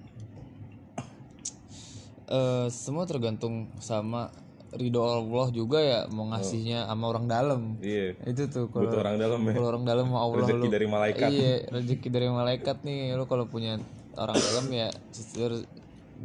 eh 2.28 2.66
semua 2.72 3.06
tergantung 3.06 3.70
sama 3.78 4.32
ridho 4.76 5.00
Allah 5.00 5.48
juga 5.48 5.78
ya 5.80 6.00
mau 6.12 6.28
ngasihnya 6.28 6.84
sama 6.88 7.04
orang 7.08 7.24
dalam. 7.24 7.60
Iya. 7.80 8.20
Itu 8.28 8.52
tuh 8.52 8.68
kalau 8.68 8.88
butuh 8.88 9.00
orang 9.00 9.16
dalam 9.16 9.40
ya. 9.48 9.52
kalau 9.56 9.68
orang 9.72 9.84
dalam 9.88 10.06
mau 10.12 10.20
Allah 10.28 10.44
Rezeki 10.44 10.68
lu- 10.68 10.74
dari 10.74 10.86
malaikat. 10.86 11.28
iya 11.32 11.54
rezeki 11.72 12.08
dari 12.12 12.28
malaikat 12.28 12.76
nih. 12.84 13.16
Lu 13.16 13.24
kalau 13.24 13.48
punya 13.48 13.80
orang 14.18 14.36
dalam 14.36 14.66
ya 14.68 14.88
jujur 15.14 15.64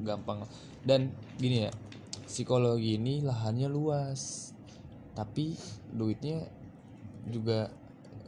gampang. 0.04 0.44
Dan 0.84 1.16
gini 1.40 1.68
ya 1.68 1.72
psikologi 2.28 3.00
ini 3.00 3.24
lahannya 3.24 3.72
luas. 3.72 4.52
Tapi 5.14 5.56
duitnya 5.94 6.44
juga 7.30 7.72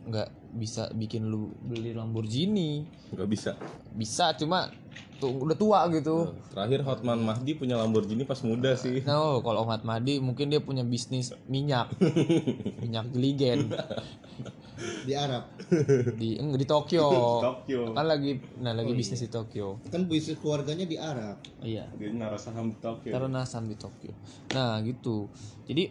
nggak 0.05 0.29
bisa 0.55 0.87
bikin 0.93 1.27
lu 1.27 1.51
beli 1.65 1.91
Lamborghini. 1.91 2.85
Nggak 3.11 3.29
bisa. 3.29 3.51
Bisa 3.91 4.37
cuma 4.37 4.71
tuh 5.17 5.33
udah 5.33 5.57
tua 5.57 5.79
gitu. 5.91 6.31
Terakhir 6.53 6.85
Hotman 6.85 7.19
Mahdi 7.25 7.57
punya 7.57 7.75
Lamborghini 7.75 8.23
pas 8.23 8.39
muda 8.45 8.77
sih. 8.77 9.01
No, 9.03 9.41
kalau 9.41 9.65
Ahmad 9.65 9.81
Mahdi 9.83 10.21
mungkin 10.21 10.53
dia 10.53 10.61
punya 10.61 10.85
bisnis 10.85 11.33
minyak, 11.49 11.91
minyak 12.83 13.09
geligen. 13.11 13.73
Di 15.03 15.13
Arab. 15.17 15.49
Di 16.15 16.37
enggak 16.37 16.59
di 16.61 16.67
Tokyo. 16.69 17.05
Tokyo. 17.51 17.91
Kan 17.97 18.05
lagi 18.05 18.37
nah 18.61 18.71
lagi 18.77 18.93
bisnis 18.93 19.25
di 19.25 19.29
Tokyo. 19.31 19.81
kan 19.89 20.05
bisnis 20.05 20.37
keluarganya 20.37 20.85
di 20.85 20.95
Arab. 21.01 21.41
Iya. 21.65 21.89
dia 21.97 22.13
naruh 22.13 22.39
saham 22.39 22.71
di 22.71 22.77
Tokyo. 22.77 23.11
Karena 23.11 23.41
saham 23.43 23.67
di 23.67 23.75
Tokyo. 23.75 24.13
Nah, 24.53 24.79
gitu. 24.85 25.27
Jadi 25.65 25.89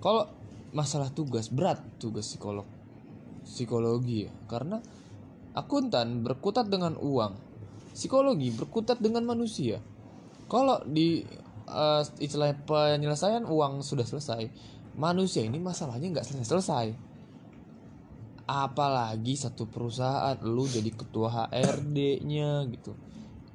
kalau 0.00 0.26
masalah 0.72 1.08
tugas 1.12 1.48
berat 1.48 1.80
tugas 1.96 2.28
psikolog 2.28 2.77
psikologi 3.48 4.28
ya. 4.28 4.32
Karena 4.44 4.76
akuntan 5.56 6.20
berkutat 6.20 6.68
dengan 6.68 6.94
uang. 7.00 7.32
Psikologi 7.96 8.52
berkutat 8.52 9.00
dengan 9.00 9.24
manusia. 9.24 9.80
Kalau 10.46 10.84
di 10.84 11.24
eh, 11.68 12.02
istilah 12.20 12.52
penyelesaian 12.68 13.48
uang 13.48 13.80
sudah 13.80 14.04
selesai, 14.04 14.48
manusia 14.94 15.42
ini 15.42 15.56
masalahnya 15.56 16.20
nggak 16.20 16.26
selesai-selesai. 16.28 17.08
Apalagi 18.48 19.36
satu 19.36 19.68
perusahaan 19.68 20.36
lu 20.40 20.64
jadi 20.64 20.88
ketua 20.92 21.48
HRD-nya 21.52 22.64
gitu. 22.72 22.96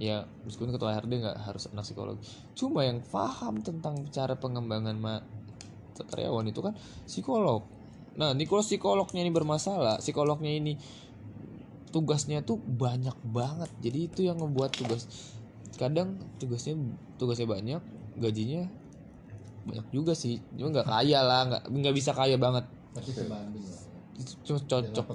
Ya, 0.02 0.26
meskipun 0.46 0.74
ketua 0.74 0.98
HRD 0.98 1.22
nggak 1.22 1.38
harus 1.50 1.70
anak 1.70 1.86
psikologi. 1.86 2.22
Cuma 2.54 2.86
yang 2.86 3.02
paham 3.02 3.62
tentang 3.62 4.06
cara 4.10 4.38
pengembangan 4.38 4.98
ma- 4.98 5.26
karyawan 5.98 6.50
itu 6.50 6.62
kan 6.62 6.74
psikolog. 7.06 7.66
Nah, 8.14 8.38
ini 8.38 8.46
kalau 8.46 8.62
psikolognya 8.62 9.22
ini 9.26 9.32
bermasalah, 9.34 9.98
psikolognya 9.98 10.54
ini 10.54 10.78
tugasnya 11.90 12.46
tuh 12.46 12.62
banyak 12.62 13.14
banget. 13.26 13.70
Jadi 13.82 14.00
itu 14.10 14.20
yang 14.26 14.42
ngebuat 14.42 14.72
tugas 14.74 15.06
kadang 15.74 16.22
tugasnya 16.38 16.78
tugasnya 17.18 17.50
banyak, 17.50 17.82
gajinya 18.22 18.70
banyak 19.66 19.88
juga 19.90 20.14
sih. 20.14 20.38
Cuma 20.54 20.70
nggak 20.70 20.90
kaya 20.90 21.20
lah, 21.26 21.42
nggak 21.50 21.64
nggak 21.70 21.96
bisa 21.96 22.12
kaya 22.14 22.38
banget. 22.38 22.66
masih 22.94 23.26
sebanding 23.26 23.66
lah 23.74 23.82
Itu 24.14 24.32
Cuma 24.46 24.60
cocok 24.70 25.06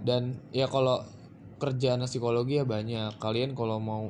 dan 0.00 0.40
ya 0.48 0.64
kalau 0.64 1.04
kerjaan 1.60 2.00
psikologi 2.08 2.56
ya 2.56 2.64
banyak 2.64 3.20
kalian 3.20 3.52
kalau 3.52 3.76
mau 3.76 4.08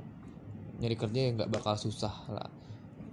nyari 0.79 0.95
kerja 0.95 1.19
ya 1.19 1.31
nggak 1.35 1.51
bakal 1.51 1.75
susah 1.75 2.15
lah 2.31 2.47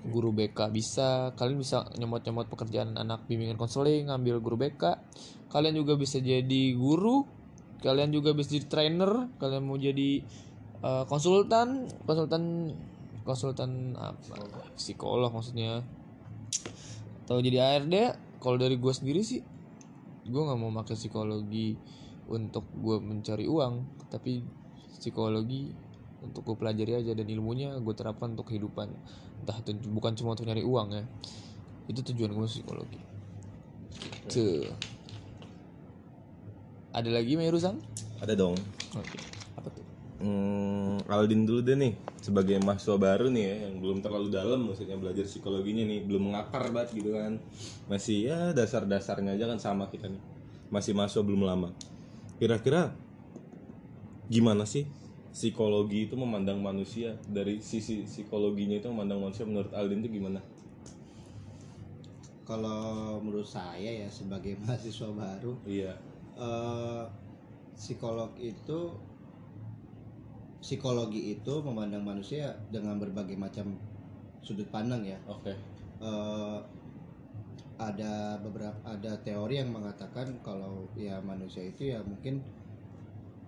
guru 0.09 0.33
BK 0.33 0.69
bisa. 0.69 1.33
Kalian 1.37 1.57
bisa 1.61 1.85
nyemot-nyemot 1.97 2.49
pekerjaan 2.49 2.97
anak 2.97 3.25
bimbingan 3.25 3.57
konseling 3.57 4.09
ngambil 4.09 4.41
guru 4.41 4.57
BK 4.61 4.83
kalian 5.55 5.75
juga 5.79 5.95
bisa 5.95 6.19
jadi 6.19 6.75
guru. 6.75 7.23
Kalian 7.79 8.11
juga 8.11 8.35
bisa 8.35 8.59
jadi 8.59 8.67
trainer. 8.67 9.31
Kalian 9.39 9.63
mau 9.63 9.79
jadi 9.79 10.19
eh, 10.83 11.03
konsultan. 11.07 11.87
Konsultan 12.03 12.75
konsultan 13.23 13.95
apa? 13.95 14.35
Psikolog 14.75 15.31
maksudnya. 15.31 15.79
Atau 17.23 17.39
jadi 17.39 17.63
ARD 17.63 17.95
kalau 18.43 18.59
dari 18.59 18.75
gue 18.77 18.93
sendiri 18.93 19.25
sih 19.25 19.41
gue 20.25 20.41
nggak 20.41 20.57
mau 20.57 20.73
pakai 20.81 20.97
psikologi 20.97 21.77
untuk 22.27 22.67
gue 22.75 22.99
mencari 22.99 23.47
uang. 23.47 24.03
Tapi 24.11 24.43
psikologi 24.99 25.84
untuk 26.25 26.41
gue 26.41 26.57
pelajari 26.57 26.99
aja 26.99 27.11
dan 27.13 27.27
ilmunya 27.29 27.77
gue 27.77 27.93
terapkan 27.93 28.33
untuk 28.33 28.49
kehidupan. 28.49 28.89
Entah 29.45 29.57
itu 29.61 29.71
bukan 29.89 30.17
cuma 30.17 30.33
untuk 30.33 30.49
nyari 30.49 30.65
uang 30.65 30.87
ya. 30.93 31.03
Itu 31.85 32.01
tujuan 32.01 32.33
gue 32.33 32.47
psikologi. 32.49 32.99
Tuh 34.27 34.67
ada 36.95 37.09
lagi 37.11 37.35
Merusan 37.35 37.75
ada 38.23 38.33
dong. 38.33 38.55
Oke. 38.95 39.19
Apa 39.59 39.67
tuh? 39.67 39.83
Hmm, 40.23 40.95
Aldin 41.11 41.43
dulu 41.43 41.59
deh 41.59 41.75
nih 41.75 41.93
sebagai 42.23 42.57
mahasiswa 42.63 42.95
baru 42.95 43.27
nih 43.29 43.43
ya 43.43 43.55
yang 43.67 43.83
belum 43.83 43.99
terlalu 43.99 44.31
dalam 44.31 44.65
maksudnya 44.65 44.95
belajar 44.95 45.27
psikologinya 45.27 45.83
nih 45.85 46.07
belum 46.07 46.31
mengakar 46.31 46.71
banget 46.71 47.03
gitu 47.03 47.13
kan. 47.13 47.37
Masih 47.91 48.31
ya 48.31 48.39
dasar-dasarnya 48.55 49.35
aja 49.35 49.45
kan 49.51 49.59
sama 49.59 49.91
kita 49.91 50.07
nih. 50.07 50.23
Masih 50.71 50.95
mahasiswa 50.95 51.21
belum 51.21 51.43
lama. 51.43 51.69
Kira-kira 52.39 52.95
gimana 54.31 54.65
sih 54.65 54.89
psikologi 55.35 56.07
itu 56.07 56.15
memandang 56.15 56.63
manusia 56.63 57.11
dari 57.27 57.59
sisi 57.59 58.07
psikologinya 58.07 58.79
itu 58.79 58.87
memandang 58.87 59.19
manusia 59.19 59.43
menurut 59.43 59.67
Aldin 59.75 59.99
itu 59.99 60.15
gimana? 60.15 60.39
Kalau 62.47 63.19
menurut 63.19 63.43
saya 63.43 64.07
ya 64.07 64.07
sebagai 64.07 64.55
mahasiswa 64.63 65.11
baru 65.11 65.59
iya. 65.67 65.91
eh, 66.39 67.03
psikolog 67.75 68.31
itu 68.39 68.95
psikologi 70.63 71.35
itu 71.35 71.53
memandang 71.67 72.07
manusia 72.07 72.55
dengan 72.71 72.95
berbagai 72.95 73.35
macam 73.35 73.75
sudut 74.39 74.71
pandang 74.71 75.03
ya. 75.03 75.19
Oke. 75.27 75.51
Eh, 75.99 76.59
ada 77.75 78.39
beberapa 78.39 78.79
ada 78.87 79.19
teori 79.19 79.59
yang 79.59 79.75
mengatakan 79.75 80.39
kalau 80.39 80.87
ya 80.95 81.19
manusia 81.19 81.67
itu 81.67 81.91
ya 81.91 81.99
mungkin 82.07 82.39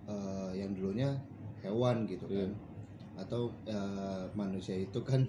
eh, 0.04 0.52
yang 0.52 0.76
dulunya 0.76 1.16
hewan 1.64 2.06
gitu 2.06 2.24
kan. 2.26 2.50
Atau 3.18 3.50
eh, 3.66 4.24
manusia 4.38 4.78
itu 4.78 5.00
kan 5.02 5.26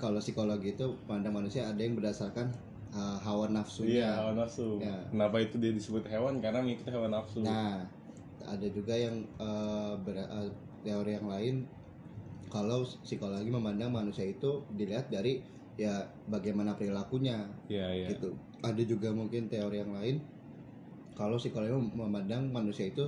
kalau 0.00 0.16
psikologi 0.16 0.72
itu 0.72 0.86
pandang 1.04 1.36
manusia 1.36 1.68
ada 1.68 1.80
yang 1.80 1.94
berdasarkan 1.94 2.50
eh, 2.94 3.18
hawa 3.22 3.46
nafsunya. 3.52 4.06
Iya 4.06 4.10
hawa 4.16 4.32
nafsu. 4.34 4.80
Ya. 4.80 4.96
kenapa 5.12 5.36
itu 5.44 5.60
dia 5.60 5.72
disebut 5.76 6.04
hewan? 6.08 6.40
Karena 6.40 6.64
mengikuti 6.64 6.90
hawa 6.90 7.08
nafsu. 7.12 7.44
Nah, 7.44 7.84
ada 8.40 8.66
juga 8.72 8.96
yang 8.96 9.22
ber- 10.02 10.24
eh, 10.24 10.50
teori 10.82 11.10
yang 11.20 11.28
lain. 11.28 11.56
Kalau 12.50 12.82
psikologi 12.82 13.46
memandang 13.46 13.94
manusia 13.94 14.26
itu 14.26 14.66
dilihat 14.74 15.06
dari 15.06 15.38
ya 15.78 16.02
bagaimana 16.26 16.74
perilakunya. 16.74 17.46
Iya 17.70 17.86
iya. 17.94 18.06
Gitu. 18.12 18.34
Ada 18.60 18.82
juga 18.84 19.14
mungkin 19.14 19.46
teori 19.46 19.80
yang 19.80 19.94
lain. 19.94 20.20
Kalau 21.14 21.38
psikologi 21.38 21.72
mem- 21.72 21.94
memandang 21.94 22.50
manusia 22.50 22.88
itu 22.90 23.06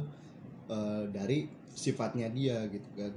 eh, 0.68 1.02
dari 1.10 1.46
sifatnya 1.72 2.28
dia 2.30 2.66
gitu 2.68 2.88
kan. 2.94 3.12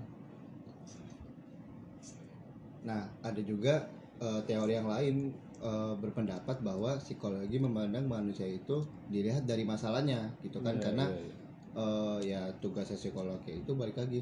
Nah, 2.86 3.02
ada 3.26 3.42
juga 3.42 3.90
eh, 4.22 4.42
teori 4.46 4.74
yang 4.78 4.88
lain 4.88 5.34
eh, 5.60 5.94
berpendapat 5.98 6.62
bahwa 6.62 6.96
psikologi 7.02 7.58
memandang 7.58 8.06
manusia 8.06 8.46
itu 8.46 8.86
dilihat 9.10 9.44
dari 9.50 9.66
masalahnya 9.66 10.30
gitu 10.46 10.62
kan 10.62 10.78
Iya, 10.78 10.84
karena 10.86 11.06
iya, 11.10 11.20
iya. 11.20 11.36
eh, 11.76 12.18
ya 12.24 12.42
tugasnya 12.62 12.96
psikologi 12.96 13.66
itu 13.66 13.72
balik 13.74 13.98
lagi 13.98 14.22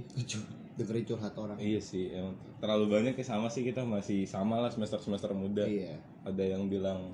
dengerin 0.80 1.06
curhat 1.06 1.36
orang. 1.38 1.58
Iya 1.60 1.78
sih, 1.84 2.10
emang 2.10 2.34
terlalu 2.58 2.86
banyak 2.90 3.14
ya 3.14 3.26
sama 3.28 3.46
sih 3.52 3.62
kita 3.62 3.84
masih 3.86 4.26
sama 4.26 4.58
lah 4.64 4.72
semester 4.72 4.98
semester 4.98 5.30
muda. 5.36 5.68
Iya. 5.68 6.00
Ada 6.24 6.58
yang 6.58 6.72
bilang 6.72 7.12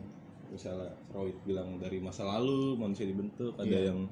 misalnya 0.49 0.89
Freud 1.11 1.35
bilang 1.45 1.77
dari 1.77 1.97
masa 2.01 2.25
lalu 2.25 2.73
manusia 2.77 3.05
dibentuk, 3.05 3.53
ada 3.57 3.69
Iya. 3.69 3.91
yang 3.93 4.05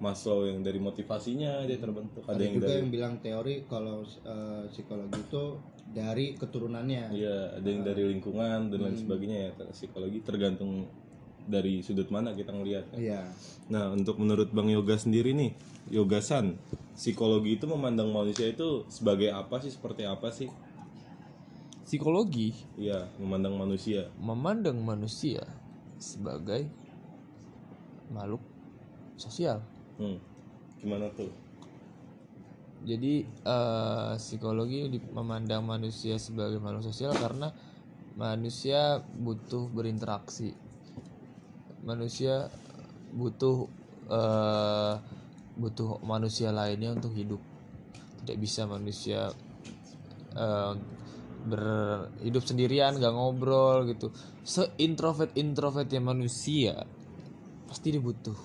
Maslow 0.00 0.48
yang 0.48 0.64
dari 0.64 0.80
motivasinya 0.80 1.68
dia 1.68 1.76
terbentuk 1.76 2.24
ada, 2.24 2.40
ada 2.40 2.42
yang 2.42 2.54
juga 2.56 2.66
dari 2.72 2.78
yang 2.80 2.90
bilang 2.90 3.14
teori 3.20 3.54
kalau 3.68 4.00
eh, 4.04 4.64
psikologi 4.72 5.20
itu 5.20 5.44
dari 5.92 6.26
keturunannya 6.40 7.04
iya 7.12 7.36
ada 7.60 7.68
yang 7.68 7.82
dari 7.84 8.02
lingkungan 8.08 8.72
dan 8.72 8.78
lain 8.80 8.96
sebagainya 8.96 9.38
ya 9.38 9.50
psikologi 9.76 10.24
tergantung 10.24 10.88
dari 11.44 11.84
sudut 11.84 12.08
mana 12.08 12.32
kita 12.32 12.52
ngelihat 12.52 12.94
kan. 12.94 12.98
iya 13.00 13.22
Nah, 13.70 13.94
untuk 13.94 14.18
menurut 14.18 14.50
Bang 14.50 14.66
Yoga 14.66 14.98
sendiri 14.98 15.30
nih, 15.30 15.54
Yogasan, 15.94 16.58
psikologi 16.98 17.54
itu 17.54 17.70
memandang 17.70 18.10
manusia 18.10 18.50
itu 18.50 18.82
sebagai 18.90 19.30
apa 19.30 19.62
sih? 19.62 19.70
Seperti 19.70 20.02
apa 20.10 20.34
sih? 20.34 20.50
psikologi 21.90 22.54
Iya, 22.78 23.10
memandang 23.18 23.58
manusia. 23.58 24.06
memandang 24.14 24.78
manusia 24.78 25.42
sebagai 25.98 26.70
makhluk 28.06 28.38
sosial 29.18 29.58
Hmm. 30.00 30.16
Gimana 30.80 31.12
tuh? 31.12 31.28
jadi 32.84 33.24
eh, 33.28 34.12
psikologi 34.16 34.88
memandang 35.12 35.64
manusia 35.64 36.16
sebagai 36.16 36.56
makhluk 36.60 36.88
sosial 36.88 37.12
karena 37.12 37.52
manusia 38.16 39.04
butuh 39.04 39.68
berinteraksi 39.68 40.56
manusia 41.84 42.48
butuh 43.12 43.68
eh, 44.08 44.94
butuh 45.60 46.00
manusia 46.08 46.48
lainnya 46.56 46.96
untuk 46.96 47.12
hidup 47.12 47.40
tidak 48.24 48.38
bisa 48.40 48.64
manusia 48.64 49.28
eh, 50.32 50.74
berhidup 51.40 52.44
sendirian 52.44 53.00
gak 53.00 53.16
ngobrol 53.16 53.88
gitu 53.88 54.12
seintrovert 54.44 55.36
introvertnya 55.36 56.00
manusia 56.00 56.84
pasti 57.68 57.92
dia 57.92 58.02
butuh 58.02 58.36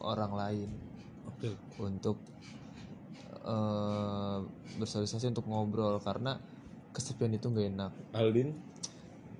orang 0.00 0.32
lain 0.32 0.91
Oke. 1.42 1.58
untuk 1.82 2.22
eh, 3.42 4.38
bersosialisasi 4.78 5.34
untuk 5.34 5.50
ngobrol 5.50 5.98
karena 5.98 6.38
kesepian 6.94 7.34
itu 7.34 7.50
nggak 7.50 7.66
enak 7.74 7.92
Aldin, 8.14 8.54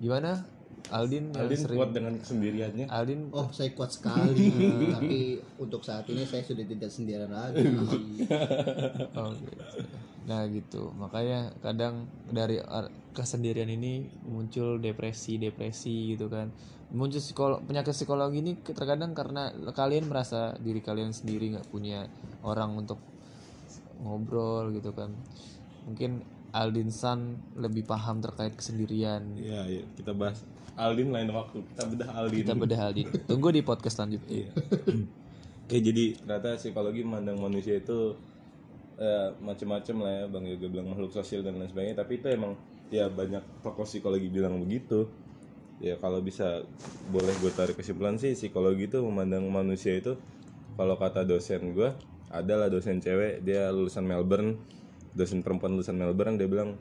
gimana 0.03 0.43
Aldin 0.91 1.31
Aldin 1.31 1.59
sering 1.63 1.79
kuat 1.79 1.95
dengan 1.95 2.13
kesendiriannya. 2.19 2.85
Aldin 2.91 3.31
oh 3.31 3.47
saya 3.55 3.71
kuat 3.71 3.95
sekali 3.95 4.51
tapi 4.99 5.39
untuk 5.55 5.79
saat 5.79 6.03
ini 6.11 6.27
saya 6.27 6.43
sudah 6.43 6.65
tidak 6.67 6.91
sendirian 6.91 7.31
lagi 7.31 7.63
oh, 9.15 9.31
gitu. 9.31 9.55
Nah 10.23 10.47
gitu. 10.47 10.91
Makanya 10.95 11.51
kadang 11.59 12.07
dari 12.31 12.59
ar- 12.59 12.91
kesendirian 13.13 13.69
ini 13.69 14.07
muncul 14.27 14.79
depresi 14.79 15.37
depresi 15.37 16.15
gitu 16.15 16.31
kan. 16.31 16.49
Muncul 16.93 17.19
psikolo 17.19 17.57
penyakit 17.65 17.93
psikologi 17.93 18.39
ini 18.39 18.53
terkadang 18.61 19.17
karena 19.17 19.49
kalian 19.73 20.05
merasa 20.07 20.53
diri 20.61 20.79
kalian 20.79 21.09
sendiri 21.09 21.57
nggak 21.57 21.67
punya 21.73 22.05
orang 22.45 22.77
untuk 22.77 23.01
ngobrol 24.01 24.71
gitu 24.75 24.93
kan. 24.93 25.11
Mungkin 25.89 26.23
Aldin 26.53 26.93
San 26.93 27.41
lebih 27.57 27.81
paham 27.83 28.21
terkait 28.21 28.53
kesendirian. 28.53 29.25
Iya, 29.33 29.65
iya, 29.65 29.83
kita 29.97 30.13
bahas 30.13 30.45
Aldin 30.77 31.09
lain 31.09 31.33
waktu. 31.33 31.65
Kita 31.73 31.83
bedah 31.89 32.09
Aldin. 32.13 32.37
kita 32.45 32.53
bedah 32.53 32.79
Aldin. 32.89 33.07
Tunggu 33.29 33.49
di 33.49 33.61
podcast 33.65 33.97
selanjutnya. 33.97 34.29
Iya. 34.29 34.49
Oke, 35.65 35.77
jadi 35.81 36.13
ternyata 36.19 36.59
psikologi 36.61 37.01
memandang 37.01 37.41
manusia 37.41 37.79
itu 37.81 38.13
eh, 38.97 39.29
macam-macam 39.41 39.95
lah 40.03 40.11
ya, 40.11 40.23
Bang 40.29 40.45
Yoga 40.45 40.67
bilang 40.69 40.87
makhluk 40.93 41.11
sosial 41.13 41.41
dan 41.41 41.57
lain 41.57 41.69
sebagainya. 41.69 41.97
Tapi 42.01 42.21
itu 42.21 42.27
emang 42.29 42.53
ya 42.93 43.09
banyak 43.09 43.41
tokoh 43.65 43.85
psikologi 43.85 44.29
bilang 44.29 44.59
begitu. 44.61 45.09
Ya 45.81 45.99
kalau 45.99 46.23
bisa 46.23 46.63
boleh 47.11 47.33
gue 47.43 47.51
tarik 47.51 47.75
kesimpulan 47.75 48.15
sih 48.15 48.37
psikologi 48.37 48.87
itu 48.87 49.03
memandang 49.03 49.43
manusia 49.51 49.97
itu 49.97 50.15
kalau 50.79 50.95
kata 50.95 51.27
dosen 51.27 51.75
gue 51.75 51.91
adalah 52.33 52.71
dosen 52.71 52.97
cewek 52.97 53.45
dia 53.45 53.69
lulusan 53.69 54.05
Melbourne 54.07 54.57
dosen 55.13 55.45
perempuan 55.45 55.77
lulusan 55.77 55.93
Melbourne 55.93 56.41
dia 56.41 56.49
bilang 56.49 56.79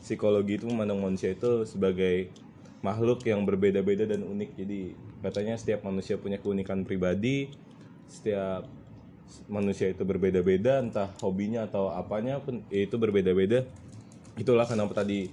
psikologi 0.00 0.56
itu 0.56 0.66
memandang 0.70 1.00
manusia 1.02 1.36
itu 1.36 1.68
sebagai 1.68 2.32
makhluk 2.80 3.24
yang 3.24 3.44
berbeda-beda 3.44 4.08
dan 4.08 4.24
unik 4.24 4.50
jadi 4.56 4.80
katanya 5.24 5.54
setiap 5.56 5.84
manusia 5.84 6.16
punya 6.20 6.40
keunikan 6.40 6.84
pribadi 6.84 7.52
setiap 8.08 8.68
manusia 9.50 9.90
itu 9.92 10.02
berbeda-beda 10.06 10.80
entah 10.80 11.12
hobinya 11.20 11.68
atau 11.68 11.92
apanya 11.92 12.40
pun 12.40 12.64
ya 12.72 12.84
itu 12.86 12.96
berbeda-beda. 12.96 13.66
Itulah 14.34 14.66
kenapa 14.66 15.04
tadi 15.04 15.30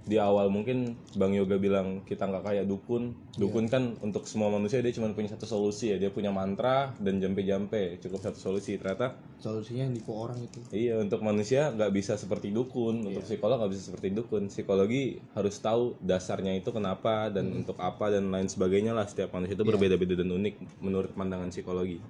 di 0.00 0.16
awal 0.16 0.48
mungkin 0.48 0.96
Bang 1.14 1.36
Yoga 1.36 1.60
bilang 1.60 2.02
kita 2.02 2.26
nggak 2.26 2.42
kayak 2.42 2.66
dukun. 2.66 3.14
Dukun 3.36 3.68
kan 3.68 3.94
untuk 4.00 4.24
semua 4.26 4.48
manusia 4.50 4.80
dia 4.80 4.90
cuma 4.90 5.12
punya 5.12 5.30
satu 5.30 5.44
solusi 5.44 5.92
ya. 5.92 5.96
Dia 6.00 6.10
punya 6.10 6.32
mantra 6.32 6.96
dan 6.98 7.20
jampe-jampe. 7.20 8.00
Cukup 8.00 8.18
satu 8.24 8.38
solusi 8.40 8.80
ternyata. 8.80 9.14
Solusinya 9.38 9.86
nipu 9.86 10.16
orang 10.16 10.40
itu. 10.40 10.58
Iya 10.72 10.98
untuk 10.98 11.20
manusia 11.22 11.70
nggak 11.70 11.92
bisa 11.94 12.16
seperti 12.16 12.50
dukun, 12.50 13.06
untuk 13.06 13.22
psikolog 13.22 13.60
nggak 13.60 13.72
bisa 13.76 13.82
seperti 13.92 14.08
dukun. 14.10 14.48
Psikologi 14.48 15.20
harus 15.36 15.54
tahu 15.60 15.94
dasarnya 16.00 16.56
itu 16.58 16.72
kenapa 16.72 17.28
dan 17.28 17.52
untuk 17.52 17.76
apa 17.78 18.10
dan 18.10 18.32
lain 18.32 18.48
sebagainya 18.48 18.96
lah. 18.96 19.06
Setiap 19.06 19.36
manusia 19.36 19.54
itu 19.54 19.64
berbeda-beda 19.68 20.16
dan 20.16 20.32
unik 20.32 20.80
menurut 20.82 21.12
pandangan 21.14 21.52
psikologi. 21.52 22.00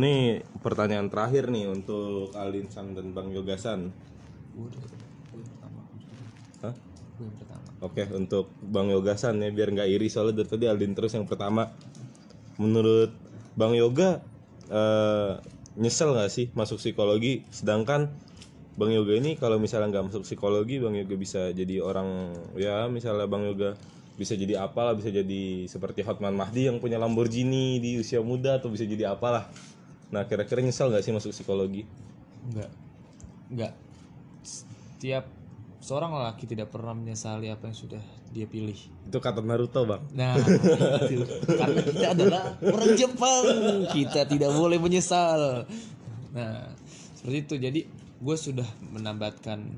Nih 0.00 0.40
pertanyaan 0.64 1.12
terakhir 1.12 1.52
nih 1.52 1.68
untuk 1.68 2.32
Aldin 2.32 2.72
San 2.72 2.96
dan 2.96 3.12
Bang 3.12 3.28
Yogasan. 3.28 3.92
Oke 7.82 8.06
untuk 8.14 8.48
Bang 8.62 8.88
Yogasan 8.88 9.42
ya 9.42 9.50
biar 9.50 9.74
nggak 9.74 9.90
iri 9.90 10.06
soalnya 10.06 10.40
dari 10.40 10.48
tadi 10.48 10.64
Aldin 10.70 10.96
terus 10.96 11.12
yang 11.12 11.28
pertama. 11.28 11.68
Menurut 12.56 13.12
Bang 13.52 13.76
Yoga 13.76 14.24
eh, 14.70 15.32
nyesel 15.76 16.16
nggak 16.16 16.30
sih 16.32 16.46
masuk 16.56 16.80
psikologi? 16.80 17.44
Sedangkan 17.52 18.08
Bang 18.80 18.88
Yoga 18.88 19.12
ini 19.12 19.36
kalau 19.36 19.60
misalnya 19.60 19.92
nggak 19.92 20.08
masuk 20.08 20.24
psikologi, 20.24 20.80
Bang 20.80 20.96
Yoga 20.96 21.14
bisa 21.20 21.52
jadi 21.52 21.84
orang 21.84 22.32
ya 22.56 22.88
misalnya 22.88 23.28
Bang 23.28 23.44
Yoga 23.44 23.76
bisa 24.16 24.36
jadi 24.36 24.60
apalah, 24.60 24.96
bisa 24.96 25.08
jadi 25.08 25.66
seperti 25.68 26.04
Hotman 26.04 26.36
Mahdi 26.36 26.68
yang 26.68 26.78
punya 26.80 27.00
Lamborghini 27.00 27.80
di 27.80 28.00
usia 28.00 28.20
muda 28.20 28.60
atau 28.60 28.70
bisa 28.70 28.84
jadi 28.84 29.12
apalah. 29.12 29.48
Nah 30.12 30.28
kira-kira 30.28 30.60
nyesel 30.60 30.92
nggak 30.92 31.02
sih 31.02 31.12
masuk 31.16 31.32
psikologi? 31.32 31.88
Enggak. 32.52 32.70
Enggak. 33.48 33.72
Setiap 34.44 35.24
seorang 35.82 36.14
lelaki 36.14 36.46
tidak 36.46 36.70
pernah 36.70 36.94
menyesali 36.94 37.50
apa 37.50 37.66
yang 37.66 37.76
sudah 37.76 38.02
dia 38.32 38.46
pilih. 38.46 38.78
Itu 39.08 39.18
kata 39.18 39.44
Naruto 39.44 39.84
bang. 39.84 40.02
Nah, 40.16 40.38
itu. 41.04 41.26
Karena 41.44 41.80
kita 41.84 42.06
adalah 42.16 42.42
orang 42.64 42.92
Jepang. 42.96 43.44
Kita 43.92 44.24
tidak 44.24 44.50
boleh 44.56 44.80
menyesal. 44.80 45.68
Nah, 46.32 46.72
seperti 47.12 47.38
itu. 47.44 47.54
Jadi, 47.60 47.80
gue 47.92 48.36
sudah 48.40 48.64
menambatkan 48.88 49.68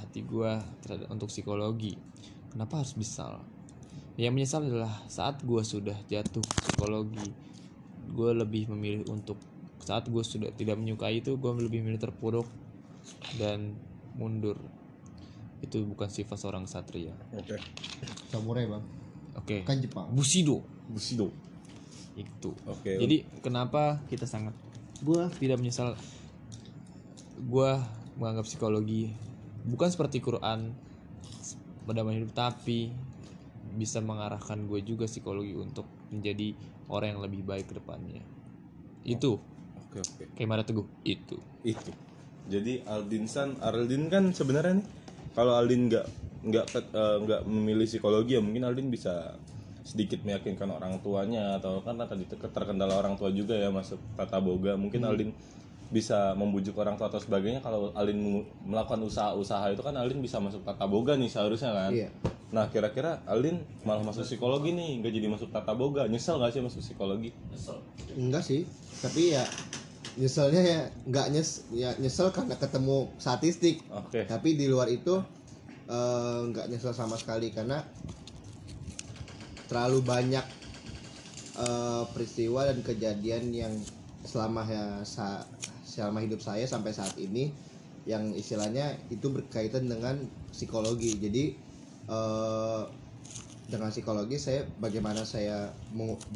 hati 0.00 0.24
gue 0.24 0.52
terhadap 0.80 1.12
untuk 1.12 1.28
psikologi. 1.28 2.00
Kenapa 2.48 2.80
harus 2.80 2.96
menyesal? 2.96 3.44
Yang 4.16 4.32
menyesal 4.40 4.60
adalah 4.64 4.94
saat 5.10 5.44
gue 5.44 5.60
sudah 5.60 5.98
jatuh 6.08 6.40
psikologi. 6.64 7.28
Gue 8.08 8.32
lebih 8.32 8.72
memilih 8.72 9.04
untuk 9.12 9.36
saat 9.82 10.06
gue 10.06 10.22
sudah 10.22 10.50
tidak 10.54 10.78
menyukai 10.78 11.20
itu, 11.20 11.34
gue 11.34 11.50
lebih 11.58 11.82
memilih 11.82 11.98
terpuruk 11.98 12.46
dan 13.36 13.74
mundur. 14.14 14.58
Itu 15.62 15.82
bukan 15.86 16.10
sifat 16.10 16.38
seorang 16.38 16.66
satria. 16.66 17.14
Oke. 17.34 17.58
samurai 18.32 18.64
bang 18.64 18.84
Oke. 19.36 19.56
kan 19.62 19.76
Jepang 19.78 20.08
Bushido 20.12 20.64
Bushido. 20.88 21.28
itu. 22.12 22.52
Oke. 22.68 23.00
Jadi 23.00 23.24
kenapa 23.40 23.96
kita 24.12 24.28
sangat 24.28 24.52
gua 25.00 25.32
tidak 25.40 25.56
menyesal 25.56 25.96
gua 27.48 27.80
menganggap 28.20 28.44
psikologi 28.44 29.08
bukan 29.64 29.88
seperti 29.88 30.20
Quran 30.20 30.76
pedoman 31.88 32.20
hidup 32.20 32.36
tapi 32.36 32.92
bisa 33.72 34.04
mengarahkan 34.04 34.68
gue 34.68 34.84
juga 34.84 35.08
psikologi 35.08 35.56
untuk 35.56 35.88
menjadi 36.12 36.52
orang 36.92 37.16
yang 37.16 37.22
lebih 37.24 37.40
baik 37.40 37.72
ke 37.72 37.80
depannya. 37.80 38.20
Itu 39.00 39.40
Oke 39.92 40.00
oke. 40.00 40.24
kayak 40.32 40.48
Mara 40.48 40.64
Teguh. 40.64 40.88
Itu. 41.04 41.36
itu. 41.62 41.92
Jadi 42.48 42.80
Aldin 42.82 43.28
San 43.28 43.60
Aldin 43.60 44.08
kan 44.08 44.32
sebenarnya 44.32 44.80
nih 44.80 44.86
kalau 45.32 45.52
Aldin 45.54 45.86
nggak 45.86 46.06
nggak 46.42 46.64
eh, 46.74 47.16
nggak 47.22 47.40
memilih 47.44 47.84
psikologi 47.84 48.34
ya 48.34 48.42
mungkin 48.42 48.64
Aldin 48.64 48.88
bisa 48.88 49.36
sedikit 49.82 50.22
meyakinkan 50.22 50.70
orang 50.70 50.98
tuanya 50.98 51.58
atau 51.58 51.82
karena 51.82 52.06
tadi 52.06 52.22
ter- 52.24 52.38
terkendala 52.40 52.96
orang 52.96 53.14
tua 53.14 53.28
juga 53.30 53.52
ya 53.52 53.68
masuk 53.68 54.00
tata 54.16 54.38
boga. 54.38 54.74
Mungkin 54.74 55.02
Aldin 55.04 55.30
bisa 55.92 56.32
membujuk 56.32 56.72
orang 56.74 56.96
tua 56.96 57.06
atau 57.06 57.20
sebagainya. 57.20 57.60
Kalau 57.60 57.92
Aldin 57.92 58.16
mengu- 58.16 58.48
melakukan 58.64 59.02
usaha-usaha 59.02 59.70
itu 59.70 59.82
kan 59.82 59.92
Aldin 59.92 60.18
bisa 60.18 60.40
masuk 60.40 60.64
tata 60.64 60.88
boga 60.88 61.14
nih 61.14 61.28
seharusnya 61.28 61.70
kan. 61.70 61.92
Iya. 61.92 62.08
nah 62.52 62.68
kira-kira 62.68 63.24
Aldin 63.24 63.64
malah 63.80 64.04
masuk 64.04 64.28
psikologi 64.28 64.76
nih 64.76 65.00
nggak 65.00 65.12
jadi 65.12 65.28
masuk 65.28 65.48
tata 65.48 65.72
boga. 65.72 66.04
Nyesel 66.04 66.36
nggak 66.36 66.52
sih 66.52 66.60
masuk 66.60 66.80
psikologi? 66.80 67.30
Enggak 68.14 68.42
sih. 68.42 68.62
Tapi 68.98 69.32
ya 69.32 69.44
nyeselnya 70.16 70.60
ya 70.60 70.80
nggak 71.08 71.26
nyes 71.32 71.64
ya 71.72 71.96
nyesel 71.96 72.28
karena 72.32 72.56
ketemu 72.56 73.08
statistik. 73.16 73.80
Oke. 73.88 74.28
Tapi 74.28 74.54
di 74.60 74.68
luar 74.68 74.88
itu 74.92 75.20
eh, 75.88 76.40
nggak 76.52 76.68
nyesel 76.68 76.92
sama 76.92 77.16
sekali 77.16 77.48
karena 77.48 77.80
terlalu 79.68 80.04
banyak 80.04 80.44
eh, 81.56 82.04
peristiwa 82.12 82.68
dan 82.68 82.78
kejadian 82.84 83.52
yang 83.56 83.74
selama 84.22 84.62
ya 84.68 85.00
sa- 85.02 85.48
selama 85.82 86.22
hidup 86.22 86.40
saya 86.40 86.64
sampai 86.64 86.92
saat 86.94 87.16
ini 87.18 87.52
yang 88.04 88.34
istilahnya 88.34 88.98
itu 89.08 89.30
berkaitan 89.30 89.88
dengan 89.88 90.20
psikologi. 90.52 91.16
Jadi 91.16 91.44
eh, 92.08 92.82
dengan 93.72 93.88
psikologi 93.88 94.36
saya 94.36 94.68
bagaimana 94.76 95.24
saya 95.24 95.72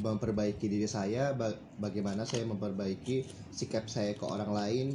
memperbaiki 0.01 0.65
diri 0.73 0.89
saya 0.89 1.37
ba- 1.37 1.61
bagaimana 1.77 2.25
saya 2.25 2.49
memperbaiki 2.49 3.29
sikap 3.53 3.93
saya 3.93 4.17
ke 4.17 4.25
orang 4.25 4.51
lain 4.57 4.87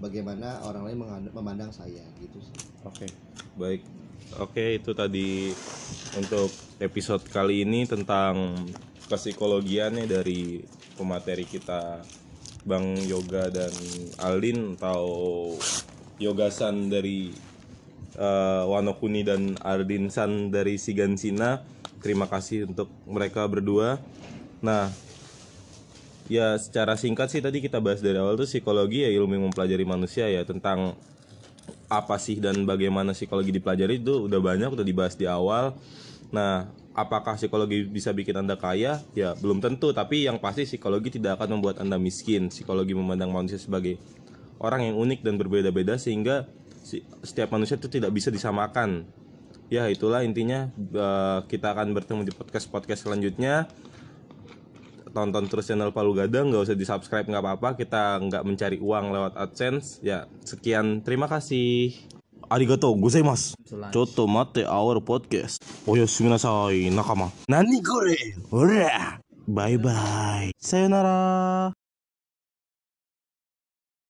bagaimana 0.00 0.64
orang 0.64 0.88
lain 0.88 0.98
memandang 1.36 1.68
saya 1.68 2.00
gitu 2.16 2.40
sih 2.40 2.56
Oke, 2.82 3.06
baik. 3.54 3.82
Oke, 4.42 4.80
itu 4.82 4.90
tadi 4.90 5.54
untuk 6.18 6.50
episode 6.82 7.22
kali 7.30 7.62
ini 7.62 7.86
tentang 7.86 8.58
psikologiannya 9.06 10.08
dari 10.10 10.58
pemateri 10.98 11.46
kita 11.46 12.02
Bang 12.66 12.98
Yoga 13.06 13.54
dan 13.54 13.70
Aldin 14.18 14.74
atau 14.78 15.04
Yogasan 16.18 16.90
dari 16.90 17.30
eh, 18.18 18.64
Wanokuni 18.66 19.22
dan 19.22 19.54
Aldin 19.62 20.10
San 20.10 20.50
dari 20.50 20.74
Sigansina. 20.74 21.62
Terima 22.02 22.26
kasih 22.26 22.66
untuk 22.66 22.90
mereka 23.06 23.46
berdua. 23.46 24.02
Nah, 24.58 24.90
Ya 26.30 26.54
secara 26.54 26.94
singkat 26.94 27.28
sih 27.34 27.42
tadi 27.42 27.58
kita 27.58 27.82
bahas 27.82 27.98
dari 27.98 28.16
awal 28.16 28.38
tuh 28.38 28.46
psikologi 28.46 29.02
ya 29.02 29.10
ilmu 29.10 29.36
yang 29.36 29.44
mempelajari 29.50 29.82
manusia 29.82 30.30
ya 30.30 30.46
tentang 30.46 30.94
apa 31.90 32.16
sih 32.16 32.38
dan 32.38 32.62
bagaimana 32.64 33.12
psikologi 33.12 33.52
dipelajari 33.52 34.00
itu 34.00 34.30
udah 34.30 34.40
banyak 34.40 34.70
udah 34.70 34.86
dibahas 34.86 35.18
di 35.18 35.26
awal. 35.28 35.76
Nah, 36.32 36.72
apakah 36.96 37.36
psikologi 37.36 37.84
bisa 37.84 38.16
bikin 38.16 38.38
Anda 38.40 38.56
kaya? 38.56 39.04
Ya, 39.12 39.36
belum 39.36 39.60
tentu, 39.60 39.92
tapi 39.92 40.24
yang 40.24 40.40
pasti 40.40 40.64
psikologi 40.64 41.20
tidak 41.20 41.36
akan 41.36 41.60
membuat 41.60 41.84
Anda 41.84 42.00
miskin. 42.00 42.48
Psikologi 42.48 42.96
memandang 42.96 43.28
manusia 43.28 43.60
sebagai 43.60 44.00
orang 44.56 44.88
yang 44.88 44.96
unik 44.96 45.20
dan 45.20 45.36
berbeda-beda 45.36 46.00
sehingga 46.00 46.48
setiap 47.20 47.52
manusia 47.52 47.76
itu 47.76 47.92
tidak 47.92 48.08
bisa 48.16 48.32
disamakan. 48.32 49.04
Ya, 49.72 49.88
itulah 49.88 50.20
intinya 50.20 50.68
Eh, 50.76 51.38
kita 51.48 51.72
akan 51.72 51.96
bertemu 51.96 52.28
di 52.28 52.32
podcast-podcast 52.36 53.08
selanjutnya. 53.08 53.64
Tonton 55.12 55.44
terus 55.44 55.68
channel 55.68 55.92
Palu 55.92 56.16
Gadang 56.16 56.48
nggak 56.48 56.72
usah 56.72 56.76
di 56.76 56.84
subscribe 56.84 57.28
nggak 57.28 57.44
apa-apa. 57.44 57.68
Kita 57.80 58.20
nggak 58.20 58.44
mencari 58.44 58.76
uang 58.80 59.12
lewat 59.12 59.32
AdSense. 59.36 60.00
Ya 60.04 60.28
sekian. 60.44 61.00
Terima 61.04 61.28
kasih. 61.28 61.92
Arigatou 62.52 62.92
gozaimasu. 62.96 63.56
Choto 63.92 64.24
mate 64.28 64.64
our 64.68 65.00
podcast. 65.00 65.60
Oyasumi 65.88 66.28
nasai 66.32 66.92
nakama. 66.92 67.32
Nani 67.48 67.80
kore? 67.80 68.16
Ora. 68.52 69.20
Bye 69.48 69.76
bye 69.76 70.54
sayonara 70.62 71.81